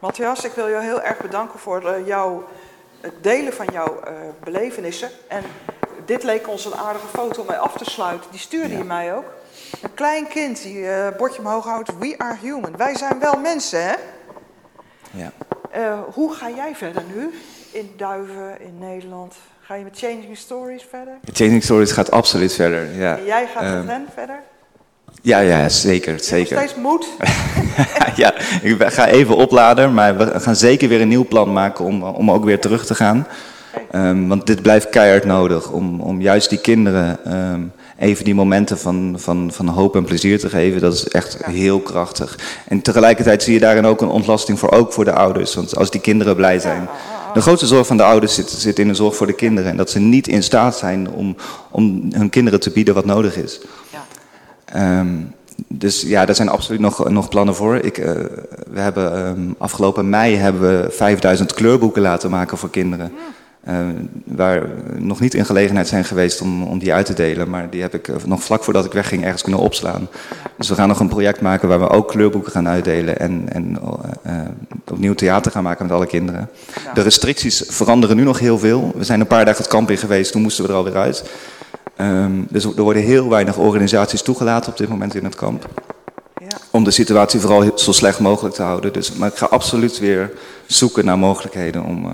Matthias, 0.00 0.44
ik 0.44 0.52
wil 0.52 0.68
jou 0.68 0.84
heel 0.84 1.02
erg 1.02 1.18
bedanken 1.18 1.58
voor 1.58 2.02
jouw, 2.06 2.48
het 3.00 3.14
delen 3.20 3.52
van 3.52 3.66
jouw 3.72 4.00
belevenissen. 4.44 5.10
En 5.28 5.42
dit 6.04 6.22
leek 6.22 6.48
ons 6.48 6.64
een 6.64 6.74
aardige 6.74 7.06
foto 7.06 7.40
om 7.40 7.46
mee 7.46 7.56
af 7.56 7.76
te 7.76 7.84
sluiten. 7.84 8.30
Die 8.30 8.40
stuurde 8.40 8.76
je 8.76 8.84
mij 8.84 9.14
ook. 9.14 9.24
Een 9.82 9.94
klein 9.94 10.28
kind 10.28 10.62
die 10.62 10.78
uh, 10.78 11.08
bordje 11.18 11.38
omhoog 11.38 11.64
houdt. 11.64 11.98
We 11.98 12.14
are 12.18 12.36
human. 12.40 12.76
Wij 12.76 12.96
zijn 12.96 13.18
wel 13.18 13.38
mensen, 13.40 13.82
hè? 13.84 13.94
Ja. 15.10 15.32
Uh, 15.76 15.98
hoe 16.12 16.34
ga 16.34 16.50
jij 16.50 16.74
verder 16.74 17.02
nu? 17.14 17.30
In 17.70 17.90
Duiven, 17.96 18.60
in 18.60 18.78
Nederland? 18.78 19.34
Ga 19.60 19.74
je 19.74 19.84
met 19.84 19.98
Changing 19.98 20.36
Stories 20.36 20.86
verder? 20.90 21.14
Changing 21.32 21.62
Stories 21.62 21.92
gaat 21.92 22.10
absoluut 22.10 22.54
verder, 22.54 22.94
ja. 22.94 23.16
En 23.16 23.24
jij 23.24 23.46
gaat 23.54 23.62
met 23.62 23.86
hen 23.86 24.06
verder? 24.14 24.42
Ja, 25.22 25.38
ja, 25.38 25.68
zeker, 25.68 26.20
zeker. 26.20 26.56
steeds 26.56 26.74
moed? 26.74 27.06
ja, 28.16 28.34
ik 28.62 28.82
ga 28.82 29.06
even 29.06 29.36
opladen, 29.36 29.94
maar 29.94 30.16
we 30.16 30.40
gaan 30.40 30.56
zeker 30.56 30.88
weer 30.88 31.00
een 31.00 31.08
nieuw 31.08 31.26
plan 31.26 31.52
maken 31.52 31.84
om, 31.84 32.02
om 32.02 32.30
ook 32.30 32.44
weer 32.44 32.60
terug 32.60 32.86
te 32.86 32.94
gaan. 32.94 33.26
Ehm, 33.90 34.26
want 34.26 34.46
dit 34.46 34.62
blijft 34.62 34.88
keihard 34.88 35.24
nodig 35.24 35.70
om, 35.70 36.00
om 36.00 36.20
juist 36.20 36.48
die 36.48 36.60
kinderen 36.60 37.24
ehm, 37.24 37.62
even 37.98 38.24
die 38.24 38.34
momenten 38.34 38.78
van, 38.78 39.14
van, 39.18 39.50
van 39.52 39.68
hoop 39.68 39.96
en 39.96 40.04
plezier 40.04 40.38
te 40.38 40.48
geven. 40.48 40.80
Dat 40.80 40.94
is 40.94 41.08
echt 41.08 41.44
heel 41.44 41.80
krachtig. 41.80 42.38
En 42.68 42.82
tegelijkertijd 42.82 43.42
zie 43.42 43.52
je 43.54 43.60
daarin 43.60 43.86
ook 43.86 44.00
een 44.00 44.08
ontlasting 44.08 44.58
voor, 44.58 44.70
ook 44.70 44.92
voor 44.92 45.04
de 45.04 45.12
ouders. 45.12 45.54
Want 45.54 45.76
als 45.76 45.90
die 45.90 46.00
kinderen 46.00 46.36
blij 46.36 46.58
zijn. 46.58 46.88
De 47.34 47.40
grootste 47.40 47.66
zorg 47.66 47.86
van 47.86 47.96
de 47.96 48.02
ouders 48.02 48.34
zit, 48.34 48.50
zit 48.50 48.78
in 48.78 48.88
de 48.88 48.94
zorg 48.94 49.16
voor 49.16 49.26
de 49.26 49.32
kinderen. 49.32 49.70
En 49.70 49.76
dat 49.76 49.90
ze 49.90 49.98
niet 49.98 50.28
in 50.28 50.42
staat 50.42 50.76
zijn 50.76 51.10
om, 51.10 51.36
om 51.70 52.08
hun 52.10 52.30
kinderen 52.30 52.60
te 52.60 52.70
bieden 52.70 52.94
wat 52.94 53.04
nodig 53.04 53.36
is. 53.36 53.60
Ehm, 54.64 55.16
dus 55.66 56.02
ja, 56.02 56.24
daar 56.24 56.34
zijn 56.34 56.48
absoluut 56.48 56.80
nog, 56.80 57.08
nog 57.08 57.28
plannen 57.28 57.54
voor. 57.54 57.76
Ik, 57.76 57.98
eh, 57.98 58.12
we 58.70 58.80
hebben, 58.80 59.14
ehm, 59.14 59.52
afgelopen 59.58 60.08
mei 60.08 60.36
hebben 60.36 60.60
we 60.60 60.90
5000 60.90 61.54
kleurboeken 61.54 62.02
laten 62.02 62.30
maken 62.30 62.58
voor 62.58 62.70
kinderen. 62.70 63.12
Eh, 63.64 63.76
waar 64.24 64.62
we 64.62 65.00
nog 65.00 65.20
niet 65.20 65.34
in 65.34 65.44
gelegenheid 65.44 65.88
zijn 65.88 66.04
geweest 66.04 66.40
om, 66.40 66.62
om 66.62 66.78
die 66.78 66.94
uit 66.94 67.06
te 67.06 67.14
delen. 67.14 67.50
Maar 67.50 67.70
die 67.70 67.82
heb 67.82 67.94
ik 67.94 68.08
eh, 68.08 68.16
nog 68.24 68.42
vlak 68.42 68.64
voordat 68.64 68.84
ik 68.84 68.92
wegging 68.92 69.24
ergens 69.24 69.42
kunnen 69.42 69.60
opslaan. 69.60 70.08
Dus 70.56 70.68
we 70.68 70.74
gaan 70.74 70.88
nog 70.88 71.00
een 71.00 71.08
project 71.08 71.40
maken 71.40 71.68
waar 71.68 71.80
we 71.80 71.88
ook 71.88 72.08
kleurboeken 72.08 72.52
gaan 72.52 72.68
uitdelen. 72.68 73.18
En, 73.18 73.44
en 73.52 73.78
eh, 74.22 74.34
opnieuw 74.90 75.14
theater 75.14 75.52
gaan 75.52 75.62
maken 75.62 75.86
met 75.86 75.94
alle 75.94 76.06
kinderen. 76.06 76.50
De 76.94 77.00
restricties 77.00 77.64
veranderen 77.66 78.16
nu 78.16 78.22
nog 78.22 78.38
heel 78.38 78.58
veel. 78.58 78.92
We 78.96 79.04
zijn 79.04 79.20
een 79.20 79.26
paar 79.26 79.44
dagen 79.44 79.62
het 79.62 79.70
kamp 79.70 79.90
in 79.90 79.98
geweest, 79.98 80.32
toen 80.32 80.42
moesten 80.42 80.64
we 80.64 80.70
er 80.70 80.76
alweer 80.76 80.96
uit. 80.96 81.30
Ehm, 81.96 82.32
dus 82.48 82.64
er 82.64 82.82
worden 82.82 83.02
heel 83.02 83.28
weinig 83.28 83.56
organisaties 83.56 84.22
toegelaten 84.22 84.70
op 84.70 84.78
dit 84.78 84.88
moment 84.88 85.14
in 85.14 85.24
het 85.24 85.34
kamp. 85.34 85.68
Om 86.70 86.84
de 86.84 86.90
situatie 86.90 87.40
vooral 87.40 87.78
zo 87.78 87.92
slecht 87.92 88.18
mogelijk 88.18 88.54
te 88.54 88.62
houden. 88.62 88.92
Dus, 88.92 89.12
maar 89.12 89.28
ik 89.28 89.36
ga 89.36 89.46
absoluut 89.46 89.98
weer 89.98 90.30
zoeken 90.66 91.04
naar 91.04 91.18
mogelijkheden 91.18 91.84
om, 91.84 92.06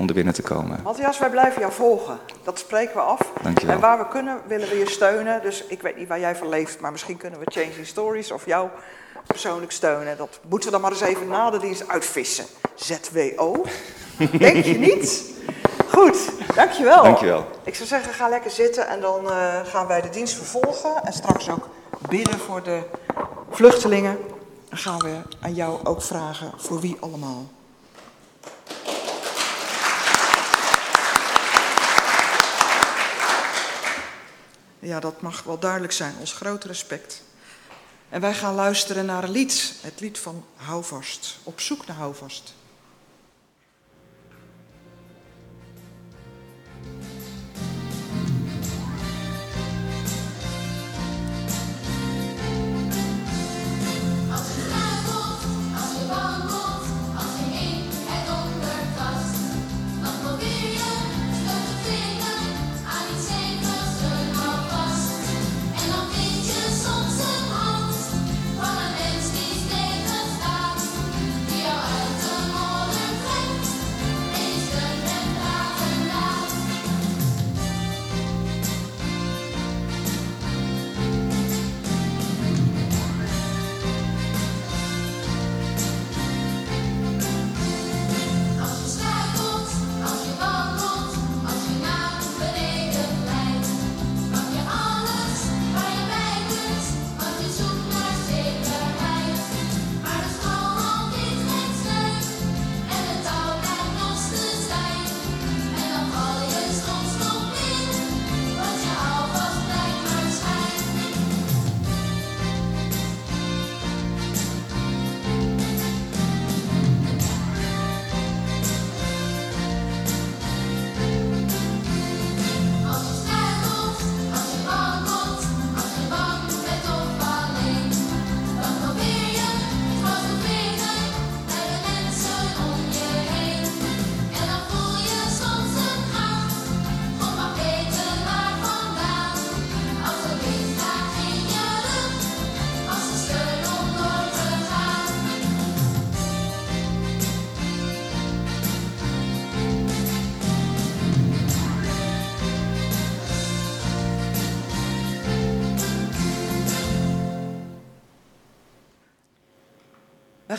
om 0.00 0.08
er 0.08 0.14
binnen 0.14 0.34
te 0.34 0.42
komen. 0.42 0.80
Matthias, 0.82 1.18
wij 1.18 1.30
blijven 1.30 1.60
jou 1.60 1.72
volgen. 1.72 2.18
Dat 2.42 2.58
spreken 2.58 2.94
we 2.94 3.00
af. 3.00 3.20
Dankjewel. 3.42 3.74
En 3.74 3.80
waar 3.80 3.98
we 3.98 4.08
kunnen, 4.08 4.40
willen 4.46 4.68
we 4.68 4.78
je 4.78 4.90
steunen. 4.90 5.42
Dus 5.42 5.64
ik 5.64 5.82
weet 5.82 5.96
niet 5.96 6.08
waar 6.08 6.20
jij 6.20 6.36
van 6.36 6.48
leeft, 6.48 6.80
maar 6.80 6.92
misschien 6.92 7.16
kunnen 7.16 7.38
we 7.38 7.46
Changing 7.50 7.86
Stories 7.86 8.30
of 8.30 8.46
jou 8.46 8.68
persoonlijk 9.26 9.72
steunen. 9.72 10.16
Dat 10.16 10.40
moeten 10.48 10.68
we 10.68 10.72
dan 10.72 10.80
maar 10.80 10.90
eens 10.90 11.00
even 11.00 11.28
na 11.28 11.50
de 11.50 11.58
dienst 11.58 11.88
uitvissen. 11.88 12.44
ZWO. 12.74 13.64
Denk 14.38 14.64
je 14.64 14.78
niet? 14.78 15.24
Goed, 15.88 16.30
dankjewel. 16.54 17.02
Dankjewel. 17.02 17.46
Ik 17.64 17.74
zou 17.74 17.88
zeggen, 17.88 18.14
ga 18.14 18.28
lekker 18.28 18.50
zitten 18.50 18.88
en 18.88 19.00
dan 19.00 19.30
eh, 19.30 19.60
gaan 19.64 19.86
wij 19.86 20.00
de 20.00 20.10
dienst 20.10 20.34
vervolgen. 20.34 21.04
En 21.04 21.12
straks 21.12 21.50
ook 21.50 21.68
bidden 22.08 22.38
voor 22.38 22.62
de 22.62 22.82
vluchtelingen. 23.50 24.18
Dan 24.68 24.78
gaan 24.78 24.98
we 24.98 25.16
aan 25.40 25.54
jou 25.54 25.84
ook 25.84 26.02
vragen 26.02 26.52
voor 26.56 26.80
wie 26.80 26.96
allemaal. 27.00 27.46
Ja, 34.80 35.00
dat 35.00 35.20
mag 35.20 35.42
wel 35.42 35.58
duidelijk 35.58 35.92
zijn. 35.92 36.14
Ons 36.18 36.32
grote 36.32 36.66
respect. 36.66 37.22
En 38.08 38.20
wij 38.20 38.34
gaan 38.34 38.54
luisteren 38.54 39.06
naar 39.06 39.24
een 39.24 39.30
lied. 39.30 39.74
Het 39.80 40.00
lied 40.00 40.18
van 40.18 40.44
Houvast. 40.56 41.38
Op 41.42 41.60
zoek 41.60 41.86
naar 41.86 41.96
Houvast. 41.96 42.54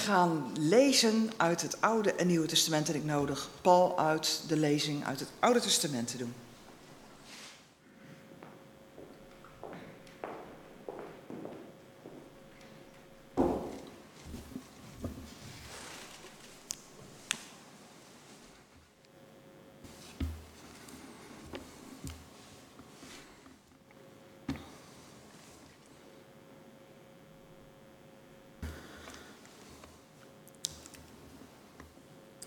Gaan 0.02 0.52
lezen 0.60 1.32
uit 1.38 1.62
het 1.62 1.82
Oude 1.82 2.14
en 2.14 2.28
Nieuwe 2.28 2.48
Testament 2.48 2.90
en 2.90 2.96
ik 2.96 3.06
nodig 3.06 3.50
Paul 3.62 4.00
uit 4.00 4.44
de 4.48 4.58
lezing 4.58 5.06
uit 5.06 5.20
het 5.20 5.30
Oude 5.40 5.60
Testament 5.60 6.08
te 6.08 6.18
doen. 6.18 6.34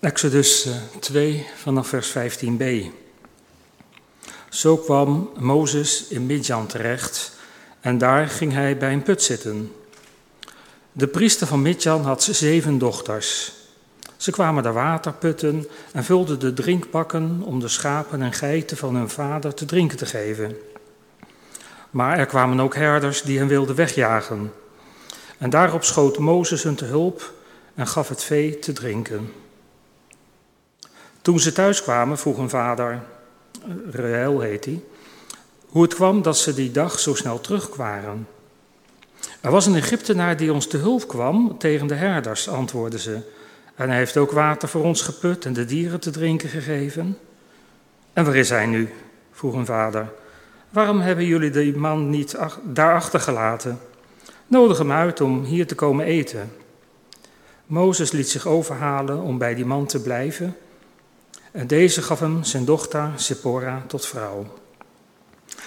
Exodus 0.04 0.66
eh, 0.66 0.72
2 0.98 1.46
vanaf 1.56 1.88
vers 1.88 2.10
15b. 2.10 2.64
Zo 4.48 4.76
kwam 4.76 5.30
Mozes 5.38 6.08
in 6.08 6.26
Midjan 6.26 6.66
terecht 6.66 7.32
en 7.80 7.98
daar 7.98 8.28
ging 8.28 8.52
hij 8.52 8.76
bij 8.76 8.92
een 8.92 9.02
put 9.02 9.22
zitten. 9.22 9.72
De 10.92 11.06
priester 11.06 11.46
van 11.46 11.62
Midjan 11.62 12.02
had 12.02 12.22
zeven 12.22 12.78
dochters. 12.78 13.52
Ze 14.16 14.30
kwamen 14.30 14.62
daar 14.62 14.72
water 14.72 15.12
putten 15.12 15.66
en 15.92 16.04
vulden 16.04 16.38
de 16.38 16.52
drinkbakken 16.52 17.42
om 17.44 17.60
de 17.60 17.68
schapen 17.68 18.22
en 18.22 18.32
geiten 18.32 18.76
van 18.76 18.94
hun 18.94 19.10
vader 19.10 19.54
te 19.54 19.64
drinken 19.64 19.96
te 19.96 20.06
geven. 20.06 20.56
Maar 21.90 22.18
er 22.18 22.26
kwamen 22.26 22.60
ook 22.60 22.74
herders 22.74 23.22
die 23.22 23.38
hen 23.38 23.48
wilden 23.48 23.74
wegjagen. 23.74 24.52
En 25.38 25.50
daarop 25.50 25.84
schoot 25.84 26.18
Mozes 26.18 26.62
hun 26.62 26.74
te 26.74 26.84
hulp 26.84 27.32
en 27.74 27.86
gaf 27.86 28.08
het 28.08 28.24
vee 28.24 28.58
te 28.58 28.72
drinken. 28.72 29.43
Toen 31.24 31.40
ze 31.40 31.52
thuis 31.52 31.82
kwamen, 31.82 32.18
vroeg 32.18 32.36
hun 32.36 32.48
vader, 32.48 33.02
Reuel 33.90 34.40
heet 34.40 34.64
hij, 34.64 34.82
hoe 35.68 35.82
het 35.82 35.94
kwam 35.94 36.22
dat 36.22 36.38
ze 36.38 36.54
die 36.54 36.70
dag 36.70 36.98
zo 36.98 37.14
snel 37.14 37.40
terugkwamen. 37.40 38.28
Er 39.40 39.50
was 39.50 39.66
een 39.66 39.74
Egyptenaar 39.74 40.36
die 40.36 40.52
ons 40.52 40.66
te 40.66 40.76
hulp 40.76 41.08
kwam 41.08 41.58
tegen 41.58 41.86
de 41.86 41.94
herders, 41.94 42.48
antwoordden 42.48 43.00
ze. 43.00 43.18
En 43.74 43.88
hij 43.88 43.98
heeft 43.98 44.16
ook 44.16 44.30
water 44.30 44.68
voor 44.68 44.84
ons 44.84 45.02
geput 45.02 45.44
en 45.44 45.52
de 45.52 45.64
dieren 45.64 46.00
te 46.00 46.10
drinken 46.10 46.48
gegeven. 46.48 47.18
En 48.12 48.24
waar 48.24 48.36
is 48.36 48.50
hij 48.50 48.66
nu? 48.66 48.88
vroeg 49.32 49.54
hun 49.54 49.66
vader. 49.66 50.12
Waarom 50.70 51.00
hebben 51.00 51.24
jullie 51.24 51.50
die 51.50 51.76
man 51.76 52.10
niet 52.10 52.36
ach- 52.36 52.60
daar 52.64 52.94
achtergelaten? 52.94 53.80
Nodig 54.46 54.78
hem 54.78 54.92
uit 54.92 55.20
om 55.20 55.44
hier 55.44 55.66
te 55.66 55.74
komen 55.74 56.06
eten. 56.06 56.52
Mozes 57.66 58.10
liet 58.12 58.28
zich 58.28 58.46
overhalen 58.46 59.20
om 59.20 59.38
bij 59.38 59.54
die 59.54 59.66
man 59.66 59.86
te 59.86 60.02
blijven. 60.02 60.56
En 61.54 61.66
deze 61.66 62.02
gaf 62.02 62.20
hem 62.20 62.44
zijn 62.44 62.64
dochter 62.64 63.12
Sephora 63.16 63.84
tot 63.86 64.06
vrouw. 64.06 64.46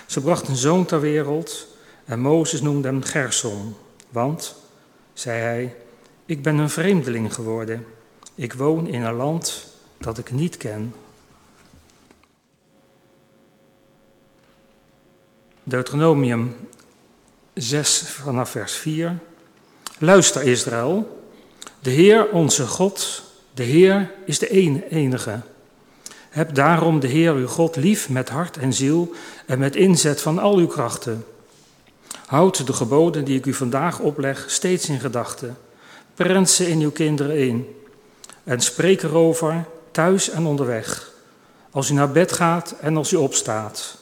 Ze 0.05 0.21
bracht 0.21 0.47
een 0.47 0.55
zoon 0.55 0.85
ter 0.85 0.99
wereld 0.99 1.67
en 2.05 2.19
Mozes 2.19 2.61
noemde 2.61 2.87
hem 2.87 3.03
Gerson. 3.03 3.75
Want, 4.09 4.55
zei 5.13 5.39
hij, 5.39 5.75
ik 6.25 6.41
ben 6.41 6.57
een 6.57 6.69
vreemdeling 6.69 7.33
geworden. 7.33 7.85
Ik 8.35 8.53
woon 8.53 8.87
in 8.87 9.01
een 9.01 9.13
land 9.13 9.67
dat 9.97 10.17
ik 10.17 10.31
niet 10.31 10.57
ken. 10.57 10.93
Deuteronomium 15.63 16.55
6 17.53 17.99
vanaf 17.99 18.49
vers 18.49 18.73
4. 18.73 19.17
Luister 19.97 20.41
Israël, 20.41 21.23
de 21.79 21.89
Heer 21.89 22.29
onze 22.29 22.67
God, 22.67 23.23
de 23.53 23.63
Heer 23.63 24.11
is 24.25 24.39
de 24.39 24.49
enige. 24.89 25.41
Heb 26.37 26.55
daarom 26.55 26.99
de 26.99 27.07
Heer 27.07 27.33
uw 27.33 27.47
God 27.47 27.75
lief 27.75 28.09
met 28.09 28.29
hart 28.29 28.57
en 28.57 28.73
ziel 28.73 29.13
en 29.45 29.59
met 29.59 29.75
inzet 29.75 30.21
van 30.21 30.39
al 30.39 30.57
uw 30.57 30.67
krachten. 30.67 31.25
Houd 32.25 32.67
de 32.67 32.73
geboden 32.73 33.25
die 33.25 33.37
ik 33.37 33.45
u 33.45 33.53
vandaag 33.53 33.99
opleg 33.99 34.45
steeds 34.47 34.89
in 34.89 34.99
gedachten. 34.99 35.57
Prent 36.13 36.49
ze 36.49 36.69
in 36.69 36.79
uw 36.79 36.91
kinderen 36.91 37.37
in. 37.37 37.75
En 38.43 38.61
spreek 38.61 39.03
erover 39.03 39.65
thuis 39.91 40.29
en 40.29 40.45
onderweg. 40.45 41.11
Als 41.71 41.89
u 41.89 41.93
naar 41.93 42.11
bed 42.11 42.31
gaat 42.31 42.75
en 42.81 42.97
als 42.97 43.11
u 43.11 43.15
opstaat. 43.15 43.97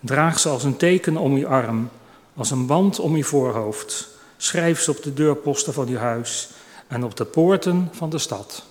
Draag 0.00 0.38
ze 0.38 0.48
als 0.48 0.64
een 0.64 0.76
teken 0.76 1.16
om 1.16 1.34
uw 1.34 1.46
arm, 1.46 1.88
als 2.34 2.50
een 2.50 2.66
band 2.66 2.98
om 2.98 3.14
uw 3.14 3.24
voorhoofd. 3.24 4.08
Schrijf 4.36 4.80
ze 4.80 4.90
op 4.90 5.02
de 5.02 5.14
deurposten 5.14 5.72
van 5.72 5.88
uw 5.88 5.96
huis 5.96 6.48
en 6.88 7.04
op 7.04 7.16
de 7.16 7.24
poorten 7.24 7.88
van 7.92 8.10
de 8.10 8.18
stad. 8.18 8.64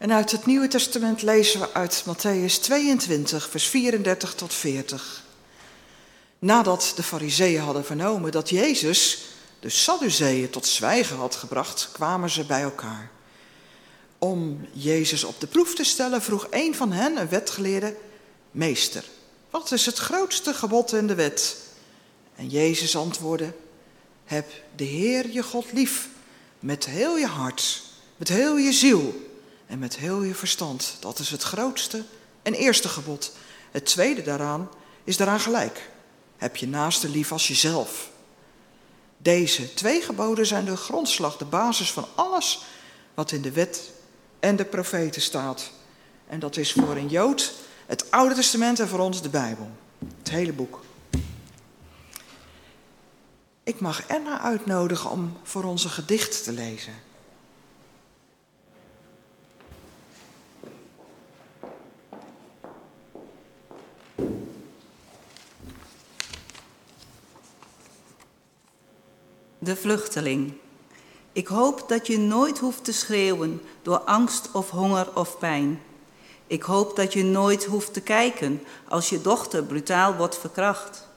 En 0.00 0.12
uit 0.12 0.30
het 0.30 0.46
Nieuwe 0.46 0.68
Testament 0.68 1.22
lezen 1.22 1.60
we 1.60 1.72
uit 1.72 2.04
Matthäus 2.06 2.60
22, 2.60 3.50
vers 3.50 3.66
34 3.66 4.34
tot 4.34 4.54
40. 4.54 5.24
Nadat 6.38 6.92
de 6.96 7.02
Fariseeën 7.02 7.60
hadden 7.60 7.84
vernomen 7.84 8.32
dat 8.32 8.48
Jezus 8.48 9.18
de 9.58 9.68
Sadduceeën 9.68 10.50
tot 10.50 10.66
zwijgen 10.66 11.16
had 11.16 11.34
gebracht, 11.34 11.88
kwamen 11.92 12.30
ze 12.30 12.44
bij 12.44 12.62
elkaar. 12.62 13.10
Om 14.18 14.66
Jezus 14.72 15.24
op 15.24 15.40
de 15.40 15.46
proef 15.46 15.74
te 15.74 15.84
stellen, 15.84 16.22
vroeg 16.22 16.46
een 16.50 16.74
van 16.74 16.92
hen, 16.92 17.16
een 17.16 17.28
wetgeleerde, 17.28 17.96
Meester, 18.50 19.04
wat 19.50 19.72
is 19.72 19.86
het 19.86 19.98
grootste 19.98 20.54
gebod 20.54 20.92
in 20.92 21.06
de 21.06 21.14
wet? 21.14 21.56
En 22.36 22.48
Jezus 22.48 22.96
antwoordde, 22.96 23.52
heb 24.24 24.50
de 24.76 24.84
Heer 24.84 25.30
je 25.30 25.42
God 25.42 25.72
lief, 25.72 26.08
met 26.58 26.86
heel 26.86 27.16
je 27.16 27.26
hart, 27.26 27.82
met 28.16 28.28
heel 28.28 28.56
je 28.56 28.72
ziel 28.72 29.28
en 29.70 29.78
met 29.78 29.96
heel 29.96 30.22
je 30.22 30.34
verstand. 30.34 30.96
Dat 31.00 31.18
is 31.18 31.30
het 31.30 31.42
grootste 31.42 32.04
en 32.42 32.54
eerste 32.54 32.88
gebod. 32.88 33.32
Het 33.70 33.86
tweede 33.86 34.22
daaraan 34.22 34.68
is 35.04 35.16
daaraan 35.16 35.40
gelijk. 35.40 35.90
Heb 36.36 36.56
je 36.56 36.68
naaste 36.68 37.08
lief 37.08 37.32
als 37.32 37.48
jezelf. 37.48 38.10
Deze 39.16 39.74
twee 39.74 40.00
geboden 40.00 40.46
zijn 40.46 40.64
de 40.64 40.76
grondslag, 40.76 41.36
de 41.36 41.44
basis 41.44 41.92
van 41.92 42.06
alles 42.14 42.64
wat 43.14 43.32
in 43.32 43.42
de 43.42 43.52
wet 43.52 43.90
en 44.40 44.56
de 44.56 44.64
profeten 44.64 45.22
staat. 45.22 45.70
En 46.26 46.38
dat 46.38 46.56
is 46.56 46.72
voor 46.72 46.96
een 46.96 47.08
Jood 47.08 47.52
het 47.86 48.10
Oude 48.10 48.34
Testament 48.34 48.80
en 48.80 48.88
voor 48.88 48.98
ons 48.98 49.22
de 49.22 49.28
Bijbel. 49.28 49.70
Het 50.18 50.30
hele 50.30 50.52
boek. 50.52 50.80
Ik 53.62 53.80
mag 53.80 54.06
Enna 54.06 54.40
uitnodigen 54.40 55.10
om 55.10 55.36
voor 55.42 55.64
onze 55.64 55.88
gedicht 55.88 56.44
te 56.44 56.52
lezen. 56.52 56.94
De 69.62 69.76
vluchteling. 69.76 70.52
Ik 71.32 71.46
hoop 71.46 71.88
dat 71.88 72.06
je 72.06 72.18
nooit 72.18 72.58
hoeft 72.58 72.84
te 72.84 72.92
schreeuwen 72.92 73.62
door 73.82 73.98
angst 73.98 74.48
of 74.52 74.70
honger 74.70 75.08
of 75.14 75.38
pijn. 75.38 75.82
Ik 76.46 76.62
hoop 76.62 76.96
dat 76.96 77.12
je 77.12 77.24
nooit 77.24 77.64
hoeft 77.64 77.92
te 77.92 78.00
kijken 78.00 78.62
als 78.88 79.08
je 79.08 79.20
dochter 79.20 79.64
brutaal 79.64 80.14
wordt 80.14 80.38
verkracht. 80.38 81.08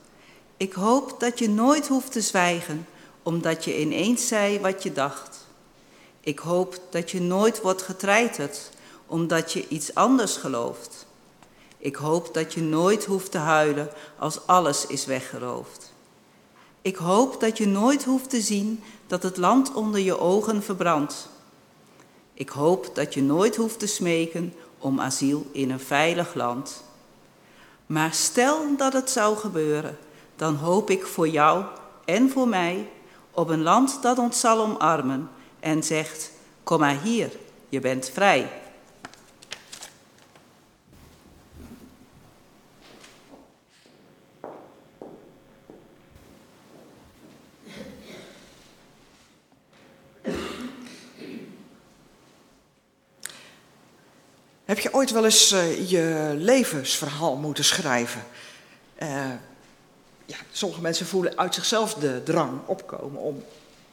Ik 0.56 0.72
hoop 0.72 1.20
dat 1.20 1.38
je 1.38 1.48
nooit 1.48 1.88
hoeft 1.88 2.12
te 2.12 2.20
zwijgen 2.20 2.86
omdat 3.22 3.64
je 3.64 3.80
ineens 3.80 4.28
zei 4.28 4.60
wat 4.60 4.82
je 4.82 4.92
dacht. 4.92 5.46
Ik 6.20 6.38
hoop 6.38 6.80
dat 6.90 7.10
je 7.10 7.20
nooit 7.20 7.60
wordt 7.60 7.82
getreiterd 7.82 8.70
omdat 9.06 9.52
je 9.52 9.68
iets 9.68 9.94
anders 9.94 10.36
gelooft. 10.36 11.06
Ik 11.78 11.96
hoop 11.96 12.34
dat 12.34 12.54
je 12.54 12.60
nooit 12.60 13.04
hoeft 13.04 13.30
te 13.30 13.38
huilen 13.38 13.90
als 14.18 14.46
alles 14.46 14.86
is 14.86 15.06
weggeroofd. 15.06 15.93
Ik 16.84 16.96
hoop 16.96 17.40
dat 17.40 17.58
je 17.58 17.66
nooit 17.66 18.04
hoeft 18.04 18.30
te 18.30 18.40
zien 18.40 18.82
dat 19.06 19.22
het 19.22 19.36
land 19.36 19.72
onder 19.72 20.00
je 20.00 20.18
ogen 20.18 20.62
verbrandt. 20.62 21.28
Ik 22.34 22.48
hoop 22.48 22.90
dat 22.94 23.14
je 23.14 23.22
nooit 23.22 23.56
hoeft 23.56 23.78
te 23.78 23.86
smeken 23.86 24.54
om 24.78 25.00
asiel 25.00 25.46
in 25.52 25.70
een 25.70 25.80
veilig 25.80 26.34
land. 26.34 26.84
Maar 27.86 28.12
stel 28.12 28.76
dat 28.76 28.92
het 28.92 29.10
zou 29.10 29.36
gebeuren, 29.36 29.98
dan 30.36 30.54
hoop 30.54 30.90
ik 30.90 31.06
voor 31.06 31.28
jou 31.28 31.64
en 32.04 32.30
voor 32.30 32.48
mij 32.48 32.88
op 33.30 33.48
een 33.48 33.62
land 33.62 34.02
dat 34.02 34.18
ons 34.18 34.40
zal 34.40 34.60
omarmen 34.60 35.30
en 35.60 35.82
zegt: 35.82 36.30
Kom 36.62 36.78
maar 36.78 37.00
hier, 37.02 37.30
je 37.68 37.80
bent 37.80 38.10
vrij. 38.14 38.50
Heb 54.74 54.82
je 54.82 54.94
ooit 54.94 55.10
wel 55.10 55.24
eens 55.24 55.52
uh, 55.52 55.90
je 55.90 56.34
levensverhaal 56.36 57.36
moeten 57.36 57.64
schrijven? 57.64 58.22
Uh, 59.02 59.08
ja, 60.26 60.36
sommige 60.52 60.80
mensen 60.80 61.06
voelen 61.06 61.38
uit 61.38 61.54
zichzelf 61.54 61.94
de 61.94 62.22
drang 62.24 62.60
opkomen 62.66 63.20
om 63.20 63.44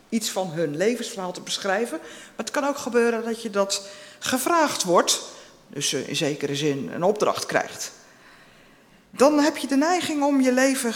iets 0.09 0.29
van 0.29 0.51
hun 0.51 0.77
levensverhaal 0.77 1.31
te 1.31 1.41
beschrijven. 1.41 1.97
Maar 1.97 2.45
het 2.45 2.51
kan 2.51 2.65
ook 2.65 2.77
gebeuren 2.77 3.25
dat 3.25 3.41
je 3.41 3.49
dat 3.49 3.87
gevraagd 4.19 4.83
wordt, 4.83 5.21
dus 5.67 5.93
uh, 5.93 6.07
in 6.07 6.15
zekere 6.15 6.55
zin 6.55 6.89
een 6.93 7.03
opdracht 7.03 7.45
krijgt. 7.45 7.91
Dan 9.11 9.39
heb 9.39 9.57
je 9.57 9.67
de 9.67 9.77
neiging 9.77 10.23
om 10.23 10.41
je 10.41 10.51
leven 10.51 10.93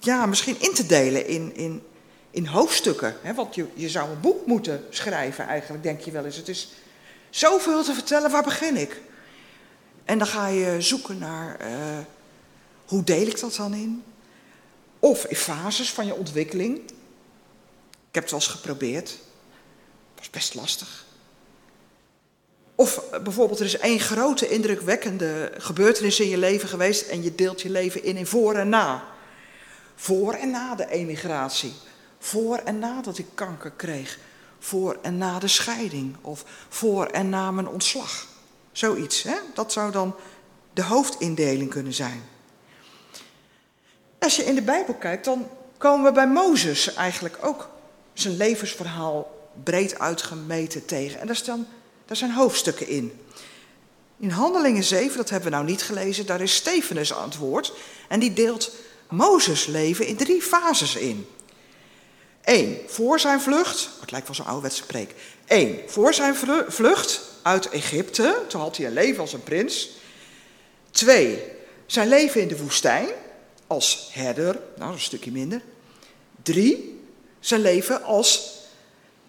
ja, 0.00 0.26
misschien 0.26 0.60
in 0.60 0.74
te 0.74 0.86
delen 0.86 1.26
in, 1.26 1.54
in, 1.54 1.82
in 2.30 2.46
hoofdstukken. 2.46 3.16
Hè? 3.22 3.34
Want 3.34 3.54
je, 3.54 3.66
je 3.74 3.88
zou 3.88 4.10
een 4.10 4.20
boek 4.20 4.46
moeten 4.46 4.84
schrijven 4.90 5.46
eigenlijk, 5.46 5.82
denk 5.82 6.00
je 6.00 6.10
wel 6.10 6.24
eens. 6.24 6.36
Het 6.36 6.48
is 6.48 6.68
zoveel 7.30 7.82
te 7.82 7.94
vertellen, 7.94 8.30
waar 8.30 8.42
begin 8.42 8.76
ik? 8.76 9.00
En 10.04 10.18
dan 10.18 10.26
ga 10.26 10.46
je 10.46 10.80
zoeken 10.80 11.18
naar 11.18 11.60
uh, 11.60 11.98
hoe 12.84 13.04
deel 13.04 13.26
ik 13.26 13.40
dat 13.40 13.54
dan 13.54 13.74
in? 13.74 14.04
Of 14.98 15.24
in 15.24 15.36
fases 15.36 15.92
van 15.92 16.06
je 16.06 16.14
ontwikkeling. 16.14 16.76
Ik 18.08 18.12
heb 18.12 18.22
het 18.22 18.30
wel 18.30 18.40
eens 18.40 18.48
geprobeerd. 18.48 19.18
Was 20.16 20.30
best 20.30 20.54
lastig. 20.54 21.04
Of 22.74 22.98
eh, 22.98 23.22
bijvoorbeeld, 23.22 23.60
er 23.60 23.66
is 23.66 23.78
één 23.78 24.00
grote 24.00 24.48
indrukwekkende 24.48 25.52
gebeurtenis 25.58 26.20
in 26.20 26.28
je 26.28 26.38
leven 26.38 26.68
geweest 26.68 27.06
en 27.06 27.22
je 27.22 27.34
deelt 27.34 27.60
je 27.60 27.70
leven 27.70 28.04
in 28.04 28.16
in 28.16 28.26
voor 28.26 28.54
en 28.54 28.68
na. 28.68 29.04
Voor 29.94 30.32
en 30.32 30.50
na 30.50 30.74
de 30.74 30.88
emigratie. 30.88 31.72
Voor 32.18 32.56
en 32.56 32.78
nadat 32.78 33.18
ik 33.18 33.26
kanker 33.34 33.72
kreeg. 33.76 34.18
Voor 34.58 34.98
en 35.02 35.18
na 35.18 35.38
de 35.38 35.48
scheiding. 35.48 36.16
Of 36.20 36.44
voor 36.68 37.06
en 37.06 37.28
na 37.28 37.50
mijn 37.50 37.68
ontslag. 37.68 38.26
Zoiets, 38.72 39.22
hè? 39.22 39.36
Dat 39.54 39.72
zou 39.72 39.92
dan 39.92 40.14
de 40.72 40.82
hoofdindeling 40.82 41.70
kunnen 41.70 41.94
zijn. 41.94 42.22
Als 44.18 44.36
je 44.36 44.44
in 44.44 44.54
de 44.54 44.62
Bijbel 44.62 44.94
kijkt, 44.94 45.24
dan 45.24 45.48
komen 45.78 46.04
we 46.04 46.12
bij 46.12 46.28
Mozes 46.28 46.94
eigenlijk 46.94 47.38
ook 47.40 47.68
zijn 48.12 48.36
levensverhaal 48.36 49.48
breed 49.62 49.98
uitgemeten 49.98 50.84
tegen. 50.84 51.20
En 51.20 51.26
daar, 51.26 51.36
staan, 51.36 51.66
zijn 52.10 52.32
hoofdstukken 52.32 52.88
in. 52.88 53.20
In 54.18 54.30
Handelingen 54.30 54.84
7, 54.84 55.16
dat 55.16 55.30
hebben 55.30 55.50
we 55.50 55.56
nou 55.56 55.66
niet 55.66 55.82
gelezen, 55.82 56.26
daar 56.26 56.40
is 56.40 56.54
Stefanus 56.54 57.14
aan 57.14 57.28
het 57.28 57.36
woord. 57.36 57.72
En 58.08 58.20
die 58.20 58.32
deelt 58.32 58.72
Mozes 59.10 59.66
leven 59.66 60.06
in 60.06 60.16
drie 60.16 60.42
fases 60.42 60.96
in. 60.96 61.26
Eén, 62.46 62.80
voor 62.86 63.20
zijn 63.20 63.40
vlucht, 63.40 63.88
het 64.00 64.10
lijkt 64.10 64.26
wel 64.26 64.36
zo'n 64.36 64.46
ouderwetse 64.46 64.86
preek. 64.86 65.14
Eén, 65.46 65.80
voor 65.86 66.14
zijn 66.14 66.34
vlucht 66.68 67.20
uit 67.42 67.68
Egypte, 67.68 68.42
toen 68.48 68.60
had 68.60 68.76
hij 68.76 68.86
een 68.86 68.92
leven 68.92 69.20
als 69.20 69.32
een 69.32 69.42
prins. 69.42 69.90
Twee, 70.90 71.42
zijn 71.86 72.08
leven 72.08 72.40
in 72.40 72.48
de 72.48 72.62
woestijn 72.62 73.08
als 73.66 74.08
herder, 74.12 74.60
nou 74.76 74.92
een 74.92 75.00
stukje 75.00 75.30
minder. 75.30 75.62
Drie, 76.42 77.00
zijn 77.40 77.60
leven 77.60 78.02
als 78.02 78.52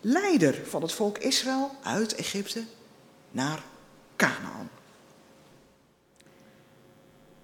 leider 0.01 0.61
van 0.69 0.81
het 0.81 0.91
volk 0.91 1.17
Israël 1.17 1.71
uit 1.83 2.15
Egypte 2.15 2.63
naar 3.31 3.63
Canaan. 4.15 4.69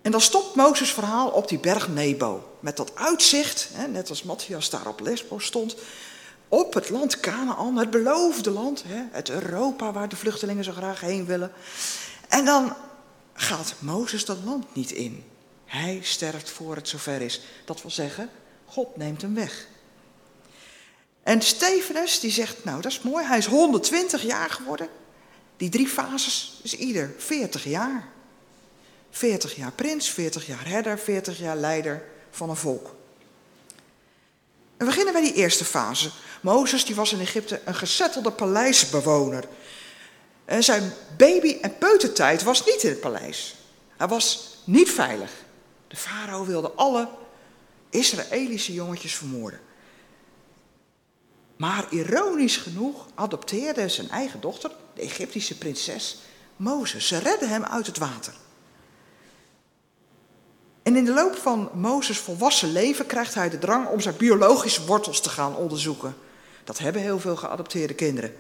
En 0.01 0.11
dan 0.11 0.21
stopt 0.21 0.55
Mozes 0.55 0.93
verhaal 0.93 1.29
op 1.29 1.47
die 1.47 1.59
berg 1.59 1.87
Nebo. 1.87 2.52
Met 2.63 2.77
dat 2.77 2.95
uitzicht, 2.95 3.69
hè, 3.73 3.87
net 3.87 4.09
als 4.09 4.23
Matthias 4.23 4.69
daar 4.69 4.87
op 4.87 4.99
Lesbos 4.99 5.45
stond, 5.45 5.75
op 6.47 6.73
het 6.73 6.89
land 6.89 7.19
Canaan, 7.19 7.77
het 7.77 7.89
beloofde 7.89 8.49
land, 8.49 8.83
hè, 8.87 9.03
het 9.11 9.29
Europa 9.29 9.91
waar 9.91 10.09
de 10.09 10.15
vluchtelingen 10.15 10.63
zo 10.63 10.71
graag 10.71 10.99
heen 10.99 11.25
willen. 11.25 11.51
En 12.29 12.45
dan 12.45 12.75
gaat 13.33 13.73
Mozes 13.79 14.25
dat 14.25 14.37
land 14.43 14.75
niet 14.75 14.91
in. 14.91 15.23
Hij 15.65 15.99
sterft 16.01 16.49
voor 16.49 16.75
het 16.75 16.87
zover 16.87 17.21
is. 17.21 17.41
Dat 17.65 17.81
wil 17.81 17.91
zeggen, 17.91 18.29
God 18.65 18.97
neemt 18.97 19.21
hem 19.21 19.35
weg. 19.35 19.67
En 21.23 21.41
Stefanus 21.41 22.19
die 22.19 22.31
zegt, 22.31 22.63
nou 22.63 22.81
dat 22.81 22.91
is 22.91 23.01
mooi, 23.01 23.25
hij 23.25 23.37
is 23.37 23.45
120 23.45 24.23
jaar 24.23 24.49
geworden. 24.49 24.87
Die 25.57 25.69
drie 25.69 25.87
fases 25.87 26.59
is 26.61 26.75
ieder 26.75 27.13
40 27.17 27.63
jaar. 27.63 28.07
40 29.09 29.55
jaar 29.55 29.71
prins, 29.71 30.09
40 30.09 30.47
jaar 30.47 30.67
herder, 30.67 30.99
40 30.99 31.39
jaar 31.39 31.55
leider 31.55 32.11
van 32.33 32.49
een 32.49 32.55
volk. 32.55 32.95
We 34.77 34.85
beginnen 34.85 35.13
bij 35.13 35.21
die 35.21 35.33
eerste 35.33 35.65
fase. 35.65 36.11
Mozes 36.41 36.85
die 36.85 36.95
was 36.95 37.13
in 37.13 37.19
Egypte 37.19 37.61
een 37.65 37.75
gezettelde 37.75 38.31
paleisbewoner. 38.31 39.47
En 40.45 40.63
zijn 40.63 40.93
baby- 41.17 41.57
en 41.61 41.77
peutertijd 41.77 42.43
was 42.43 42.65
niet 42.65 42.83
in 42.83 42.89
het 42.89 42.99
paleis. 42.99 43.55
Hij 43.97 44.07
was 44.07 44.57
niet 44.63 44.91
veilig. 44.91 45.31
De 45.87 45.95
farao 45.95 46.45
wilde 46.45 46.71
alle 46.71 47.09
Israëlische 47.89 48.73
jongetjes 48.73 49.15
vermoorden. 49.15 49.59
Maar 51.55 51.87
ironisch 51.89 52.57
genoeg 52.57 53.07
adopteerde 53.15 53.89
zijn 53.89 54.09
eigen 54.09 54.41
dochter, 54.41 54.71
de 54.93 55.01
Egyptische 55.01 55.57
prinses, 55.57 56.17
Mozes. 56.55 57.07
Ze 57.07 57.17
redde 57.17 57.45
hem 57.45 57.63
uit 57.63 57.87
het 57.87 57.97
water. 57.97 58.33
En 60.83 60.95
in 60.95 61.05
de 61.05 61.13
loop 61.13 61.35
van 61.35 61.69
Mozes' 61.73 62.17
volwassen 62.17 62.71
leven 62.71 63.05
krijgt 63.05 63.33
hij 63.33 63.49
de 63.49 63.59
drang 63.59 63.87
om 63.87 63.99
zijn 63.99 64.17
biologische 64.17 64.85
wortels 64.85 65.21
te 65.21 65.29
gaan 65.29 65.55
onderzoeken. 65.55 66.15
Dat 66.63 66.77
hebben 66.77 67.01
heel 67.01 67.19
veel 67.19 67.35
geadopteerde 67.35 67.93
kinderen. 67.93 68.35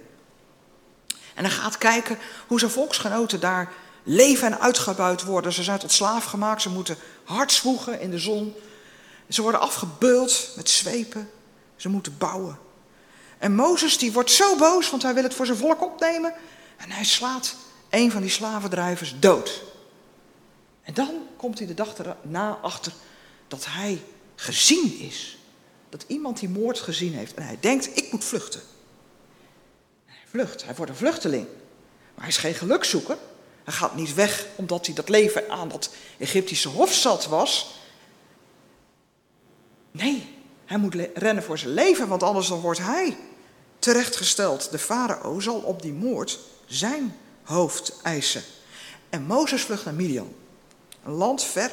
En 1.33 1.43
hij 1.43 1.53
gaat 1.53 1.77
kijken 1.77 2.17
hoe 2.47 2.59
zijn 2.59 2.71
volksgenoten 2.71 3.39
daar 3.39 3.71
leven 4.03 4.47
en 4.47 4.59
uitgebuit 4.59 5.23
worden. 5.23 5.53
Ze 5.53 5.63
zijn 5.63 5.79
tot 5.79 5.91
slaaf 5.91 6.23
gemaakt, 6.25 6.61
ze 6.61 6.69
moeten 6.69 6.97
hard 7.23 7.51
zwoegen 7.51 7.99
in 7.99 8.11
de 8.11 8.19
zon. 8.19 8.55
Ze 9.29 9.41
worden 9.41 9.61
afgebeuld 9.61 10.49
met 10.55 10.69
zwepen, 10.69 11.29
ze 11.75 11.89
moeten 11.89 12.17
bouwen. 12.17 12.57
En 13.37 13.55
Mozes 13.55 13.97
die 13.97 14.11
wordt 14.11 14.31
zo 14.31 14.55
boos, 14.55 14.89
want 14.89 15.03
hij 15.03 15.13
wil 15.13 15.23
het 15.23 15.33
voor 15.33 15.45
zijn 15.45 15.57
volk 15.57 15.81
opnemen. 15.81 16.33
En 16.77 16.91
hij 16.91 17.03
slaat 17.03 17.55
een 17.89 18.11
van 18.11 18.21
die 18.21 18.29
slavendrijvers 18.29 19.15
dood. 19.19 19.61
En 20.83 20.93
dan 20.93 21.27
komt 21.37 21.57
hij 21.57 21.67
de 21.67 21.73
dag 21.73 21.93
erna 21.97 22.59
achter 22.61 22.93
dat 23.47 23.65
hij 23.65 24.01
gezien 24.35 24.99
is. 24.99 25.37
Dat 25.89 26.05
iemand 26.07 26.39
die 26.39 26.49
moord 26.49 26.79
gezien 26.79 27.13
heeft. 27.13 27.33
En 27.33 27.43
hij 27.43 27.57
denkt, 27.59 27.97
ik 27.97 28.11
moet 28.11 28.23
vluchten. 28.23 28.61
En 30.05 30.13
hij 30.13 30.27
vlucht, 30.29 30.65
hij 30.65 30.75
wordt 30.75 30.91
een 30.91 30.97
vluchteling. 30.97 31.45
Maar 32.13 32.23
hij 32.23 32.27
is 32.27 32.37
geen 32.37 32.53
gelukzoeker. 32.53 33.17
Hij 33.63 33.73
gaat 33.73 33.95
niet 33.95 34.13
weg 34.13 34.47
omdat 34.55 34.85
hij 34.85 34.95
dat 34.95 35.09
leven 35.09 35.49
aan 35.49 35.69
dat 35.69 35.89
Egyptische 36.17 36.69
hof 36.69 36.93
zat 36.93 37.25
was. 37.25 37.79
Nee, 39.91 40.35
hij 40.65 40.77
moet 40.77 40.95
rennen 41.13 41.43
voor 41.43 41.57
zijn 41.57 41.73
leven, 41.73 42.07
want 42.07 42.23
anders 42.23 42.47
dan 42.47 42.59
wordt 42.59 42.79
hij 42.79 43.17
terechtgesteld. 43.79 44.71
De 44.71 44.79
farao 44.79 45.39
zal 45.39 45.59
op 45.59 45.81
die 45.81 45.93
moord 45.93 46.39
zijn 46.65 47.15
hoofd 47.43 47.93
eisen. 48.01 48.43
En 49.09 49.23
Mozes 49.23 49.61
vlucht 49.61 49.85
naar 49.85 49.93
Midian. 49.93 50.33
Een 51.03 51.11
land 51.11 51.43
ver 51.43 51.71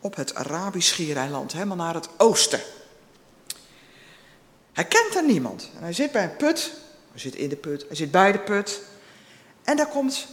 op 0.00 0.16
het 0.16 0.34
Arabisch 0.34 0.88
schiereiland, 0.88 1.52
helemaal 1.52 1.76
naar 1.76 1.94
het 1.94 2.08
oosten. 2.16 2.60
Hij 4.72 4.84
kent 4.84 5.12
daar 5.12 5.26
niemand. 5.26 5.70
En 5.76 5.82
hij 5.82 5.92
zit 5.92 6.12
bij 6.12 6.24
een 6.24 6.36
put. 6.36 6.72
Hij 7.10 7.20
zit 7.20 7.34
in 7.34 7.48
de 7.48 7.56
put. 7.56 7.84
Hij 7.86 7.96
zit 7.96 8.10
bij 8.10 8.32
de 8.32 8.38
put. 8.38 8.80
En 9.64 9.76
daar 9.76 9.88
komt 9.88 10.26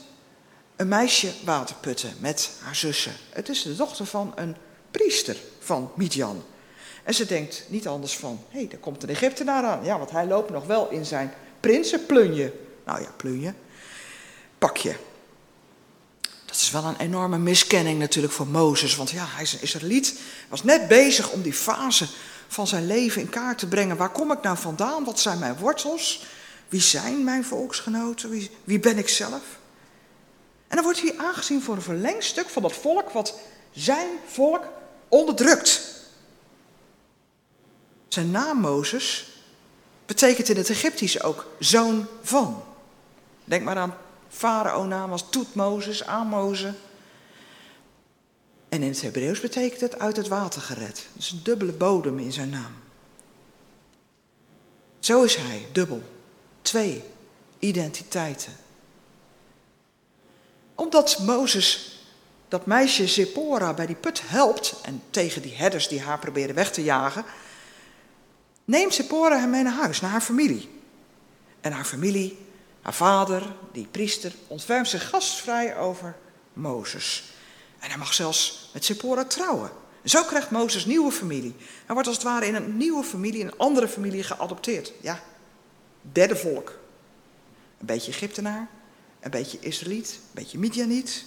een 0.76 0.88
meisje 0.88 1.32
waterputten 1.43 2.14
met 2.20 2.51
haar 2.62 2.76
zussen. 2.76 3.14
Het 3.30 3.49
is 3.49 3.62
de 3.62 3.76
dochter 3.76 4.06
van 4.06 4.32
een 4.36 4.56
priester 4.91 5.38
van 5.60 5.91
Midian. 5.95 6.43
En 7.03 7.14
ze 7.14 7.26
denkt 7.26 7.66
niet 7.68 7.88
anders 7.88 8.18
van, 8.18 8.39
hé, 8.49 8.60
hey, 8.60 8.68
daar 8.68 8.80
komt 8.80 9.03
een 9.03 9.10
Egyptenaar 9.10 9.64
aan. 9.64 9.84
Ja, 9.84 9.97
want 9.97 10.12
hij 10.12 10.26
loopt 10.26 10.49
nog 10.49 10.66
wel 10.66 10.89
in 10.89 11.06
zijn 11.06 11.34
prinsenplunje. 11.60 12.53
Nou 12.86 13.01
ja, 13.01 13.10
plunje. 13.18 13.53
Pakje. 14.58 14.95
Dat 16.56 16.64
is 16.64 16.72
wel 16.72 16.84
een 16.84 16.99
enorme 16.99 17.38
miskenning 17.38 17.99
natuurlijk 17.99 18.34
voor 18.34 18.47
Mozes. 18.47 18.95
Want 18.95 19.10
ja, 19.10 19.26
hij 19.28 19.43
is 19.43 19.53
een 19.53 19.62
Israëliet. 19.62 20.20
was 20.49 20.64
net 20.64 20.88
bezig 20.88 21.32
om 21.32 21.41
die 21.41 21.53
fase 21.53 22.08
van 22.47 22.68
zijn 22.68 22.88
leven 22.88 23.22
in 23.22 23.30
kaart 23.30 23.58
te 23.58 23.68
brengen. 23.68 23.97
Waar 23.97 24.10
kom 24.10 24.32
ik 24.32 24.41
nou 24.41 24.58
vandaan? 24.58 25.03
Wat 25.03 25.20
zijn 25.20 25.39
mijn 25.39 25.58
wortels? 25.58 26.26
Wie 26.70 26.82
zijn 26.82 27.24
mijn 27.24 27.45
volksgenoten? 27.45 28.30
Wie, 28.30 28.51
wie 28.64 28.80
ben 28.80 28.97
ik 28.97 29.10
zelf? 29.10 29.41
En 30.68 30.76
dan 30.76 30.84
wordt 30.84 31.01
hij 31.01 31.18
aangezien 31.18 31.62
voor 31.62 31.76
een 31.76 31.82
verlengstuk 31.82 32.49
van 32.49 32.62
dat 32.62 32.74
volk 32.74 33.10
wat 33.10 33.39
zijn 33.72 34.10
volk 34.28 34.64
onderdrukt. 35.08 35.82
Zijn 38.08 38.32
naam 38.32 38.58
Mozes 38.58 39.28
betekent 40.06 40.49
in 40.49 40.58
het 40.58 40.70
Egyptisch 40.70 41.24
ook 41.24 41.47
zoon 41.60 42.08
van. 42.22 42.64
Denk 43.43 43.64
maar 43.64 43.78
aan 43.78 43.97
farao-naam 44.30 45.11
als 45.11 45.30
Toetmozes, 45.30 46.05
Amoze. 46.05 46.73
En 48.69 48.82
in 48.82 48.89
het 48.89 49.01
Hebreeuws 49.01 49.39
betekent 49.39 49.82
het 49.82 49.99
uit 49.99 50.17
het 50.17 50.28
water 50.28 50.61
gered. 50.61 51.07
Is 51.17 51.32
een 51.32 51.43
dubbele 51.43 51.71
bodem 51.71 52.19
in 52.19 52.32
zijn 52.32 52.49
naam. 52.49 52.73
Zo 54.99 55.23
is 55.23 55.36
hij, 55.36 55.67
dubbel. 55.71 56.01
Twee 56.61 57.03
identiteiten. 57.59 58.53
Omdat 60.76 61.19
Mozes 61.19 61.99
dat 62.47 62.65
meisje 62.65 63.07
Zippora 63.07 63.73
bij 63.73 63.86
die 63.86 63.95
put 63.95 64.21
helpt 64.30 64.76
en 64.82 65.01
tegen 65.09 65.41
die 65.41 65.55
herders 65.55 65.88
die 65.88 66.01
haar 66.01 66.19
proberen 66.19 66.55
weg 66.55 66.71
te 66.71 66.84
jagen, 66.84 67.26
neemt 68.65 68.93
Zippora 68.93 69.39
hem 69.39 69.49
mee 69.49 69.63
naar 69.63 69.73
huis, 69.73 70.01
naar 70.01 70.11
haar 70.11 70.21
familie. 70.21 70.69
En 71.61 71.71
haar 71.71 71.86
familie, 71.86 72.38
haar 72.86 72.94
vader, 72.94 73.44
die 73.72 73.88
priester, 73.92 74.34
ontfermt 74.48 74.88
zich 74.88 75.10
gastvrij 75.10 75.78
over 75.78 76.16
Mozes. 76.54 77.24
En 77.80 77.90
hij 77.90 77.98
mag 77.98 78.14
zelfs 78.14 78.70
met 78.74 78.86
Zippora 78.86 79.26
trouwen. 79.26 79.72
En 80.02 80.10
zo 80.10 80.24
krijgt 80.24 80.50
Mozes 80.50 80.86
nieuwe 80.86 81.12
familie. 81.12 81.56
Hij 81.58 81.94
wordt 81.94 82.08
als 82.08 82.18
het 82.18 82.26
ware 82.26 82.46
in 82.46 82.56
een 82.56 82.78
nieuwe 82.78 83.04
familie, 83.04 83.44
een 83.44 83.58
andere 83.58 83.88
familie 83.88 84.24
geadopteerd. 84.24 84.94
Ja, 85.02 85.20
derde 86.02 86.36
volk. 86.36 86.80
Een 87.80 87.86
beetje 87.86 88.12
Egyptenaar, 88.12 88.68
een 89.20 89.32
beetje 89.32 89.60
Israëliet, 89.60 90.10
een 90.10 90.34
beetje 90.34 90.58
Midianiet. 90.58 91.26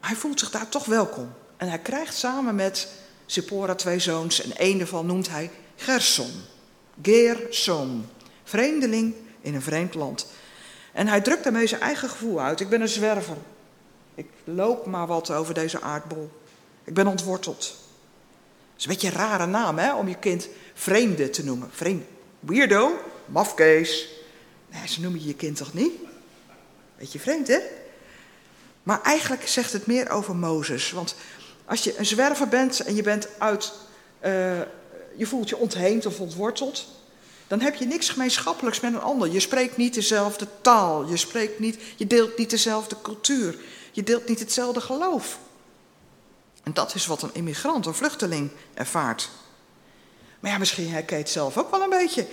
Maar 0.00 0.08
hij 0.08 0.18
voelt 0.18 0.40
zich 0.40 0.50
daar 0.50 0.68
toch 0.68 0.84
welkom. 0.84 1.32
En 1.56 1.68
hij 1.68 1.78
krijgt 1.78 2.16
samen 2.16 2.54
met 2.54 2.88
Zippora 3.26 3.74
twee 3.74 3.98
zoons 3.98 4.40
en 4.40 4.50
een 4.54 4.78
daarvan 4.78 5.06
noemt 5.06 5.28
hij 5.28 5.50
Gerson. 5.76 6.32
Gersom, 7.02 8.06
vreemdeling 8.44 9.14
in 9.44 9.54
een 9.54 9.62
vreemd 9.62 9.94
land. 9.94 10.26
En 10.92 11.06
hij 11.06 11.20
drukt 11.20 11.44
daarmee 11.44 11.66
zijn 11.66 11.80
eigen 11.80 12.08
gevoel 12.08 12.40
uit. 12.40 12.60
Ik 12.60 12.68
ben 12.68 12.80
een 12.80 12.88
zwerver. 12.88 13.36
Ik 14.14 14.26
loop 14.44 14.86
maar 14.86 15.06
wat 15.06 15.30
over 15.30 15.54
deze 15.54 15.80
aardbol. 15.80 16.30
Ik 16.84 16.94
ben 16.94 17.06
ontworteld. 17.06 17.58
Dat 17.58 17.76
is 18.76 18.84
een 18.84 18.90
beetje 18.90 19.08
een 19.08 19.14
rare 19.14 19.46
naam, 19.46 19.78
hè, 19.78 19.94
om 19.94 20.08
je 20.08 20.18
kind 20.18 20.48
vreemde 20.74 21.30
te 21.30 21.44
noemen. 21.44 21.68
Vreemde. 21.72 22.04
Weirdo, 22.40 22.92
mafkees. 23.26 24.08
Nee, 24.70 24.88
ze 24.88 25.00
noemen 25.00 25.20
je 25.20 25.26
je 25.26 25.34
kind 25.34 25.56
toch 25.56 25.74
niet? 25.74 25.92
Beetje 26.98 27.20
vreemd, 27.20 27.48
hè? 27.48 27.58
Maar 28.82 29.02
eigenlijk 29.02 29.48
zegt 29.48 29.72
het 29.72 29.86
meer 29.86 30.10
over 30.10 30.36
Mozes. 30.36 30.90
Want 30.90 31.14
als 31.64 31.84
je 31.84 31.98
een 31.98 32.06
zwerver 32.06 32.48
bent 32.48 32.80
en 32.80 32.94
je 32.94 33.02
bent 33.02 33.28
uit. 33.38 33.72
eh, 34.20 34.60
je 35.16 35.26
voelt 35.26 35.48
je 35.48 35.56
ontheemd 35.56 36.06
of 36.06 36.20
ontworteld. 36.20 36.86
Dan 37.46 37.60
heb 37.60 37.74
je 37.74 37.84
niks 37.84 38.08
gemeenschappelijks 38.08 38.80
met 38.80 38.92
een 38.92 39.00
ander. 39.00 39.30
Je 39.30 39.40
spreekt 39.40 39.76
niet 39.76 39.94
dezelfde 39.94 40.46
taal. 40.60 41.08
Je, 41.08 41.16
spreekt 41.16 41.58
niet, 41.58 41.78
je 41.96 42.06
deelt 42.06 42.38
niet 42.38 42.50
dezelfde 42.50 42.96
cultuur. 43.02 43.58
Je 43.92 44.02
deelt 44.02 44.28
niet 44.28 44.38
hetzelfde 44.38 44.80
geloof. 44.80 45.38
En 46.62 46.72
dat 46.72 46.94
is 46.94 47.06
wat 47.06 47.22
een 47.22 47.34
immigrant, 47.34 47.86
een 47.86 47.94
vluchteling 47.94 48.50
ervaart. 48.74 49.30
Maar 50.40 50.50
ja, 50.50 50.58
misschien 50.58 50.90
herken 50.90 51.16
je 51.16 51.22
het 51.22 51.32
zelf 51.32 51.58
ook 51.58 51.70
wel 51.70 51.82
een 51.82 51.90
beetje. 51.90 52.26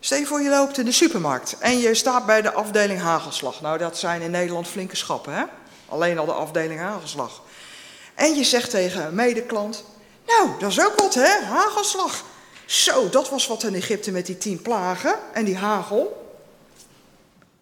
Stel 0.00 0.18
je 0.18 0.26
voor 0.26 0.42
je 0.42 0.48
loopt 0.48 0.78
in 0.78 0.84
de 0.84 0.92
supermarkt 0.92 1.58
en 1.58 1.78
je 1.78 1.94
staat 1.94 2.26
bij 2.26 2.42
de 2.42 2.52
afdeling 2.52 3.00
hagelslag. 3.00 3.60
Nou, 3.60 3.78
dat 3.78 3.98
zijn 3.98 4.22
in 4.22 4.30
Nederland 4.30 4.68
flinke 4.68 4.96
schappen, 4.96 5.34
hè? 5.34 5.44
Alleen 5.88 6.18
al 6.18 6.26
de 6.26 6.32
afdeling 6.32 6.80
hagelslag. 6.80 7.42
En 8.14 8.34
je 8.34 8.44
zegt 8.44 8.70
tegen 8.70 9.06
een 9.06 9.14
medeklant, 9.14 9.84
nou, 10.26 10.50
dat 10.58 10.70
is 10.70 10.80
ook 10.80 11.00
wat, 11.00 11.14
hè? 11.14 11.44
Hagelslag. 11.44 12.24
Zo, 12.66 13.08
dat 13.08 13.30
was 13.30 13.46
wat 13.46 13.62
in 13.62 13.74
Egypte 13.74 14.10
met 14.10 14.26
die 14.26 14.38
tien 14.38 14.62
plagen 14.62 15.18
en 15.32 15.44
die 15.44 15.56
hagel. 15.56 16.22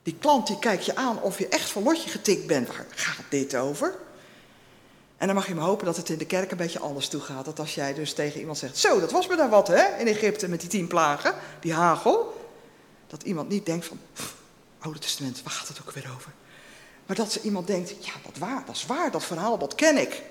Die 0.02 0.16
klant 0.18 0.46
die 0.46 0.58
kijkt 0.58 0.84
je 0.84 0.96
aan 0.96 1.20
of 1.20 1.38
je 1.38 1.48
echt 1.48 1.70
van 1.70 1.82
lotje 1.82 2.10
getikt 2.10 2.46
bent. 2.46 2.66
Waar 2.66 2.86
gaat 2.90 3.24
dit 3.28 3.56
over? 3.56 3.94
En 5.16 5.26
dan 5.26 5.36
mag 5.36 5.46
je 5.46 5.54
maar 5.54 5.64
hopen 5.64 5.86
dat 5.86 5.96
het 5.96 6.08
in 6.08 6.18
de 6.18 6.26
kerk 6.26 6.50
een 6.50 6.56
beetje 6.56 6.78
anders 6.78 7.08
toe 7.08 7.20
gaat. 7.20 7.44
Dat 7.44 7.58
als 7.58 7.74
jij 7.74 7.94
dus 7.94 8.12
tegen 8.12 8.40
iemand 8.40 8.58
zegt, 8.58 8.78
zo, 8.78 9.00
dat 9.00 9.12
was 9.12 9.26
me 9.26 9.36
daar 9.36 9.48
wat, 9.48 9.68
hè? 9.68 9.98
In 9.98 10.06
Egypte 10.06 10.48
met 10.48 10.60
die 10.60 10.68
tien 10.68 10.86
plagen, 10.86 11.34
die 11.60 11.72
hagel. 11.72 12.40
Dat 13.06 13.22
iemand 13.22 13.48
niet 13.48 13.66
denkt 13.66 13.86
van, 13.86 14.00
"Pff, 14.12 14.34
Oude 14.78 14.98
Testament, 14.98 15.42
waar 15.42 15.52
gaat 15.52 15.68
het 15.68 15.80
ook 15.80 15.92
weer 15.92 16.10
over? 16.14 16.32
Maar 17.06 17.16
dat 17.16 17.32
ze 17.32 17.40
iemand 17.40 17.66
denkt, 17.66 18.04
ja, 18.06 18.12
dat, 18.24 18.38
waar, 18.38 18.62
dat 18.66 18.76
is 18.76 18.86
waar, 18.86 19.10
dat 19.10 19.24
verhaal, 19.24 19.58
dat 19.58 19.74
ken 19.74 19.96
ik. 19.96 20.22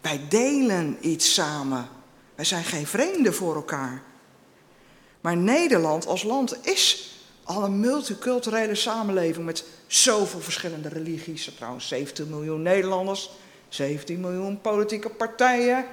Wij 0.00 0.20
delen 0.28 0.98
iets 1.00 1.34
samen. 1.34 1.88
Wij 2.34 2.44
zijn 2.44 2.64
geen 2.64 2.86
vreemden 2.86 3.34
voor 3.34 3.54
elkaar. 3.54 4.02
Maar 5.20 5.36
Nederland 5.36 6.06
als 6.06 6.22
land 6.22 6.66
is 6.66 7.14
al 7.44 7.64
een 7.64 7.80
multiculturele 7.80 8.74
samenleving 8.74 9.44
met 9.44 9.64
zoveel 9.86 10.40
verschillende 10.40 10.88
religies. 10.88 11.50
Trouwens, 11.56 11.88
17 11.88 12.28
miljoen 12.28 12.62
Nederlanders, 12.62 13.30
17 13.68 14.20
miljoen 14.20 14.60
politieke 14.60 15.08
partijen. 15.08 15.84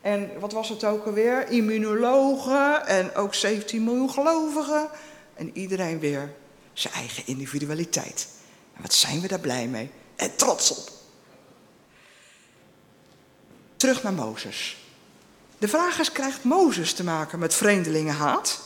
En 0.00 0.30
wat 0.40 0.52
was 0.52 0.68
het 0.68 0.84
ook 0.84 1.06
alweer? 1.06 1.48
Immunologen 1.48 2.86
en 2.86 3.14
ook 3.14 3.34
17 3.34 3.84
miljoen 3.84 4.10
gelovigen. 4.10 4.88
En 5.34 5.50
iedereen 5.52 5.98
weer 5.98 6.32
zijn 6.72 6.94
eigen 6.94 7.26
individualiteit. 7.26 8.28
En 8.76 8.82
wat 8.82 8.94
zijn 8.94 9.20
we 9.20 9.28
daar 9.28 9.40
blij 9.40 9.66
mee 9.66 9.90
en 10.16 10.36
trots 10.36 10.70
op. 10.70 10.92
Terug 13.76 14.02
naar 14.02 14.12
Mozes. 14.12 14.83
De 15.64 15.70
vraag 15.70 15.98
is, 15.98 16.12
krijgt 16.12 16.44
Mozes 16.44 16.92
te 16.92 17.04
maken 17.04 17.38
met 17.38 17.54
vreemdelingenhaat? 17.54 18.60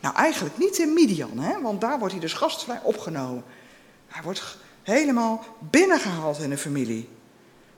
Nou, 0.00 0.14
eigenlijk 0.14 0.58
niet 0.58 0.78
in 0.78 0.92
Midian, 0.92 1.38
hè? 1.38 1.60
want 1.60 1.80
daar 1.80 1.98
wordt 1.98 2.12
hij 2.12 2.22
dus 2.22 2.32
gastvrij 2.32 2.80
opgenomen. 2.82 3.44
Hij 4.06 4.22
wordt 4.22 4.56
helemaal 4.82 5.44
binnengehaald 5.58 6.38
in 6.38 6.50
de 6.50 6.58
familie. 6.58 7.08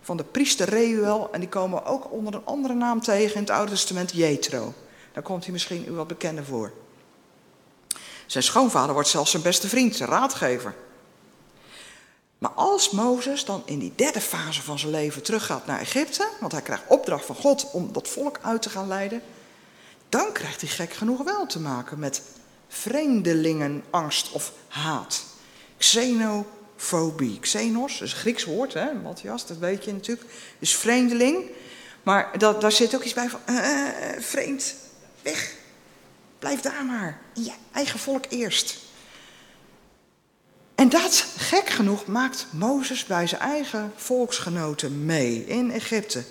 Van 0.01 0.17
de 0.17 0.25
priester 0.25 0.69
Reuel, 0.69 1.29
en 1.33 1.41
die 1.41 1.49
komen 1.49 1.85
ook 1.85 2.13
onder 2.13 2.35
een 2.35 2.45
andere 2.45 2.75
naam 2.75 3.01
tegen 3.01 3.35
in 3.35 3.41
het 3.41 3.51
Oude 3.51 3.71
Testament, 3.71 4.13
Jethro. 4.13 4.75
Daar 5.13 5.23
komt 5.23 5.45
hij 5.45 5.53
misschien 5.53 5.85
u 5.89 5.93
wat 5.93 6.07
bekender 6.07 6.45
voor. 6.45 6.73
Zijn 8.27 8.45
schoonvader 8.45 8.95
wordt 8.95 9.09
zelfs 9.09 9.31
zijn 9.31 9.43
beste 9.43 9.69
vriend, 9.69 9.97
zijn 9.97 10.09
raadgever. 10.09 10.75
Maar 12.39 12.51
als 12.51 12.91
Mozes 12.91 13.45
dan 13.45 13.63
in 13.65 13.79
die 13.79 13.93
derde 13.97 14.21
fase 14.21 14.63
van 14.63 14.79
zijn 14.79 14.93
leven 14.93 15.23
teruggaat 15.23 15.67
naar 15.67 15.81
Egypte, 15.81 16.29
want 16.41 16.53
hij 16.53 16.63
krijgt 16.63 16.85
opdracht 16.89 17.25
van 17.25 17.35
God 17.35 17.71
om 17.71 17.93
dat 17.93 18.09
volk 18.09 18.39
uit 18.43 18.63
te 18.63 18.71
gaan 18.71 18.89
leiden, 18.89 19.23
dan 20.09 20.33
krijgt 20.33 20.61
hij 20.61 20.71
gek 20.71 20.93
genoeg 20.93 21.23
wel 21.23 21.47
te 21.47 21.61
maken 21.61 21.99
met 21.99 22.23
vreemdelingenangst 22.69 24.33
of 24.33 24.53
haat. 24.69 25.25
Xenofobie. 25.79 27.41
Xenos, 27.41 27.99
dat 27.99 28.09
is 28.09 28.13
een 28.13 28.19
Grieks 28.19 28.45
woord, 28.45 28.75
hè, 28.75 28.95
Matthias, 28.95 29.47
dat 29.47 29.59
weet 29.59 29.85
je 29.85 29.93
natuurlijk. 29.93 30.31
Dus 30.59 30.77
vreemdeling. 30.77 31.45
Maar 32.03 32.39
dat, 32.39 32.61
daar 32.61 32.73
zit 32.73 32.95
ook 32.95 33.03
iets 33.03 33.15
bij 33.15 33.29
van, 33.29 33.41
eh, 33.45 33.89
eh, 33.89 34.23
vreemd, 34.23 34.75
weg. 35.23 35.55
Blijf 36.39 36.61
daar 36.61 36.85
maar. 36.85 37.21
In 37.35 37.45
je 37.45 37.53
eigen 37.73 37.99
volk 37.99 38.25
eerst. 38.29 38.86
En 40.77 40.89
dat, 40.89 41.27
gek 41.37 41.69
genoeg, 41.69 42.07
maakt 42.07 42.47
Mozes 42.51 43.05
bij 43.05 43.27
zijn 43.27 43.41
eigen 43.41 43.93
volksgenoten 43.97 45.05
mee 45.05 45.45
in 45.47 45.71
Egypte. 45.71 46.25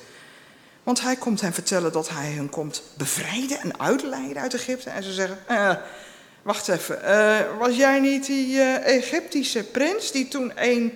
Want 0.83 1.01
hij 1.01 1.15
komt 1.15 1.41
hen 1.41 1.53
vertellen 1.53 1.91
dat 1.91 2.09
hij 2.09 2.31
hen 2.31 2.49
komt 2.49 2.83
bevrijden 2.97 3.59
en 3.59 3.79
uitleiden 3.79 4.41
uit 4.41 4.53
Egypte. 4.53 4.89
En 4.89 5.03
ze 5.03 5.13
zeggen, 5.13 5.37
eh, 5.47 5.75
wacht 6.41 6.67
even, 6.67 7.03
eh, 7.03 7.57
was 7.59 7.75
jij 7.75 7.99
niet 7.99 8.25
die 8.25 8.59
eh, 8.61 8.95
Egyptische 8.95 9.63
prins 9.63 10.11
die 10.11 10.27
toen 10.27 10.51
een 10.55 10.93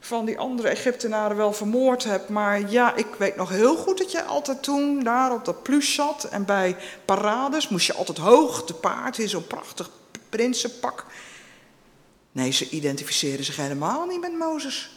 van 0.00 0.24
die 0.24 0.38
andere 0.38 0.68
Egyptenaren 0.68 1.36
wel 1.36 1.52
vermoord 1.52 2.04
hebt? 2.04 2.28
Maar 2.28 2.70
ja, 2.70 2.94
ik 2.94 3.08
weet 3.18 3.36
nog 3.36 3.48
heel 3.48 3.76
goed 3.76 3.98
dat 3.98 4.12
jij 4.12 4.22
altijd 4.22 4.62
toen 4.62 5.02
daar 5.02 5.32
op 5.32 5.44
dat 5.44 5.62
plus 5.62 5.94
zat. 5.94 6.24
En 6.24 6.44
bij 6.44 6.76
parades 7.04 7.68
moest 7.68 7.86
je 7.86 7.94
altijd 7.94 8.18
hoog 8.18 8.64
te 8.64 8.74
paard 8.74 9.18
in 9.18 9.28
zo'n 9.28 9.46
prachtig 9.46 9.90
prinsenpak. 10.28 11.04
Nee, 12.36 12.50
ze 12.50 12.68
identificeren 12.68 13.44
zich 13.44 13.56
helemaal 13.56 14.06
niet 14.06 14.20
met 14.20 14.38
Mozes. 14.38 14.90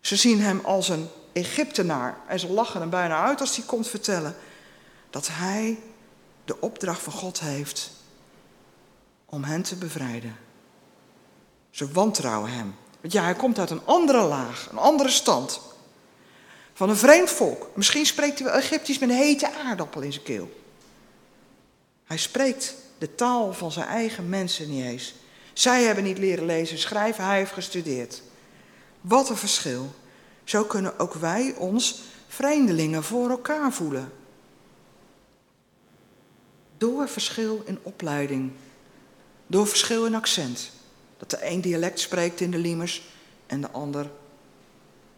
Ze 0.00 0.16
zien 0.16 0.40
hem 0.40 0.60
als 0.64 0.88
een 0.88 1.08
Egyptenaar 1.32 2.18
en 2.26 2.40
ze 2.40 2.48
lachen 2.48 2.80
hem 2.80 2.90
bijna 2.90 3.24
uit 3.24 3.40
als 3.40 3.56
hij 3.56 3.64
komt 3.64 3.88
vertellen 3.88 4.36
dat 5.10 5.28
hij 5.30 5.78
de 6.44 6.60
opdracht 6.60 7.02
van 7.02 7.12
God 7.12 7.40
heeft 7.40 7.90
om 9.24 9.44
hen 9.44 9.62
te 9.62 9.76
bevrijden. 9.76 10.36
Ze 11.70 11.92
wantrouwen 11.92 12.50
hem. 12.50 12.74
Want 13.00 13.12
ja, 13.12 13.22
hij 13.22 13.34
komt 13.34 13.58
uit 13.58 13.70
een 13.70 13.84
andere 13.84 14.22
laag, 14.22 14.68
een 14.70 14.78
andere 14.78 15.10
stand. 15.10 15.60
Van 16.72 16.88
een 16.88 16.96
vreemd 16.96 17.30
volk. 17.30 17.70
Misschien 17.74 18.06
spreekt 18.06 18.38
hij 18.38 18.48
wel 18.48 18.56
Egyptisch 18.56 18.98
met 18.98 19.08
een 19.08 19.16
hete 19.16 19.54
aardappel 19.54 20.00
in 20.00 20.12
zijn 20.12 20.24
keel. 20.24 20.60
Hij 22.04 22.18
spreekt 22.18 22.74
de 22.98 23.14
taal 23.14 23.52
van 23.52 23.72
zijn 23.72 23.86
eigen 23.86 24.28
mensen 24.28 24.70
niet 24.70 24.84
eens. 24.84 25.14
Zij 25.52 25.82
hebben 25.82 26.04
niet 26.04 26.18
leren 26.18 26.44
lezen 26.44 26.76
en 26.76 26.82
schrijven, 26.82 27.24
hij 27.24 27.36
heeft 27.36 27.52
gestudeerd. 27.52 28.22
Wat 29.00 29.28
een 29.28 29.36
verschil. 29.36 29.94
Zo 30.44 30.64
kunnen 30.64 30.98
ook 30.98 31.14
wij 31.14 31.54
ons 31.56 32.02
vreemdelingen 32.28 33.04
voor 33.04 33.30
elkaar 33.30 33.72
voelen. 33.72 34.12
Door 36.78 37.08
verschil 37.08 37.62
in 37.66 37.78
opleiding, 37.82 38.52
door 39.46 39.66
verschil 39.66 40.06
in 40.06 40.14
accent. 40.14 40.70
Dat 41.18 41.30
de 41.30 41.46
een 41.46 41.60
dialect 41.60 42.00
spreekt 42.00 42.40
in 42.40 42.50
de 42.50 42.58
Liemers 42.58 43.08
en 43.46 43.60
de 43.60 43.70
ander 43.70 44.10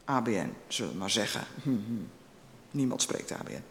ABN, 0.05 0.55
zullen 0.69 0.93
we 0.93 0.99
maar 0.99 1.11
zeggen. 1.11 1.47
Niemand 2.71 3.03
spreekt 3.03 3.33
ABN. 3.33 3.63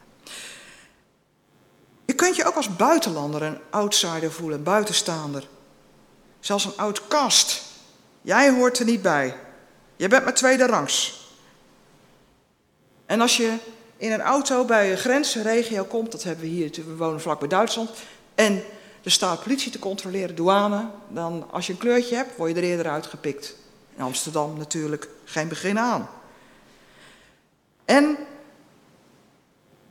Je 2.05 2.13
kunt 2.13 2.35
je 2.35 2.45
ook 2.45 2.55
als 2.55 2.75
buitenlander 2.75 3.41
een 3.41 3.57
outsider 3.69 4.31
voelen, 4.31 4.63
buitenstaander. 4.63 5.47
Zelfs 6.41 6.65
een 6.65 6.77
outcast. 6.77 7.63
Jij 8.21 8.51
hoort 8.51 8.79
er 8.79 8.85
niet 8.85 9.01
bij. 9.01 9.35
Je 9.95 10.07
bent 10.07 10.23
maar 10.23 10.33
tweede 10.33 10.65
rangs. 10.65 11.19
En 13.05 13.21
als 13.21 13.37
je 13.37 13.55
in 13.97 14.11
een 14.11 14.21
auto 14.21 14.65
bij 14.65 14.91
een 14.91 14.97
grensregio 14.97 15.83
komt, 15.83 16.11
dat 16.11 16.23
hebben 16.23 16.45
we 16.45 16.51
hier, 16.51 16.71
we 16.71 16.95
wonen 16.95 17.21
vlak 17.21 17.39
bij 17.39 17.47
Duitsland, 17.47 17.89
en 18.35 18.63
er 19.03 19.11
staat 19.11 19.43
politie 19.43 19.71
te 19.71 19.79
controleren, 19.79 20.35
douane, 20.35 20.89
dan 21.09 21.47
als 21.51 21.67
je 21.67 21.73
een 21.73 21.79
kleurtje 21.79 22.15
hebt, 22.15 22.37
word 22.37 22.49
je 22.51 22.57
er 22.57 22.63
eerder 22.63 22.89
uitgepikt. 22.89 23.55
In 23.95 24.03
Amsterdam 24.03 24.57
natuurlijk 24.57 25.09
geen 25.25 25.47
begin 25.47 25.79
aan. 25.79 26.09
En 27.85 28.17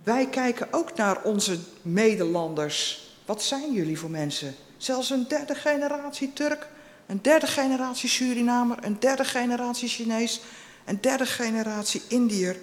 wij 0.02 0.26
kijken 0.26 0.68
ook 0.70 0.94
naar 0.96 1.22
onze 1.22 1.58
medelanders. 1.82 3.08
Wat 3.24 3.42
zijn 3.42 3.72
jullie 3.72 3.98
voor 3.98 4.10
mensen? 4.10 4.54
Zelfs 4.80 5.10
een 5.10 5.28
derde 5.28 5.54
generatie 5.54 6.32
Turk, 6.32 6.68
een 7.06 7.22
derde 7.22 7.46
generatie 7.46 8.08
Surinamer, 8.08 8.78
een 8.80 9.00
derde 9.00 9.24
generatie 9.24 9.88
Chinees, 9.88 10.40
een 10.84 11.00
derde 11.00 11.26
generatie 11.26 12.02
Indiër. 12.08 12.56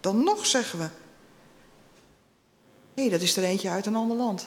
Dan 0.00 0.24
nog 0.24 0.46
zeggen 0.46 0.78
we, 0.78 0.88
hé, 2.94 3.08
dat 3.08 3.20
is 3.20 3.36
er 3.36 3.44
eentje 3.44 3.68
uit 3.68 3.86
een 3.86 3.96
ander 3.96 4.16
land. 4.16 4.46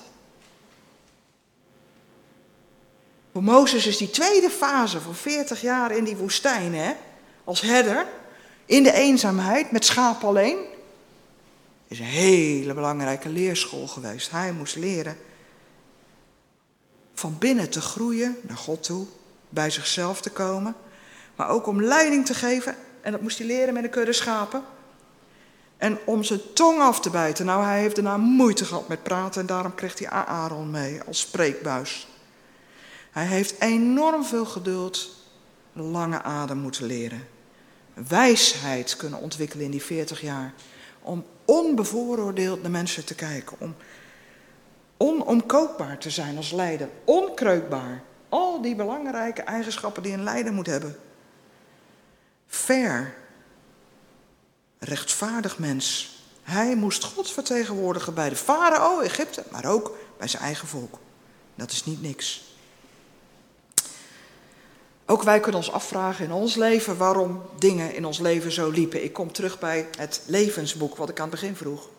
Voor 3.32 3.43
Mozes 3.43 3.88
is 3.88 3.97
die 3.97 4.09
tweede 4.09 4.49
fase 4.49 5.01
van 5.01 5.16
40 5.16 5.61
jaar 5.61 5.91
in 5.91 6.03
die 6.03 6.16
woestijn, 6.16 6.74
hè, 6.74 6.93
als 7.43 7.61
herder, 7.61 8.05
in 8.66 8.84
de 8.84 8.93
eenzaamheid, 8.93 9.72
met 9.72 9.86
schaap 9.86 10.24
alleen, 10.24 10.57
is 11.88 11.99
een 11.99 12.05
hele 12.05 12.74
belangrijke 12.74 13.30
leerschool 13.30 13.88
geweest. 13.88 14.32
Hij 14.32 14.51
moest 14.51 14.76
leren 14.76 15.18
van 17.16 17.36
binnen 17.39 17.70
te 17.70 17.82
groeien 17.82 18.38
naar 18.41 18.57
God 18.57 18.84
toe, 18.84 19.05
bij 19.49 19.70
zichzelf 19.70 20.22
te 20.22 20.30
komen, 20.30 20.76
maar 21.36 21.49
ook 21.49 21.68
om 21.68 21.82
leiding 21.82 22.26
te 22.26 22.34
geven. 22.34 22.76
En 23.01 23.11
dat 23.11 23.22
moest 23.22 23.38
hij 23.38 23.47
leren 23.47 23.74
met 23.74 23.84
een 23.84 23.89
kudde 23.89 24.13
schapen. 24.13 24.63
En 25.78 25.97
om 26.05 26.24
zijn 26.24 26.41
tong 26.53 26.80
af 26.80 26.99
te 26.99 27.09
bijten. 27.09 27.45
Nou, 27.45 27.63
hij 27.63 27.80
heeft 27.80 27.95
daarna 27.95 28.18
moeite 28.18 28.66
gehad 28.66 28.88
met 28.88 29.03
praten 29.03 29.41
en 29.41 29.47
daarom 29.47 29.76
kreeg 29.76 29.99
hij 29.99 30.09
Aaron 30.09 30.72
mee 30.72 31.01
als 31.07 31.20
spreekbuis. 31.20 32.07
Hij 33.11 33.26
heeft 33.26 33.61
enorm 33.61 34.26
veel 34.26 34.45
geduld, 34.45 35.09
lange 35.74 36.22
adem 36.22 36.57
moeten 36.57 36.86
leren. 36.86 37.28
Wijsheid 38.07 38.95
kunnen 38.95 39.20
ontwikkelen 39.20 39.66
in 39.66 39.72
die 39.72 39.84
40 39.84 40.22
jaar. 40.22 40.53
Om 41.01 41.26
onbevooroordeeld 41.45 42.61
naar 42.61 42.72
mensen 42.72 43.05
te 43.05 43.16
kijken. 43.16 43.57
Om 43.59 43.76
onomkoopbaar 44.97 45.97
te 45.97 46.09
zijn 46.09 46.37
als 46.37 46.51
leider. 46.51 46.89
Onkreukbaar. 47.03 48.03
Al 48.29 48.61
die 48.61 48.75
belangrijke 48.75 49.41
eigenschappen 49.41 50.03
die 50.03 50.13
een 50.13 50.23
leider 50.23 50.53
moet 50.53 50.65
hebben. 50.65 50.95
Fair. 52.47 53.13
Rechtvaardig 54.79 55.59
mens. 55.59 56.15
Hij 56.43 56.75
moest 56.75 57.03
God 57.03 57.31
vertegenwoordigen 57.31 58.13
bij 58.13 58.29
de 58.29 58.35
farao, 58.35 58.99
Egypte, 58.99 59.43
maar 59.51 59.65
ook 59.65 59.97
bij 60.17 60.27
zijn 60.27 60.43
eigen 60.43 60.67
volk. 60.67 60.99
Dat 61.55 61.71
is 61.71 61.85
niet 61.85 62.01
niks. 62.01 62.43
Ook 65.05 65.23
wij 65.23 65.39
kunnen 65.39 65.61
ons 65.61 65.71
afvragen 65.71 66.25
in 66.25 66.31
ons 66.31 66.55
leven 66.55 66.97
waarom 66.97 67.41
dingen 67.59 67.93
in 67.95 68.05
ons 68.05 68.19
leven 68.19 68.51
zo 68.51 68.69
liepen. 68.69 69.03
Ik 69.03 69.13
kom 69.13 69.31
terug 69.31 69.59
bij 69.59 69.87
het 69.97 70.21
levensboek, 70.27 70.95
wat 70.95 71.09
ik 71.09 71.19
aan 71.19 71.29
het 71.29 71.39
begin 71.39 71.55
vroeg. 71.55 71.89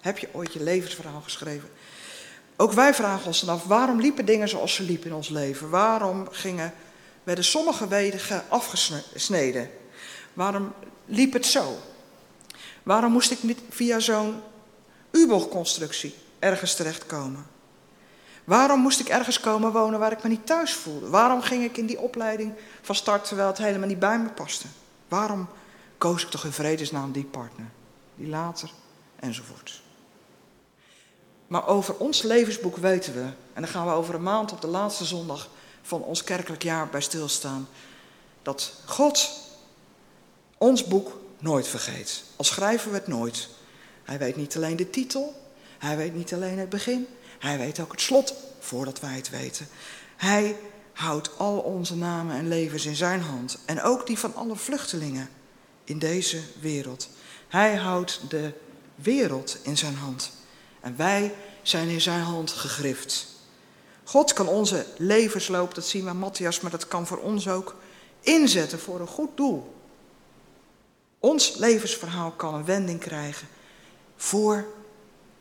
Heb 0.00 0.18
je 0.18 0.28
ooit 0.32 0.52
je 0.52 0.62
levensverhaal 0.62 1.20
geschreven? 1.20 1.68
Ook 2.56 2.72
wij 2.72 2.94
vragen 2.94 3.26
ons 3.26 3.40
dan 3.40 3.54
af, 3.54 3.64
waarom 3.64 4.00
liepen 4.00 4.24
dingen 4.24 4.48
zoals 4.48 4.74
ze 4.74 4.82
liepen 4.82 5.06
in 5.06 5.14
ons 5.14 5.28
leven? 5.28 5.70
Waarom 5.70 6.28
gingen, 6.30 6.74
werden 7.22 7.44
sommige 7.44 7.88
wegen 7.88 8.44
afgesneden? 8.48 9.70
Waarom 10.32 10.72
liep 11.06 11.32
het 11.32 11.46
zo? 11.46 11.76
Waarom 12.82 13.12
moest 13.12 13.30
ik 13.30 13.42
niet 13.42 13.60
via 13.70 13.98
zo'n 13.98 14.40
U-bochtconstructie 15.10 16.14
ergens 16.38 16.74
terechtkomen? 16.74 17.46
Waarom 18.44 18.80
moest 18.80 19.00
ik 19.00 19.08
ergens 19.08 19.40
komen 19.40 19.72
wonen 19.72 19.98
waar 19.98 20.12
ik 20.12 20.22
me 20.22 20.28
niet 20.28 20.46
thuis 20.46 20.72
voelde? 20.72 21.08
Waarom 21.08 21.42
ging 21.42 21.64
ik 21.64 21.76
in 21.76 21.86
die 21.86 22.00
opleiding 22.00 22.52
van 22.82 22.94
start 22.94 23.24
terwijl 23.24 23.48
het 23.48 23.58
helemaal 23.58 23.88
niet 23.88 23.98
bij 23.98 24.18
me 24.18 24.28
paste? 24.28 24.66
Waarom 25.08 25.48
koos 25.98 26.22
ik 26.22 26.30
toch 26.30 26.44
in 26.44 26.52
vredesnaam 26.52 27.12
die 27.12 27.24
partner? 27.24 27.66
Die 28.14 28.28
later, 28.28 28.70
enzovoort. 29.20 29.82
Maar 31.46 31.66
over 31.66 31.96
ons 31.96 32.22
levensboek 32.22 32.76
weten 32.76 33.14
we, 33.14 33.22
en 33.52 33.62
daar 33.62 33.68
gaan 33.68 33.86
we 33.86 33.92
over 33.92 34.14
een 34.14 34.22
maand 34.22 34.52
op 34.52 34.60
de 34.60 34.66
laatste 34.66 35.04
zondag 35.04 35.48
van 35.82 36.02
ons 36.02 36.24
kerkelijk 36.24 36.62
jaar 36.62 36.88
bij 36.88 37.00
stilstaan, 37.00 37.68
dat 38.42 38.72
God 38.84 39.30
ons 40.58 40.84
boek 40.84 41.18
nooit 41.38 41.68
vergeet. 41.68 42.22
Al 42.36 42.44
schrijven 42.44 42.90
we 42.90 42.96
het 42.96 43.06
nooit. 43.06 43.48
Hij 44.04 44.18
weet 44.18 44.36
niet 44.36 44.56
alleen 44.56 44.76
de 44.76 44.90
titel, 44.90 45.34
hij 45.78 45.96
weet 45.96 46.14
niet 46.14 46.34
alleen 46.34 46.58
het 46.58 46.68
begin, 46.68 47.06
hij 47.38 47.58
weet 47.58 47.80
ook 47.80 47.92
het 47.92 48.00
slot 48.00 48.34
voordat 48.58 49.00
wij 49.00 49.14
het 49.14 49.30
weten. 49.30 49.68
Hij 50.16 50.56
houdt 50.92 51.38
al 51.38 51.58
onze 51.58 51.96
namen 51.96 52.36
en 52.36 52.48
levens 52.48 52.86
in 52.86 52.96
zijn 52.96 53.20
hand. 53.20 53.58
En 53.64 53.82
ook 53.82 54.06
die 54.06 54.18
van 54.18 54.34
alle 54.34 54.56
vluchtelingen 54.56 55.28
in 55.84 55.98
deze 55.98 56.40
wereld. 56.60 57.08
Hij 57.48 57.76
houdt 57.76 58.20
de 58.28 58.52
wereld 58.94 59.58
in 59.62 59.76
zijn 59.76 59.94
hand. 59.94 60.32
En 60.84 60.96
wij 60.96 61.34
zijn 61.62 61.88
in 61.88 62.00
zijn 62.00 62.20
hand 62.20 62.50
gegrift. 62.50 63.26
God 64.04 64.32
kan 64.32 64.48
onze 64.48 64.86
levensloop, 64.96 65.74
dat 65.74 65.86
zien 65.86 66.04
we 66.04 66.12
Matthias, 66.12 66.60
maar 66.60 66.70
dat 66.70 66.88
kan 66.88 67.06
voor 67.06 67.18
ons 67.18 67.48
ook, 67.48 67.76
inzetten 68.20 68.78
voor 68.78 69.00
een 69.00 69.06
goed 69.06 69.36
doel. 69.36 69.74
Ons 71.18 71.56
levensverhaal 71.56 72.30
kan 72.30 72.54
een 72.54 72.64
wending 72.64 73.00
krijgen 73.00 73.48
voor 74.16 74.66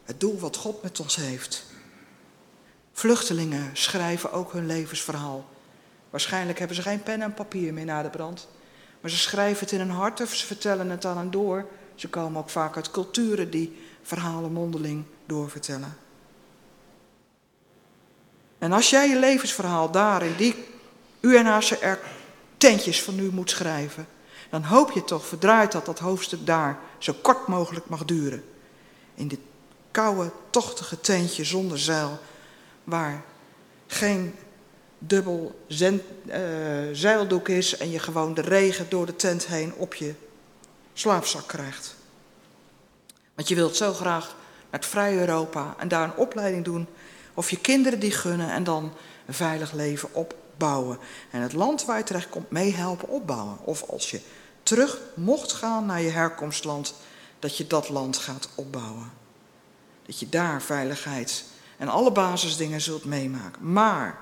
het 0.04 0.20
doel 0.20 0.40
wat 0.40 0.56
God 0.56 0.84
met 0.84 1.00
ons 1.00 1.16
heeft. 1.16 1.64
Vluchtelingen 2.94 3.70
schrijven 3.74 4.32
ook 4.32 4.54
hun 4.54 4.66
levensverhaal. 4.66 5.46
Waarschijnlijk 6.10 6.60
hebben 6.60 6.76
ze 6.76 6.82
geen 6.82 7.04
pen 7.04 7.22
en 7.22 7.34
papier 7.34 7.74
meer 7.74 7.86
na 7.86 8.02
de 8.02 8.10
brand. 8.10 8.48
Maar 9.02 9.12
ze 9.12 9.18
schrijven 9.18 9.60
het 9.60 9.72
in 9.72 9.80
hun 9.80 9.90
hart 9.90 10.22
of 10.22 10.34
ze 10.34 10.46
vertellen 10.46 10.90
het 10.90 11.06
aan 11.06 11.18
en 11.18 11.32
door. 11.32 11.66
Ze 11.96 12.10
komen 12.10 12.42
ook 12.42 12.50
vaak 12.50 12.76
uit 12.76 12.92
culturen 12.92 13.50
die 13.50 13.82
verhalen 14.02 14.52
mondeling 14.52 15.06
doorvertellen. 15.26 15.98
En 18.58 18.72
als 18.72 18.90
jij 18.90 19.10
je 19.10 19.20
levensverhaal 19.20 19.92
daar 19.92 20.26
in 20.26 20.36
die 20.38 20.66
UNHCR 21.20 21.98
tentjes 22.58 23.04
van 23.04 23.16
nu 23.16 23.32
moet 23.32 23.50
schrijven, 23.50 24.08
dan 24.50 24.64
hoop 24.64 24.92
je 24.92 25.04
toch, 25.04 25.26
verdraait 25.26 25.72
dat 25.72 25.86
dat 25.86 26.00
hoofdstuk 26.00 26.46
daar 26.46 26.80
zo 26.98 27.14
kort 27.22 27.48
mogelijk 27.48 27.90
mag 27.90 28.06
duren. 28.06 28.44
In 29.16 29.28
dit 29.28 29.40
koude, 29.92 30.32
tochtige 30.50 31.00
tentje 31.00 31.44
zonder 31.44 31.80
zeil, 31.80 32.20
waar 32.84 33.24
geen 33.88 34.36
dubbel 34.98 35.66
uh, 35.68 36.38
zeildoek 36.92 37.50
is 37.50 37.78
en 37.78 37.92
je 37.92 38.00
gewoon 38.00 38.34
de 38.34 38.42
regen 38.42 38.90
door 38.90 39.06
de 39.06 39.16
tent 39.16 39.46
heen 39.48 39.74
op 39.74 39.94
je 39.94 40.14
slaapzak 40.94 41.48
krijgt. 41.48 41.96
Want 43.36 43.48
je 43.48 43.56
wilt 43.56 43.76
zo 43.76 43.94
graag 43.94 44.36
het 44.74 44.86
vrije 44.86 45.20
Europa 45.20 45.76
en 45.78 45.88
daar 45.88 46.04
een 46.04 46.16
opleiding 46.16 46.64
doen 46.64 46.88
of 47.34 47.50
je 47.50 47.60
kinderen 47.60 48.00
die 48.00 48.12
gunnen 48.12 48.50
en 48.50 48.64
dan 48.64 48.94
een 49.26 49.34
veilig 49.34 49.72
leven 49.72 50.14
opbouwen. 50.14 50.98
En 51.32 51.42
het 51.42 51.54
land 51.54 51.86
waar 51.86 51.98
je 51.98 52.04
terecht 52.04 52.30
komt 52.30 52.52
meehelpen 52.52 53.08
opbouwen. 53.08 53.58
Of 53.64 53.84
als 53.90 54.12
je 54.12 54.22
terug 54.64 55.00
mocht 55.14 55.52
gaan 55.52 55.86
naar 55.86 56.02
je 56.02 56.10
herkomstland, 56.10 56.94
dat 57.40 57.58
je 57.58 57.68
dat 57.68 57.90
land 57.90 58.18
gaat 58.18 58.50
opbouwen. 58.56 59.12
Dat 60.06 60.20
je 60.20 60.30
daar 60.30 60.62
veiligheid 60.62 61.44
en 61.78 61.88
alle 61.88 62.12
basisdingen 62.12 62.82
zult 62.82 63.06
meemaken. 63.06 63.72
Maar 63.72 64.18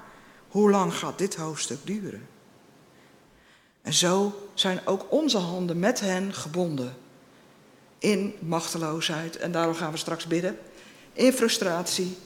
hoe 0.47 0.69
lang 0.69 0.93
gaat 0.93 1.17
dit 1.17 1.35
hoofdstuk 1.35 1.79
duren? 1.83 2.27
En 3.81 3.93
zo 3.93 4.47
zijn 4.53 4.79
ook 4.85 5.05
onze 5.09 5.37
handen 5.37 5.79
met 5.79 5.99
hen 5.99 6.33
gebonden. 6.33 6.95
In 8.01 8.35
machteloosheid, 8.39 9.37
en 9.37 9.51
daarom 9.51 9.75
gaan 9.75 9.91
we 9.91 9.97
straks 9.97 10.25
bidden. 10.25 10.59
In 11.13 11.33
frustratie. 11.33 12.17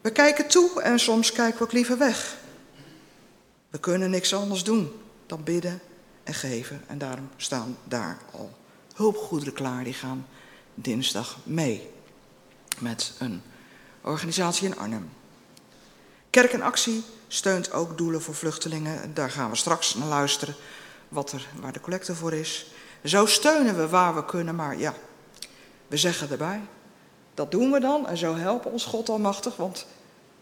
We 0.00 0.10
kijken 0.10 0.48
toe 0.48 0.82
en 0.82 0.98
soms 0.98 1.32
kijken 1.32 1.58
we 1.58 1.64
ook 1.64 1.72
liever 1.72 1.98
weg. 1.98 2.36
We 3.70 3.78
kunnen 3.78 4.10
niks 4.10 4.34
anders 4.34 4.64
doen 4.64 4.92
dan 5.26 5.44
bidden 5.44 5.80
en 6.22 6.34
geven. 6.34 6.82
En 6.86 6.98
daarom 6.98 7.28
staan 7.36 7.76
daar 7.84 8.18
al 8.32 8.50
hulpgoederen 8.94 9.54
klaar. 9.54 9.84
Die 9.84 9.94
gaan 9.94 10.26
dinsdag 10.74 11.38
mee 11.42 11.90
met 12.78 13.12
een 13.18 13.42
organisatie 14.00 14.66
in 14.66 14.78
Arnhem. 14.78 15.10
Kerk 16.30 16.52
en 16.52 16.62
Actie 16.62 17.04
steunt 17.28 17.72
ook 17.72 17.98
doelen 17.98 18.22
voor 18.22 18.34
vluchtelingen. 18.34 19.14
Daar 19.14 19.30
gaan 19.30 19.50
we 19.50 19.56
straks 19.56 19.94
naar 19.94 20.08
luisteren 20.08 20.54
wat 21.08 21.32
er, 21.32 21.48
waar 21.60 21.72
de 21.72 21.80
collecte 21.80 22.14
voor 22.14 22.32
is. 22.32 22.66
Zo 23.04 23.26
steunen 23.26 23.76
we 23.76 23.88
waar 23.88 24.14
we 24.14 24.24
kunnen, 24.24 24.54
maar 24.54 24.78
ja, 24.78 24.94
we 25.86 25.96
zeggen 25.96 26.30
erbij. 26.30 26.60
Dat 27.34 27.50
doen 27.50 27.70
we 27.70 27.80
dan 27.80 28.06
en 28.06 28.16
zo 28.16 28.34
helpen 28.34 28.72
ons 28.72 28.84
God 28.84 29.08
Almachtig, 29.08 29.56
want 29.56 29.86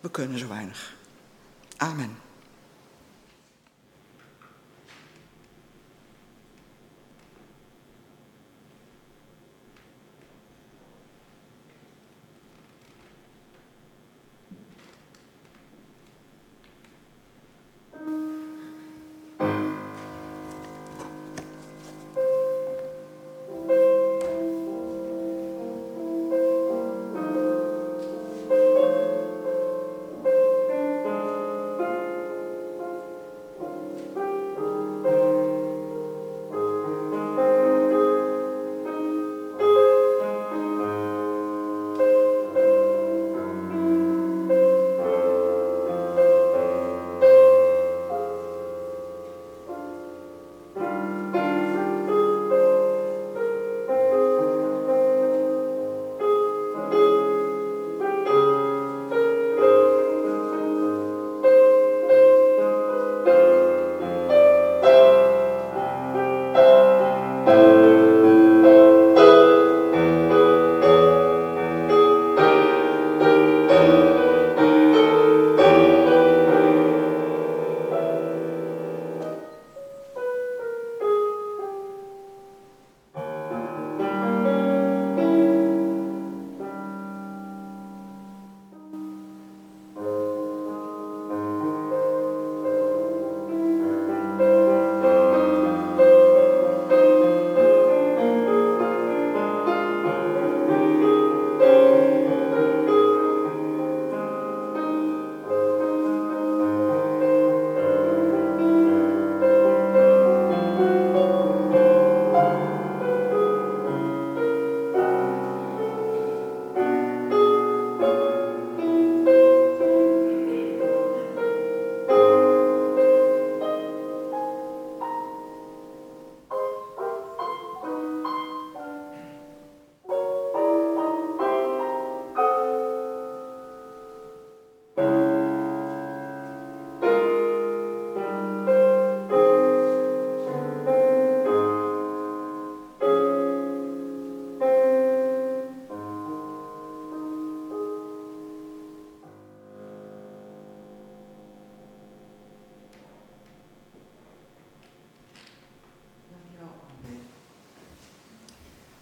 we 0.00 0.10
kunnen 0.10 0.38
zo 0.38 0.48
weinig. 0.48 0.94
Amen. 1.76 2.29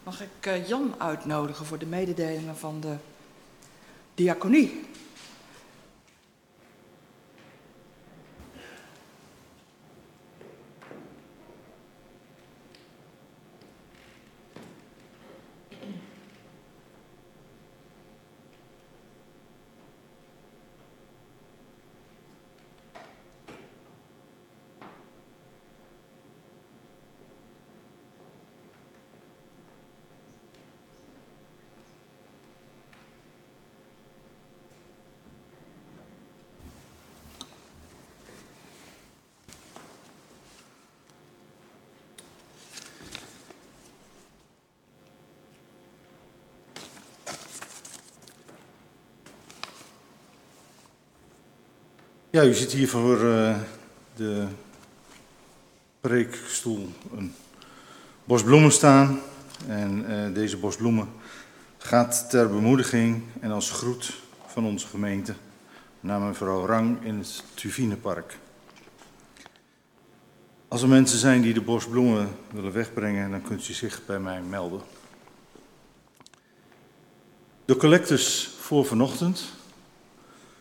Mag 0.09 0.22
ik 0.22 0.46
eh, 0.46 0.68
Jan 0.68 0.94
uitnodigen 0.98 1.66
voor 1.66 1.78
de 1.78 1.86
mededelingen 1.86 2.56
van 2.56 2.80
de 2.80 2.94
diaconie? 4.14 4.80
Ja, 52.39 52.45
u 52.45 52.55
ziet 52.55 52.72
hier 52.72 52.89
voor 52.89 53.30
eh, 53.30 53.57
de 54.16 54.47
preekstoel 56.01 56.89
een 57.16 57.34
bos 58.24 58.43
bloemen 58.43 58.72
staan. 58.72 59.20
En 59.66 60.07
eh, 60.07 60.34
deze 60.34 60.57
bos 60.57 60.76
bloemen 60.76 61.09
gaat 61.78 62.30
ter 62.30 62.49
bemoediging 62.49 63.22
en 63.41 63.51
als 63.51 63.70
groet 63.70 64.20
van 64.47 64.64
onze 64.64 64.86
gemeente 64.86 65.34
naar 66.01 66.20
mevrouw 66.20 66.66
Rang 66.66 67.05
in 67.05 67.18
het 67.18 67.45
Tuvinepark. 67.55 68.39
Als 70.68 70.82
er 70.82 70.89
mensen 70.89 71.18
zijn 71.18 71.43
die 71.43 71.55
de 71.55 71.62
bosbloemen 71.62 72.28
willen 72.51 72.72
wegbrengen, 72.72 73.30
dan 73.30 73.43
kunt 73.43 73.68
u 73.68 73.72
zich 73.72 74.01
bij 74.07 74.20
mij 74.20 74.41
melden. 74.41 74.80
De 77.64 77.76
collectes 77.76 78.51
voor 78.61 78.86
vanochtend. 78.86 79.57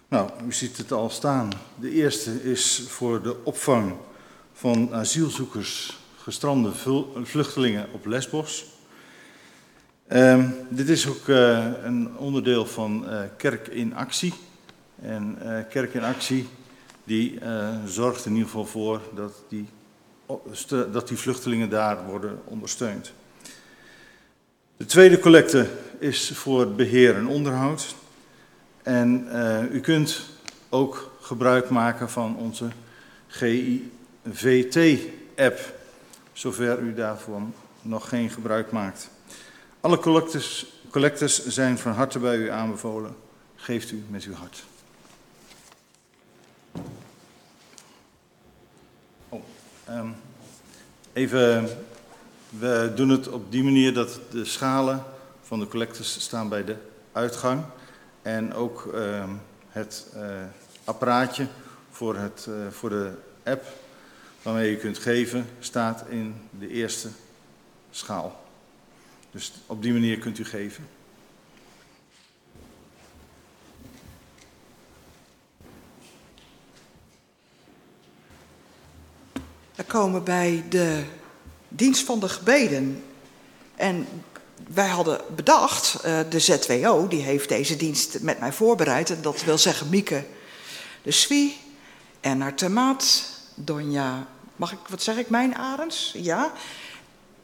Nou, 0.09 0.29
u 0.47 0.53
ziet 0.53 0.77
het 0.77 0.91
al 0.91 1.09
staan. 1.09 1.49
De 1.75 1.91
eerste 1.91 2.43
is 2.43 2.85
voor 2.87 3.21
de 3.21 3.35
opvang 3.43 3.93
van 4.53 4.93
asielzoekers, 4.93 5.99
gestrande 6.17 6.71
vluchtelingen 7.23 7.87
op 7.91 8.05
Lesbos. 8.05 8.65
Ehm, 10.07 10.49
dit 10.69 10.89
is 10.89 11.07
ook 11.07 11.27
eh, 11.27 11.65
een 11.83 12.17
onderdeel 12.17 12.65
van 12.65 13.09
eh, 13.09 13.21
Kerk 13.37 13.67
in 13.67 13.95
Actie. 13.95 14.33
En 15.01 15.37
eh, 15.41 15.63
Kerk 15.69 15.93
in 15.93 16.03
Actie 16.03 16.47
die 17.03 17.39
zorgt 17.85 18.25
in 18.25 18.31
ieder 18.31 18.45
geval 18.45 18.65
voor 18.65 19.01
dat 19.15 19.33
die, 19.49 19.69
dat 20.91 21.07
die 21.07 21.17
vluchtelingen 21.17 21.69
daar 21.69 22.05
worden 22.05 22.39
ondersteund. 22.45 23.11
De 24.77 24.85
tweede 24.85 25.19
collecte 25.19 25.67
is 25.99 26.31
voor 26.33 26.71
beheer 26.71 27.15
en 27.15 27.27
onderhoud. 27.27 27.95
En 28.87 29.27
eh, 29.31 29.71
u 29.71 29.79
kunt 29.79 30.21
ook 30.69 31.17
gebruik 31.21 31.69
maken 31.69 32.09
van 32.09 32.37
onze 32.37 32.69
GIVT-app, 33.27 33.89
zover 36.33 36.79
u 36.79 36.93
daarvan 36.93 37.53
nog 37.81 38.09
geen 38.09 38.29
gebruik 38.29 38.71
maakt. 38.71 39.09
Alle 39.81 39.99
collectors, 39.99 40.65
collectors 40.89 41.47
zijn 41.47 41.77
van 41.77 41.91
harte 41.91 42.19
bij 42.19 42.37
u 42.37 42.49
aanbevolen. 42.49 43.15
Geeft 43.55 43.91
u 43.91 44.03
met 44.09 44.23
uw 44.23 44.33
hart. 44.33 44.63
Oh, 49.29 49.43
ehm, 49.85 50.09
even, 51.13 51.69
we 52.49 52.91
doen 52.95 53.09
het 53.09 53.27
op 53.27 53.51
die 53.51 53.63
manier 53.63 53.93
dat 53.93 54.19
de 54.31 54.45
schalen 54.45 55.03
van 55.41 55.59
de 55.59 55.67
collectors 55.67 56.21
staan 56.21 56.49
bij 56.49 56.63
de 56.63 56.75
uitgang. 57.11 57.63
En 58.27 58.53
ook 58.53 58.93
ehm, 58.93 59.29
het 59.69 60.05
eh, 60.13 60.43
apparaatje 60.83 61.47
voor, 61.91 62.15
het, 62.15 62.47
eh, 62.49 62.71
voor 62.71 62.89
de 62.89 63.13
app 63.43 63.65
waarmee 64.41 64.71
je 64.71 64.77
kunt 64.77 64.97
geven, 64.97 65.45
staat 65.59 66.03
in 66.09 66.35
de 66.59 66.67
eerste 66.67 67.09
schaal. 67.91 68.43
Dus 69.31 69.53
op 69.65 69.81
die 69.81 69.93
manier 69.93 70.19
kunt 70.19 70.37
u 70.37 70.45
geven. 70.45 70.87
We 79.75 79.83
komen 79.87 80.23
bij 80.23 80.63
de 80.69 81.03
dienst 81.67 82.05
van 82.05 82.19
de 82.19 82.29
gebeden. 82.29 83.03
En 83.75 84.07
wij 84.67 84.87
hadden 84.87 85.21
bedacht, 85.35 86.01
eh, 86.01 86.19
de 86.29 86.39
ZWO, 86.39 87.07
die 87.07 87.21
heeft 87.21 87.49
deze 87.49 87.75
dienst 87.75 88.21
met 88.21 88.39
mij 88.39 88.51
voorbereid. 88.51 89.09
En 89.09 89.21
dat 89.21 89.43
wil 89.43 89.57
zeggen 89.57 89.89
Mieke 89.89 90.23
de 91.01 91.11
Swie, 91.11 91.57
Erna 92.19 92.51
Temaat, 92.51 93.23
Donja, 93.55 94.27
mag 94.55 94.71
ik, 94.71 94.79
wat 94.89 95.01
zeg 95.01 95.17
ik, 95.17 95.29
mijn 95.29 95.55
Arends? 95.55 96.13
Ja. 96.15 96.51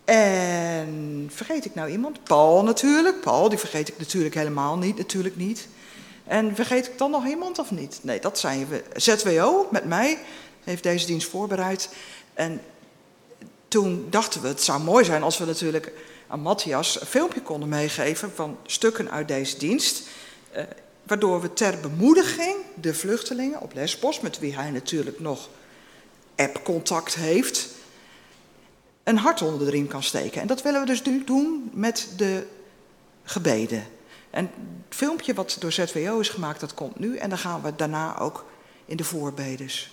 En 0.05 1.29
vergeet 1.33 1.65
ik 1.65 1.75
nou 1.75 1.89
iemand? 1.89 2.23
Paul 2.23 2.63
natuurlijk. 2.63 3.21
Paul, 3.21 3.49
die 3.49 3.57
vergeet 3.57 3.87
ik 3.87 3.97
natuurlijk 3.97 4.35
helemaal 4.35 4.77
niet, 4.77 4.97
natuurlijk 4.97 5.35
niet. 5.35 5.67
En 6.23 6.55
vergeet 6.55 6.87
ik 6.87 6.97
dan 6.97 7.11
nog 7.11 7.25
iemand 7.25 7.59
of 7.59 7.71
niet? 7.71 7.99
Nee, 8.01 8.19
dat 8.19 8.39
zijn 8.39 8.67
we. 8.67 8.83
ZWO 8.95 9.67
met 9.71 9.85
mij 9.85 10.19
heeft 10.63 10.83
deze 10.83 11.05
dienst 11.05 11.29
voorbereid. 11.29 11.89
En 12.33 12.61
toen 13.67 14.07
dachten 14.09 14.41
we, 14.41 14.47
het 14.47 14.63
zou 14.63 14.81
mooi 14.81 15.05
zijn 15.05 15.23
als 15.23 15.37
we 15.37 15.45
natuurlijk 15.45 15.91
aan 16.33 16.41
Matthias 16.41 17.01
een 17.01 17.07
filmpje 17.07 17.41
konden 17.41 17.69
meegeven 17.69 18.31
van 18.35 18.57
stukken 18.65 19.11
uit 19.11 19.27
deze 19.27 19.57
dienst. 19.57 20.07
Eh, 20.51 20.63
waardoor 21.03 21.41
we 21.41 21.53
ter 21.53 21.79
bemoediging 21.79 22.55
de 22.75 22.93
vluchtelingen 22.93 23.61
op 23.61 23.73
Lesbos, 23.73 24.19
met 24.19 24.39
wie 24.39 24.55
hij 24.55 24.71
natuurlijk 24.71 25.19
nog 25.19 25.49
app-contact 26.35 27.15
heeft, 27.15 27.69
een 29.03 29.17
hart 29.17 29.41
onder 29.41 29.65
de 29.65 29.71
riem 29.71 29.87
kan 29.87 30.03
steken. 30.03 30.41
En 30.41 30.47
dat 30.47 30.61
willen 30.61 30.79
we 30.79 30.85
dus 30.85 31.01
nu 31.01 31.23
doen 31.23 31.69
met 31.73 32.09
de 32.17 32.47
gebeden. 33.23 33.83
En 34.29 34.43
het 34.87 34.95
filmpje 34.95 35.33
wat 35.33 35.55
door 35.59 35.71
ZWO 35.71 36.19
is 36.19 36.29
gemaakt, 36.29 36.59
dat 36.59 36.73
komt 36.73 36.99
nu. 36.99 37.17
En 37.17 37.29
dan 37.29 37.37
gaan 37.37 37.61
we 37.61 37.75
daarna 37.75 38.19
ook 38.19 38.45
in 38.85 38.97
de 38.97 39.03
voorbedes. 39.03 39.91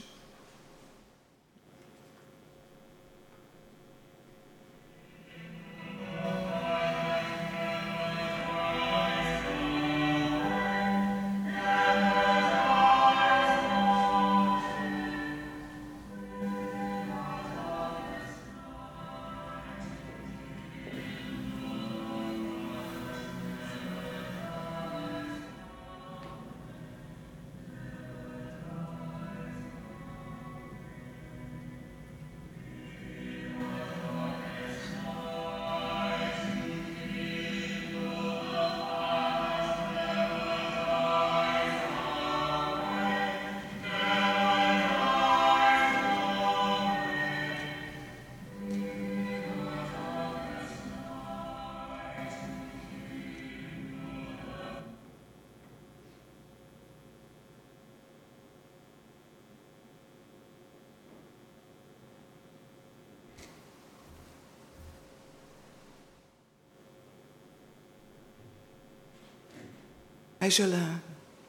Wij 70.40 70.50
zullen 70.50 71.02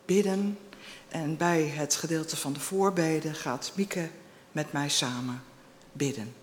bidden 0.06 0.58
en 1.10 1.38
bij 1.38 1.64
het 1.64 1.96
gedeelte 1.96 2.38
van 2.38 2.54
de 2.54 2.60
voorbeden 2.60 3.36
gaat 3.36 3.72
Mieke 3.76 4.10
met 4.52 4.72
mij 4.72 4.90
samen 4.90 5.44
bidden. 5.92 6.34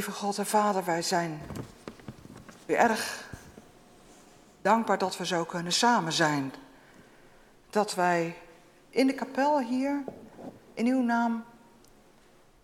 Lieve 0.00 0.18
God 0.18 0.38
en 0.38 0.46
Vader, 0.46 0.84
wij 0.84 1.02
zijn 1.02 1.40
weer 2.66 2.76
erg 2.76 3.30
dankbaar 4.62 4.98
dat 4.98 5.16
we 5.16 5.26
zo 5.26 5.44
kunnen 5.44 5.72
samen 5.72 6.12
zijn. 6.12 6.52
Dat 7.70 7.94
wij 7.94 8.36
in 8.90 9.06
de 9.06 9.14
kapel 9.14 9.60
hier, 9.60 10.04
in 10.74 10.86
uw 10.86 11.02
naam, 11.02 11.44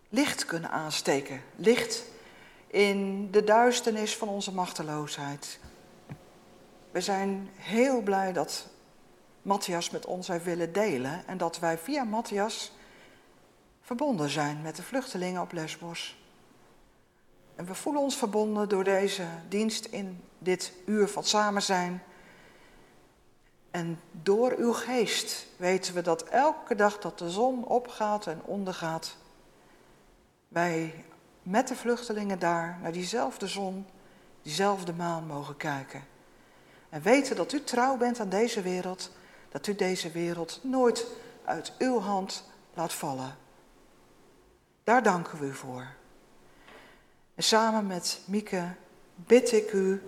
licht 0.09 0.45
kunnen 0.45 0.70
aansteken. 0.70 1.43
Licht 1.57 2.05
in 2.66 3.30
de 3.30 3.45
duisternis 3.45 4.16
van 4.16 4.28
onze 4.28 4.53
machteloosheid. 4.53 5.59
We 6.91 7.01
zijn 7.01 7.49
heel 7.57 8.01
blij 8.01 8.32
dat 8.32 8.66
Matthias 9.43 9.91
met 9.91 10.07
ons 10.07 10.28
heeft 10.28 10.45
willen 10.45 10.72
delen 10.72 11.26
en 11.26 11.39
dat 11.39 11.59
wij 11.59 11.78
via 11.78 12.05
Matthias 12.05 12.72
verbonden 13.80 14.28
zijn 14.28 14.62
met 14.62 14.76
de 14.76 14.82
vluchtelingen 14.82 15.43
op 15.43 15.53
Lesbos. 15.53 16.24
En 17.57 17.64
we 17.64 17.74
voelen 17.74 18.02
ons 18.02 18.16
verbonden 18.16 18.68
door 18.68 18.84
deze 18.84 19.24
dienst 19.48 19.84
in 19.84 20.24
dit 20.38 20.72
uur 20.86 21.09
van 21.09 21.24
samen 21.24 21.62
zijn. 21.62 22.02
En 23.70 24.00
door 24.11 24.54
uw 24.57 24.72
geest 24.72 25.46
weten 25.57 25.94
we 25.94 26.02
dat 26.02 26.22
elke 26.22 26.74
dag 26.74 26.98
dat 26.98 27.18
de 27.18 27.30
zon 27.30 27.64
opgaat 27.64 28.26
en 28.26 28.42
ondergaat, 28.44 29.16
wij 30.48 31.04
met 31.42 31.68
de 31.68 31.76
vluchtelingen 31.76 32.38
daar 32.38 32.78
naar 32.82 32.92
diezelfde 32.92 33.46
zon, 33.46 33.86
diezelfde 34.42 34.92
maan 34.92 35.26
mogen 35.26 35.57
kijken. 35.57 36.04
En 36.88 37.02
weten 37.02 37.36
dat 37.36 37.52
u 37.52 37.64
trouw 37.64 37.96
bent 37.96 38.20
aan 38.20 38.28
deze 38.28 38.62
wereld, 38.62 39.11
dat 39.49 39.66
u 39.66 39.74
deze 39.74 40.11
wereld 40.11 40.61
nooit 40.62 41.07
uit 41.45 41.72
uw 41.78 42.00
hand 42.00 42.45
laat 42.74 42.92
vallen. 42.92 43.37
Daar 44.84 45.03
danken 45.03 45.38
we 45.38 45.46
u 45.46 45.54
voor. 45.54 45.87
En 47.37 47.42
samen 47.42 47.87
met 47.87 48.18
Mieke 48.25 48.64
bid 49.14 49.53
ik 49.53 49.72
u. 49.72 50.03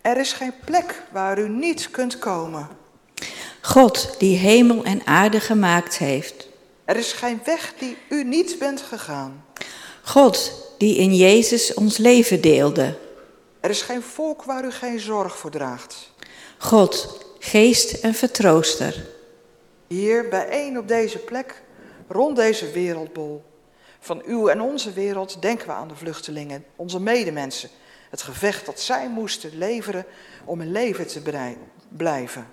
Er 0.00 0.16
is 0.16 0.32
geen 0.32 0.52
plek 0.64 1.02
waar 1.12 1.38
u 1.38 1.48
niet 1.48 1.90
kunt 1.90 2.18
komen. 2.18 2.68
God 3.60 4.14
die 4.18 4.36
hemel 4.36 4.84
en 4.84 5.06
aarde 5.06 5.40
gemaakt 5.40 5.98
heeft. 5.98 6.48
Er 6.84 6.96
is 6.96 7.12
geen 7.12 7.40
weg 7.44 7.74
die 7.78 7.96
u 8.08 8.24
niet 8.24 8.58
bent 8.58 8.80
gegaan. 8.80 9.44
God 10.02 10.52
die 10.78 10.96
in 10.96 11.14
Jezus 11.14 11.74
ons 11.74 11.96
leven 11.96 12.40
deelde. 12.40 12.98
Er 13.60 13.70
is 13.70 13.82
geen 13.82 14.02
volk 14.02 14.44
waar 14.44 14.64
u 14.64 14.70
geen 14.70 15.00
zorg 15.00 15.38
voor 15.38 15.50
draagt. 15.50 16.12
God, 16.58 17.24
geest 17.38 17.92
en 17.92 18.14
vertrooster. 18.14 19.06
Hier 19.86 20.28
bijeen 20.28 20.78
op 20.78 20.88
deze 20.88 21.18
plek, 21.18 21.62
rond 22.08 22.36
deze 22.36 22.70
wereldbol. 22.70 23.47
Van 24.00 24.22
uw 24.26 24.48
en 24.48 24.60
onze 24.60 24.92
wereld 24.92 25.42
denken 25.42 25.66
we 25.66 25.72
aan 25.72 25.88
de 25.88 25.96
vluchtelingen, 25.96 26.64
onze 26.76 27.00
medemensen. 27.00 27.68
Het 28.10 28.22
gevecht 28.22 28.66
dat 28.66 28.80
zij 28.80 29.08
moesten 29.08 29.58
leveren 29.58 30.04
om 30.44 30.60
in 30.60 30.72
leven 30.72 31.06
te 31.06 31.22
blijven. 31.88 32.46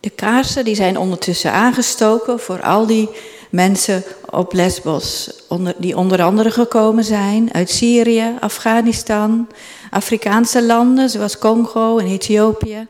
De 0.00 0.10
kaarsen 0.10 0.64
die 0.64 0.74
zijn 0.74 0.98
ondertussen 0.98 1.52
aangestoken 1.52 2.40
voor 2.40 2.62
al 2.62 2.86
die 2.86 3.08
mensen 3.50 4.02
op 4.30 4.52
Lesbos, 4.52 5.30
onder, 5.48 5.74
die 5.78 5.96
onder 5.96 6.22
andere 6.22 6.50
gekomen 6.50 7.04
zijn 7.04 7.54
uit 7.54 7.70
Syrië, 7.70 8.36
Afghanistan, 8.40 9.48
Afrikaanse 9.90 10.62
landen 10.62 11.10
zoals 11.10 11.38
Congo 11.38 11.98
en 11.98 12.06
Ethiopië. 12.06 12.86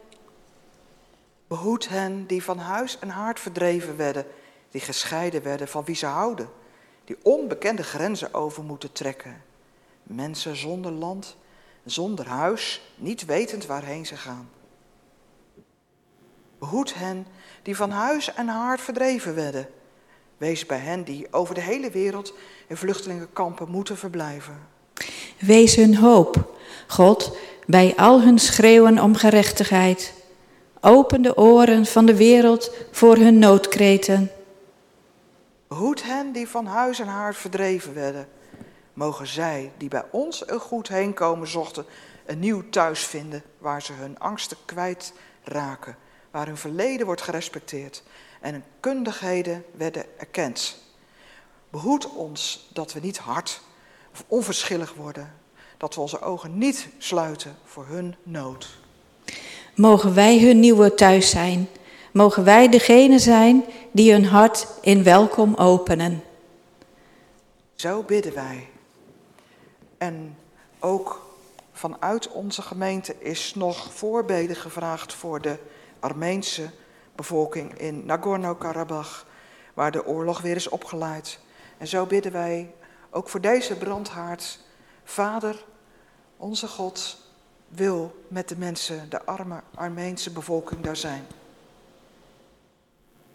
Behoed 1.49 1.89
hen 1.89 2.27
die 2.27 2.43
van 2.43 2.59
huis 2.59 2.99
en 3.01 3.09
haard 3.09 3.41
verdreven 3.41 3.97
werden, 3.97 4.27
die 4.71 4.81
gescheiden 4.81 5.43
werden 5.43 5.69
van 5.69 5.85
wie 5.85 5.97
ze 5.97 6.07
houden, 6.07 6.49
die 7.05 7.17
onbekende 7.23 7.83
grenzen 7.83 8.35
over 8.35 8.65
moeten 8.65 8.93
trekken. 8.93 9.43
Mensen 10.03 10.57
zonder 10.57 10.93
land, 10.93 11.37
zonder 11.85 12.27
huis, 12.27 12.83
niet 12.97 13.25
wetend 13.25 13.67
waarheen 13.67 14.07
ze 14.07 14.17
gaan. 14.17 14.49
Behoed 16.59 16.95
hen 16.95 17.27
die 17.63 17.77
van 17.77 17.91
huis 17.91 18.35
en 18.35 18.49
haard 18.49 18.81
verdreven 18.81 19.35
werden. 19.35 19.69
Wees 20.37 20.67
bij 20.67 20.79
hen 20.79 21.05
die 21.05 21.27
over 21.31 21.55
de 21.55 21.61
hele 21.61 21.91
wereld 21.91 22.35
in 22.67 22.77
vluchtelingenkampen 22.77 23.71
moeten 23.71 23.97
verblijven. 23.97 24.59
Wees 25.39 25.77
hun 25.77 25.97
hoop, 25.97 26.55
God, 26.87 27.37
bij 27.67 27.93
al 27.97 28.23
hun 28.23 28.39
schreeuwen 28.39 28.99
om 28.99 29.15
gerechtigheid. 29.17 30.15
Open 30.81 31.23
de 31.23 31.37
oren 31.37 31.87
van 31.87 32.07
de 32.07 32.17
wereld 32.17 32.71
voor 32.91 33.17
hun 33.17 33.39
noodkreten. 33.39 34.31
Behoed 35.75 36.03
hen 36.03 36.33
die 36.33 36.49
van 36.49 36.67
huis 36.67 36.99
en 36.99 37.07
haard 37.07 37.37
verdreven 37.37 37.95
werden. 37.95 38.29
Mogen 38.93 39.27
zij, 39.27 39.73
die 39.77 39.89
bij 39.89 40.05
ons 40.11 40.49
een 40.49 40.61
goed 40.61 40.89
heenkomen 40.89 41.49
zochten, 41.49 41.85
een 42.27 42.39
nieuw 42.39 42.69
thuis 42.71 43.05
vinden 43.05 43.43
waar 43.59 43.83
ze 43.83 43.93
hun 43.93 44.19
angsten 44.19 44.57
kwijt 44.65 45.13
raken, 45.43 45.97
waar 46.31 46.47
hun 46.47 46.57
verleden 46.57 47.07
wordt 47.07 47.23
gerespecteerd 47.23 48.03
en 48.41 48.53
hun 48.53 48.65
kundigheden 48.81 49.65
werden 49.77 50.05
erkend. 50.19 50.77
Behoed 51.71 52.15
ons 52.15 52.71
dat 52.73 52.93
we 52.93 53.01
niet 53.01 53.19
hard 53.19 53.61
of 54.13 54.25
onverschillig 54.27 54.95
worden, 54.95 55.35
dat 55.77 55.95
we 55.95 56.01
onze 56.01 56.21
ogen 56.21 56.59
niet 56.59 56.89
sluiten 56.99 57.57
voor 57.65 57.87
hun 57.87 58.17
nood. 58.23 58.69
Mogen 59.75 60.15
wij 60.15 60.41
hun 60.41 60.61
nieuwe 60.61 60.95
thuis 60.95 61.31
zijn. 61.31 61.69
Mogen 62.15 62.45
wij 62.45 62.69
degene 62.69 63.19
zijn 63.19 63.65
die 63.93 64.13
hun 64.13 64.25
hart 64.25 64.67
in 64.81 65.03
welkom 65.03 65.55
openen. 65.55 66.23
Zo 67.75 68.03
bidden 68.03 68.35
wij. 68.35 68.69
En 69.99 70.37
ook 70.79 71.27
vanuit 71.73 72.29
onze 72.29 72.63
gemeente 72.63 73.15
is 73.19 73.55
nog 73.55 73.93
voorbeden 73.93 74.57
gevraagd 74.57 75.15
voor 75.15 75.41
de 75.41 75.57
Armeense 76.01 76.71
bevolking 77.15 77.79
in 77.79 78.07
Nagorno-Karabakh, 78.07 79.25
waar 79.75 79.91
de 79.91 80.07
oorlog 80.07 80.41
weer 80.41 80.57
is 80.57 80.69
opgeleid. 80.69 81.39
En 81.79 81.87
zo 81.87 82.07
bidden 82.07 82.33
wij 82.33 82.75
ook 83.11 83.29
voor 83.29 83.41
deze 83.41 83.77
brandhaard. 83.77 84.59
Vader, 85.05 85.65
onze 86.37 86.69
God, 86.69 87.19
wil 87.69 88.25
met 88.29 88.49
de 88.49 88.57
mensen, 88.57 89.11
de 89.11 89.25
arme 89.25 89.61
Armeense 89.75 90.31
bevolking 90.31 90.81
daar 90.81 90.97
zijn. 90.97 91.27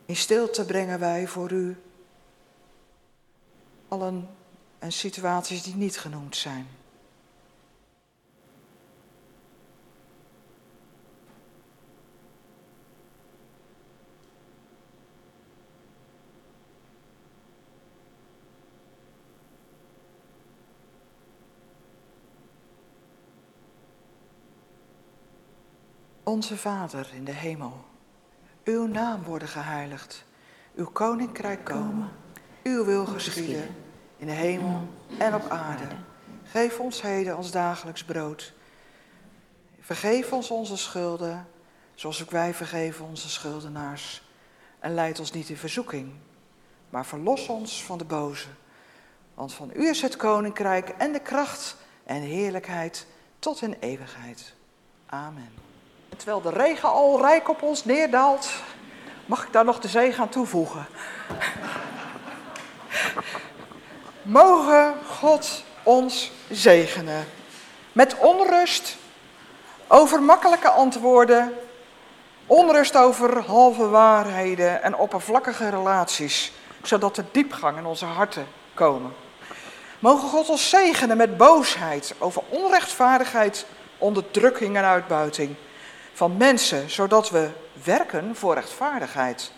In 0.10 0.16
stilte 0.16 0.66
brengen 0.66 1.00
wij 1.00 1.28
voor 1.28 1.52
u 1.52 1.78
allen 3.88 4.30
en 4.80 4.92
situaties 4.92 5.64
die 5.64 5.76
niet 5.76 6.00
genoemd 6.00 6.36
zijn. 6.36 6.68
Onze 26.24 26.58
Vader 26.58 27.10
in 27.14 27.24
de 27.24 27.32
hemel, 27.32 27.86
uw 28.70 28.88
naam 28.88 29.24
worden 29.24 29.48
geheiligd, 29.48 30.24
uw 30.76 30.86
koninkrijk 30.86 31.64
komen, 31.64 32.10
uw 32.64 32.86
wil 32.86 33.06
geschieden 33.06 33.76
in 34.18 34.26
de 34.26 34.32
hemel 34.32 34.88
en 35.18 35.36
op 35.36 35.50
aarde. 35.50 35.88
Geef 36.44 36.80
ons 36.80 37.02
heden 37.02 37.38
ons 37.38 37.52
dagelijks 37.52 38.04
brood. 38.04 38.54
Vergeef 39.80 40.34
ons 40.34 40.52
onze 40.52 40.78
schulden, 40.78 41.48
zoals 41.96 42.22
ook 42.22 42.32
wij 42.32 42.54
vergeven 42.54 43.06
onze 43.06 43.30
schuldenaars. 43.30 44.28
En 44.80 44.94
leid 44.94 45.20
ons 45.20 45.32
niet 45.32 45.50
in 45.50 45.58
verzoeking, 45.58 46.12
maar 46.90 47.06
verlos 47.06 47.48
ons 47.48 47.84
van 47.84 47.98
de 47.98 48.06
boze. 48.06 48.48
Want 49.34 49.54
van 49.54 49.72
u 49.74 49.88
is 49.88 50.02
het 50.02 50.16
koninkrijk 50.16 50.90
en 50.90 51.12
de 51.12 51.22
kracht 51.22 51.76
en 52.04 52.22
heerlijkheid 52.22 53.06
tot 53.40 53.62
in 53.62 53.76
eeuwigheid. 53.80 54.54
Amen. 55.06 55.69
Terwijl 56.20 56.42
de 56.42 56.50
regen 56.50 56.90
al 56.90 57.22
rijk 57.22 57.50
op 57.50 57.62
ons 57.62 57.86
neerdaalt, 57.86 58.50
mag 59.26 59.46
ik 59.46 59.54
daar 59.54 59.66
nog 59.66 59.80
de 59.80 59.88
zee 59.88 60.12
gaan 60.12 60.30
toevoegen. 60.30 60.88
Mogen 64.22 64.94
God 65.08 65.64
ons 65.84 66.32
zegenen 66.50 67.28
met 67.92 68.18
onrust 68.18 68.98
over 69.88 70.22
makkelijke 70.22 70.70
antwoorden, 70.70 71.54
onrust 72.46 72.96
over 72.96 73.44
halve 73.46 73.90
waarheden 73.90 74.84
en 74.84 74.96
oppervlakkige 74.96 75.70
relaties, 75.70 76.52
zodat 76.84 77.18
er 77.18 77.26
diepgang 77.32 77.78
in 77.78 77.86
onze 77.86 78.06
harten 78.06 78.48
komen. 78.74 79.14
Mogen 80.00 80.30
God 80.30 80.50
ons 80.50 80.70
zegenen 80.70 81.18
met 81.18 81.38
boosheid 81.38 82.16
over 82.18 82.42
onrechtvaardigheid, 82.50 83.66
onderdrukking 83.98 84.78
en 84.78 84.84
uitbuiting 84.84 85.56
van 86.20 86.38
mensen, 86.38 86.90
zodat 86.90 87.30
we 87.30 87.50
werken 87.84 88.36
voor 88.36 88.54
rechtvaardigheid, 88.54 89.52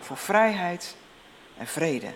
voor 0.00 0.16
vrijheid 0.16 0.96
en 1.58 1.66
vrede. 1.66 2.14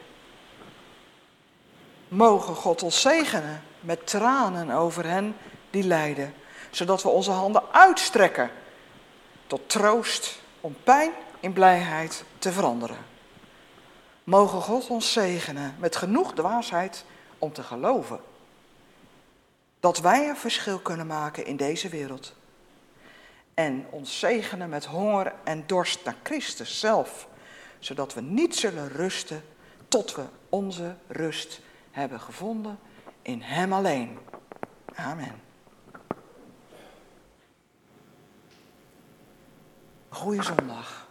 Mogen 2.08 2.54
God 2.54 2.82
ons 2.82 3.00
zegenen 3.00 3.62
met 3.80 4.06
tranen 4.06 4.70
over 4.70 5.04
hen 5.06 5.36
die 5.70 5.82
lijden, 5.82 6.34
zodat 6.70 7.02
we 7.02 7.08
onze 7.08 7.30
handen 7.30 7.62
uitstrekken 7.72 8.50
tot 9.46 9.68
troost 9.68 10.38
om 10.60 10.76
pijn 10.84 11.12
in 11.40 11.52
blijheid 11.52 12.24
te 12.38 12.52
veranderen. 12.52 13.06
Mogen 14.24 14.60
God 14.60 14.88
ons 14.88 15.12
zegenen 15.12 15.76
met 15.78 15.96
genoeg 15.96 16.34
dwaasheid 16.34 17.04
om 17.38 17.52
te 17.52 17.62
geloven 17.62 18.20
dat 19.80 19.98
wij 19.98 20.28
een 20.28 20.36
verschil 20.36 20.78
kunnen 20.78 21.06
maken 21.06 21.46
in 21.46 21.56
deze 21.56 21.88
wereld. 21.88 22.38
En 23.60 23.86
ons 23.90 24.18
zegenen 24.18 24.68
met 24.68 24.84
honger 24.84 25.32
en 25.44 25.66
dorst 25.66 26.04
naar 26.04 26.16
Christus 26.22 26.80
zelf, 26.80 27.28
zodat 27.78 28.14
we 28.14 28.20
niet 28.20 28.56
zullen 28.56 28.88
rusten 28.88 29.42
tot 29.88 30.14
we 30.14 30.24
onze 30.48 30.94
rust 31.06 31.60
hebben 31.90 32.20
gevonden 32.20 32.78
in 33.22 33.40
Hem 33.40 33.72
alleen. 33.72 34.18
Amen. 34.94 35.40
Goeie 40.08 40.42
zondag. 40.42 41.08